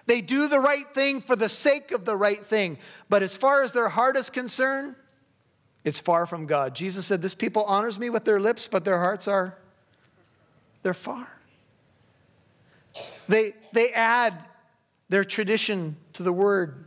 They 0.05 0.20
do 0.20 0.47
the 0.47 0.61
right 0.61 0.93
thing 0.93 1.22
for 1.22 1.37
the 1.37 1.49
sake 1.49 1.91
of 1.91 2.05
the 2.05 2.18
right 2.18 2.45
thing. 2.45 2.76
But 3.09 3.22
as 3.22 3.35
far 3.35 3.64
as 3.64 3.72
their 3.72 3.89
heart 3.89 4.18
is 4.18 4.28
concerned, 4.28 4.95
it's 5.85 5.99
far 5.99 6.26
from 6.26 6.47
God. 6.47 6.74
Jesus 6.74 7.07
said, 7.07 7.22
This 7.22 7.35
people 7.35 7.64
honors 7.64 7.99
me 7.99 8.11
with 8.11 8.24
their 8.24 8.41
lips, 8.41 8.68
but 8.70 8.85
their 8.85 8.99
hearts 8.99 9.26
are, 9.26 9.59
they're 10.83 10.95
far. 10.95 11.28
They, 13.28 13.55
they 13.72 13.91
add 13.91 14.45
their 15.09 15.24
tradition 15.24 15.97
to 16.14 16.22
the 16.22 16.33
word. 16.33 16.85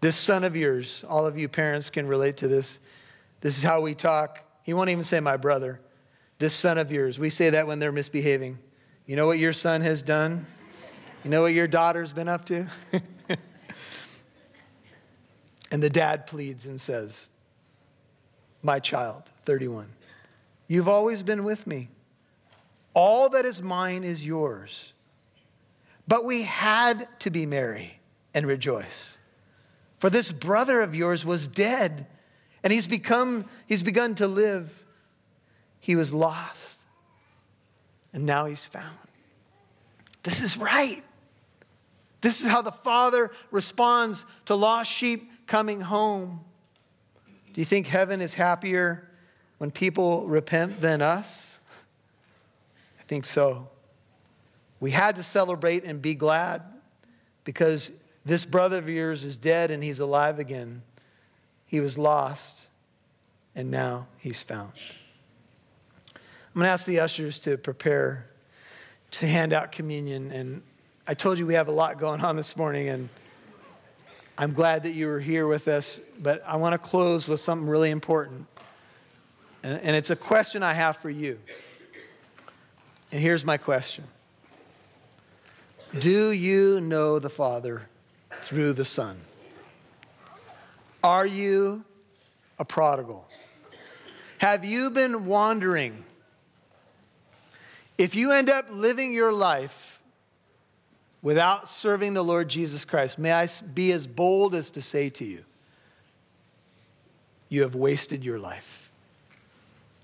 This 0.00 0.16
son 0.16 0.44
of 0.44 0.56
yours, 0.56 1.04
all 1.08 1.26
of 1.26 1.38
you 1.38 1.48
parents 1.48 1.88
can 1.90 2.06
relate 2.06 2.38
to 2.38 2.48
this. 2.48 2.78
This 3.40 3.56
is 3.56 3.64
how 3.64 3.80
we 3.80 3.94
talk. 3.94 4.40
He 4.62 4.74
won't 4.74 4.90
even 4.90 5.04
say 5.04 5.20
my 5.20 5.36
brother. 5.36 5.80
This 6.38 6.54
son 6.54 6.78
of 6.78 6.90
yours. 6.90 7.18
We 7.18 7.30
say 7.30 7.50
that 7.50 7.66
when 7.66 7.78
they're 7.78 7.92
misbehaving. 7.92 8.58
You 9.06 9.16
know 9.16 9.26
what 9.26 9.38
your 9.38 9.52
son 9.52 9.82
has 9.82 10.02
done? 10.02 10.46
You 11.24 11.30
know 11.30 11.42
what 11.42 11.54
your 11.54 11.68
daughter's 11.68 12.12
been 12.12 12.28
up 12.28 12.44
to? 12.46 12.66
And 15.74 15.82
the 15.82 15.90
dad 15.90 16.28
pleads 16.28 16.66
and 16.66 16.80
says, 16.80 17.30
My 18.62 18.78
child, 18.78 19.24
31, 19.42 19.88
you've 20.68 20.86
always 20.86 21.24
been 21.24 21.42
with 21.42 21.66
me. 21.66 21.88
All 22.94 23.28
that 23.30 23.44
is 23.44 23.60
mine 23.60 24.04
is 24.04 24.24
yours. 24.24 24.92
But 26.06 26.24
we 26.24 26.42
had 26.42 27.08
to 27.18 27.30
be 27.32 27.44
merry 27.44 27.98
and 28.32 28.46
rejoice. 28.46 29.18
For 29.98 30.10
this 30.10 30.30
brother 30.30 30.80
of 30.80 30.94
yours 30.94 31.26
was 31.26 31.48
dead, 31.48 32.06
and 32.62 32.72
he's 32.72 32.86
become, 32.86 33.44
he's 33.66 33.82
begun 33.82 34.14
to 34.14 34.28
live. 34.28 34.70
He 35.80 35.96
was 35.96 36.14
lost, 36.14 36.78
and 38.12 38.24
now 38.24 38.46
he's 38.46 38.64
found. 38.64 38.96
This 40.22 40.40
is 40.40 40.56
right. 40.56 41.02
This 42.20 42.42
is 42.42 42.46
how 42.46 42.62
the 42.62 42.70
father 42.70 43.32
responds 43.50 44.24
to 44.44 44.54
lost 44.54 44.88
sheep 44.88 45.32
coming 45.46 45.80
home. 45.80 46.40
Do 47.52 47.60
you 47.60 47.64
think 47.64 47.86
heaven 47.86 48.20
is 48.20 48.34
happier 48.34 49.08
when 49.58 49.70
people 49.70 50.26
repent 50.26 50.80
than 50.80 51.02
us? 51.02 51.60
I 52.98 53.02
think 53.04 53.26
so. 53.26 53.68
We 54.80 54.90
had 54.90 55.16
to 55.16 55.22
celebrate 55.22 55.84
and 55.84 56.02
be 56.02 56.14
glad 56.14 56.62
because 57.44 57.90
this 58.24 58.44
brother 58.44 58.78
of 58.78 58.88
yours 58.88 59.24
is 59.24 59.36
dead 59.36 59.70
and 59.70 59.82
he's 59.82 60.00
alive 60.00 60.38
again. 60.38 60.82
He 61.66 61.80
was 61.80 61.96
lost 61.96 62.66
and 63.54 63.70
now 63.70 64.06
he's 64.18 64.40
found. 64.40 64.72
I'm 66.14 66.60
going 66.60 66.66
to 66.66 66.70
ask 66.70 66.86
the 66.86 67.00
ushers 67.00 67.38
to 67.40 67.56
prepare 67.56 68.26
to 69.12 69.26
hand 69.26 69.52
out 69.52 69.72
communion. 69.72 70.32
And 70.32 70.62
I 71.06 71.14
told 71.14 71.38
you 71.38 71.46
we 71.46 71.54
have 71.54 71.68
a 71.68 71.72
lot 71.72 71.98
going 71.98 72.20
on 72.20 72.36
this 72.36 72.56
morning, 72.56 72.88
and 72.88 73.08
I'm 74.36 74.52
glad 74.52 74.82
that 74.82 74.94
you 74.94 75.06
were 75.06 75.20
here 75.20 75.46
with 75.46 75.68
us, 75.68 76.00
but 76.18 76.42
I 76.44 76.56
want 76.56 76.72
to 76.72 76.78
close 76.78 77.28
with 77.28 77.38
something 77.38 77.68
really 77.68 77.90
important. 77.90 78.46
And 79.62 79.94
it's 79.94 80.10
a 80.10 80.16
question 80.16 80.62
I 80.62 80.74
have 80.74 80.96
for 80.96 81.08
you. 81.08 81.38
And 83.12 83.22
here's 83.22 83.44
my 83.44 83.56
question 83.56 84.04
Do 85.96 86.30
you 86.30 86.80
know 86.80 87.20
the 87.20 87.30
Father 87.30 87.88
through 88.40 88.72
the 88.72 88.84
Son? 88.84 89.16
Are 91.04 91.26
you 91.26 91.84
a 92.58 92.64
prodigal? 92.64 93.28
Have 94.38 94.64
you 94.64 94.90
been 94.90 95.26
wandering? 95.26 96.04
If 97.96 98.16
you 98.16 98.32
end 98.32 98.50
up 98.50 98.66
living 98.68 99.12
your 99.12 99.32
life 99.32 99.93
without 101.24 101.66
serving 101.68 102.14
the 102.14 102.22
Lord 102.22 102.48
Jesus 102.48 102.84
Christ, 102.84 103.18
may 103.18 103.32
I 103.32 103.48
be 103.72 103.90
as 103.90 104.06
bold 104.06 104.54
as 104.54 104.70
to 104.70 104.82
say 104.82 105.10
to 105.10 105.24
you, 105.24 105.44
you 107.48 107.62
have 107.62 107.74
wasted 107.74 108.22
your 108.22 108.38
life. 108.38 108.90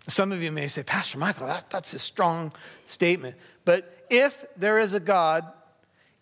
Some 0.09 0.33
of 0.33 0.43
you 0.43 0.51
may 0.51 0.67
say, 0.67 0.83
Pastor 0.83 1.19
Michael, 1.19 1.47
that, 1.47 1.71
that's 1.71 1.93
a 1.93 1.99
strong 1.99 2.53
statement. 2.87 3.37
But 3.65 4.05
if 4.11 4.45
there 4.57 4.79
is 4.81 4.95
a 4.95 5.01
God, 5.01 5.45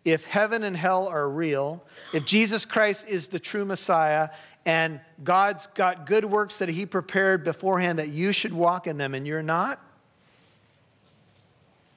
if 0.05 0.24
heaven 0.24 0.64
and 0.64 0.76
hell 0.76 1.07
are 1.07 1.30
real, 1.30 1.82
if 2.12 2.26
Jesus 2.26 2.66
Christ 2.66 3.07
is 3.09 3.28
the 3.28 3.38
true 3.38 3.64
Messiah, 3.64 4.30
and 4.66 5.01
God's 5.22 5.68
got 5.68 6.07
good 6.07 6.24
works 6.24 6.59
that 6.59 6.68
He 6.68 6.86
prepared 6.86 7.44
beforehand 7.44 8.01
that 8.01 8.09
you 8.09 8.32
should 8.32 8.53
walk 8.53 8.86
in 8.86 8.99
them 8.99 9.14
and 9.14 9.26
you're 9.26 9.42
not, 9.42 9.80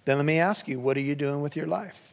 then 0.06 0.18
let 0.18 0.26
me 0.26 0.40
ask 0.40 0.68
you, 0.68 0.80
what 0.80 0.98
are 0.98 1.02
you 1.02 1.16
doing 1.16 1.42
with 1.42 1.56
your 1.56 1.68
life? 1.68 2.11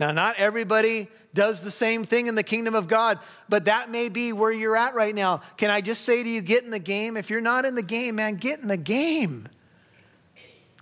Now, 0.00 0.12
not 0.12 0.36
everybody 0.36 1.08
does 1.34 1.60
the 1.60 1.70
same 1.70 2.04
thing 2.04 2.26
in 2.26 2.34
the 2.34 2.42
kingdom 2.42 2.74
of 2.74 2.88
God, 2.88 3.18
but 3.50 3.66
that 3.66 3.90
may 3.90 4.08
be 4.08 4.32
where 4.32 4.50
you're 4.50 4.74
at 4.74 4.94
right 4.94 5.14
now. 5.14 5.42
Can 5.58 5.68
I 5.68 5.82
just 5.82 6.06
say 6.06 6.22
to 6.22 6.28
you, 6.28 6.40
get 6.40 6.64
in 6.64 6.70
the 6.70 6.78
game? 6.78 7.18
If 7.18 7.28
you're 7.28 7.42
not 7.42 7.66
in 7.66 7.74
the 7.74 7.82
game, 7.82 8.16
man, 8.16 8.36
get 8.36 8.60
in 8.60 8.68
the 8.68 8.78
game. 8.78 9.46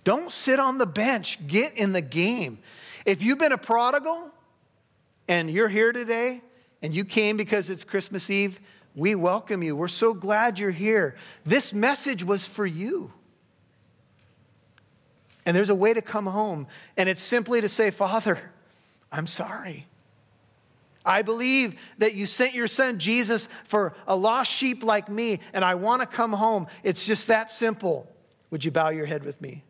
Don't 0.05 0.31
sit 0.31 0.57
on 0.57 0.77
the 0.77 0.85
bench, 0.85 1.45
get 1.45 1.77
in 1.77 1.91
the 1.91 2.01
game. 2.01 2.59
If 3.05 3.21
you've 3.21 3.37
been 3.37 3.51
a 3.51 3.57
prodigal 3.57 4.31
and 5.27 5.51
you're 5.51 5.67
here 5.67 5.91
today 5.91 6.41
and 6.81 6.95
you 6.95 7.03
came 7.03 7.35
because 7.35 7.69
it's 7.69 7.83
Christmas 7.83 8.29
Eve, 8.29 8.57
we 8.95 9.15
welcome 9.15 9.61
you. 9.61 9.75
We're 9.75 9.89
so 9.89 10.13
glad 10.13 10.59
you're 10.59 10.71
here. 10.71 11.15
This 11.45 11.73
message 11.73 12.23
was 12.23 12.45
for 12.45 12.65
you. 12.65 13.11
And 15.45 15.55
there's 15.55 15.69
a 15.69 15.75
way 15.75 15.93
to 15.93 16.01
come 16.01 16.25
home, 16.25 16.67
and 16.95 17.09
it's 17.09 17.21
simply 17.21 17.59
to 17.59 17.67
say, 17.67 17.91
Father, 17.91 18.39
I'm 19.11 19.27
sorry. 19.27 19.87
I 21.05 21.21
believe 21.21 21.79
that 21.97 22.13
you 22.13 22.25
sent 22.25 22.53
your 22.53 22.67
son 22.67 22.99
Jesus 22.99 23.47
for 23.65 23.93
a 24.05 24.15
lost 24.15 24.51
sheep 24.51 24.83
like 24.83 25.09
me, 25.09 25.39
and 25.53 25.63
I 25.63 25.75
want 25.75 26.01
to 26.01 26.07
come 26.07 26.33
home. 26.33 26.67
It's 26.83 27.05
just 27.05 27.27
that 27.27 27.49
simple. 27.49 28.07
Would 28.51 28.65
you 28.65 28.71
bow 28.71 28.89
your 28.89 29.05
head 29.05 29.23
with 29.23 29.39
me? 29.41 29.63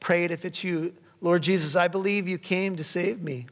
Pray 0.00 0.24
it 0.24 0.30
if 0.30 0.44
it's 0.44 0.64
you. 0.64 0.94
Lord 1.20 1.42
Jesus, 1.42 1.76
I 1.76 1.88
believe 1.88 2.28
you 2.28 2.38
came 2.38 2.76
to 2.76 2.84
save 2.84 3.22
me. 3.22 3.46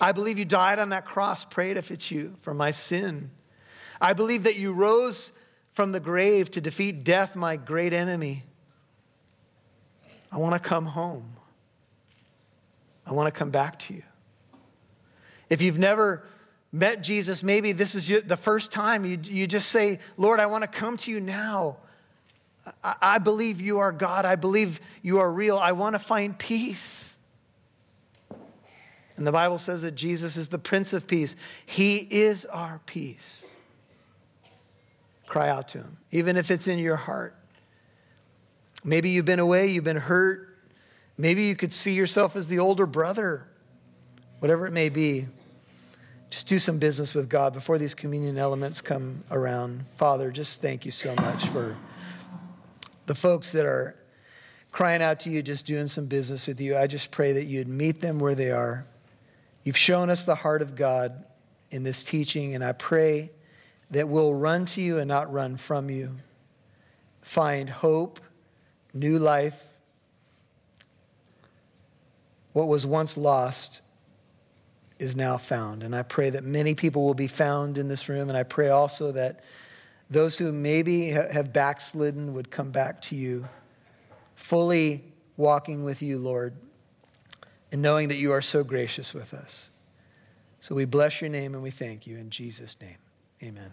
I 0.00 0.12
believe 0.12 0.38
you 0.38 0.44
died 0.44 0.78
on 0.78 0.90
that 0.90 1.06
cross. 1.06 1.44
Pray 1.44 1.70
it 1.70 1.76
if 1.76 1.90
it's 1.90 2.10
you 2.10 2.34
for 2.40 2.54
my 2.54 2.70
sin. 2.70 3.30
I 4.00 4.12
believe 4.12 4.44
that 4.44 4.56
you 4.56 4.72
rose 4.72 5.32
from 5.72 5.92
the 5.92 6.00
grave 6.00 6.50
to 6.52 6.60
defeat 6.60 7.02
death, 7.02 7.34
my 7.34 7.56
great 7.56 7.92
enemy. 7.92 8.44
I 10.30 10.36
want 10.36 10.54
to 10.54 10.60
come 10.60 10.86
home. 10.86 11.37
I 13.08 13.12
want 13.12 13.26
to 13.26 13.36
come 13.36 13.50
back 13.50 13.78
to 13.80 13.94
you. 13.94 14.02
If 15.48 15.62
you've 15.62 15.78
never 15.78 16.24
met 16.70 17.02
Jesus, 17.02 17.42
maybe 17.42 17.72
this 17.72 17.94
is 17.94 18.06
the 18.26 18.36
first 18.36 18.70
time 18.70 19.06
you, 19.06 19.18
you 19.22 19.46
just 19.46 19.70
say, 19.70 19.98
Lord, 20.18 20.40
I 20.40 20.46
want 20.46 20.62
to 20.62 20.68
come 20.68 20.98
to 20.98 21.10
you 21.10 21.18
now. 21.18 21.78
I, 22.84 22.96
I 23.00 23.18
believe 23.18 23.62
you 23.62 23.78
are 23.78 23.92
God. 23.92 24.26
I 24.26 24.36
believe 24.36 24.78
you 25.02 25.20
are 25.20 25.32
real. 25.32 25.58
I 25.58 25.72
want 25.72 25.94
to 25.94 25.98
find 25.98 26.38
peace. 26.38 27.16
And 29.16 29.26
the 29.26 29.32
Bible 29.32 29.56
says 29.56 29.82
that 29.82 29.94
Jesus 29.94 30.36
is 30.36 30.48
the 30.48 30.58
Prince 30.58 30.92
of 30.92 31.06
Peace. 31.06 31.34
He 31.64 31.96
is 31.96 32.44
our 32.44 32.80
peace. 32.84 33.46
Cry 35.26 35.48
out 35.48 35.68
to 35.68 35.78
him, 35.78 35.96
even 36.10 36.36
if 36.36 36.50
it's 36.50 36.68
in 36.68 36.78
your 36.78 36.96
heart. 36.96 37.34
Maybe 38.84 39.10
you've 39.10 39.24
been 39.24 39.40
away, 39.40 39.68
you've 39.68 39.84
been 39.84 39.96
hurt. 39.96 40.47
Maybe 41.20 41.42
you 41.42 41.56
could 41.56 41.72
see 41.72 41.94
yourself 41.94 42.36
as 42.36 42.46
the 42.46 42.60
older 42.60 42.86
brother, 42.86 43.48
whatever 44.38 44.66
it 44.66 44.72
may 44.72 44.88
be. 44.88 45.26
Just 46.30 46.46
do 46.46 46.60
some 46.60 46.78
business 46.78 47.12
with 47.12 47.28
God 47.28 47.52
before 47.52 47.76
these 47.76 47.94
communion 47.94 48.38
elements 48.38 48.80
come 48.80 49.24
around. 49.30 49.84
Father, 49.96 50.30
just 50.30 50.62
thank 50.62 50.84
you 50.84 50.92
so 50.92 51.14
much 51.16 51.46
for 51.46 51.76
the 53.06 53.16
folks 53.16 53.50
that 53.52 53.66
are 53.66 53.96
crying 54.70 55.02
out 55.02 55.18
to 55.20 55.30
you, 55.30 55.42
just 55.42 55.66
doing 55.66 55.88
some 55.88 56.06
business 56.06 56.46
with 56.46 56.60
you. 56.60 56.76
I 56.76 56.86
just 56.86 57.10
pray 57.10 57.32
that 57.32 57.44
you'd 57.46 57.66
meet 57.66 58.00
them 58.00 58.20
where 58.20 58.36
they 58.36 58.52
are. 58.52 58.86
You've 59.64 59.76
shown 59.76 60.10
us 60.10 60.24
the 60.24 60.36
heart 60.36 60.62
of 60.62 60.76
God 60.76 61.24
in 61.70 61.82
this 61.82 62.04
teaching, 62.04 62.54
and 62.54 62.62
I 62.62 62.72
pray 62.72 63.30
that 63.90 64.08
we'll 64.08 64.34
run 64.34 64.66
to 64.66 64.80
you 64.80 64.98
and 64.98 65.08
not 65.08 65.32
run 65.32 65.56
from 65.56 65.90
you. 65.90 66.16
Find 67.22 67.68
hope 67.68 68.20
new 68.94 69.18
life. 69.18 69.64
What 72.58 72.66
was 72.66 72.84
once 72.84 73.16
lost 73.16 73.82
is 74.98 75.14
now 75.14 75.38
found. 75.38 75.84
And 75.84 75.94
I 75.94 76.02
pray 76.02 76.30
that 76.30 76.42
many 76.42 76.74
people 76.74 77.04
will 77.04 77.14
be 77.14 77.28
found 77.28 77.78
in 77.78 77.86
this 77.86 78.08
room. 78.08 78.28
And 78.28 78.36
I 78.36 78.42
pray 78.42 78.68
also 78.68 79.12
that 79.12 79.44
those 80.10 80.36
who 80.36 80.50
maybe 80.50 81.10
have 81.10 81.52
backslidden 81.52 82.34
would 82.34 82.50
come 82.50 82.72
back 82.72 83.00
to 83.02 83.14
you, 83.14 83.48
fully 84.34 85.04
walking 85.36 85.84
with 85.84 86.02
you, 86.02 86.18
Lord, 86.18 86.52
and 87.70 87.80
knowing 87.80 88.08
that 88.08 88.16
you 88.16 88.32
are 88.32 88.42
so 88.42 88.64
gracious 88.64 89.14
with 89.14 89.34
us. 89.34 89.70
So 90.58 90.74
we 90.74 90.84
bless 90.84 91.20
your 91.20 91.30
name 91.30 91.54
and 91.54 91.62
we 91.62 91.70
thank 91.70 92.08
you 92.08 92.18
in 92.18 92.28
Jesus' 92.28 92.76
name. 92.80 92.98
Amen. 93.40 93.72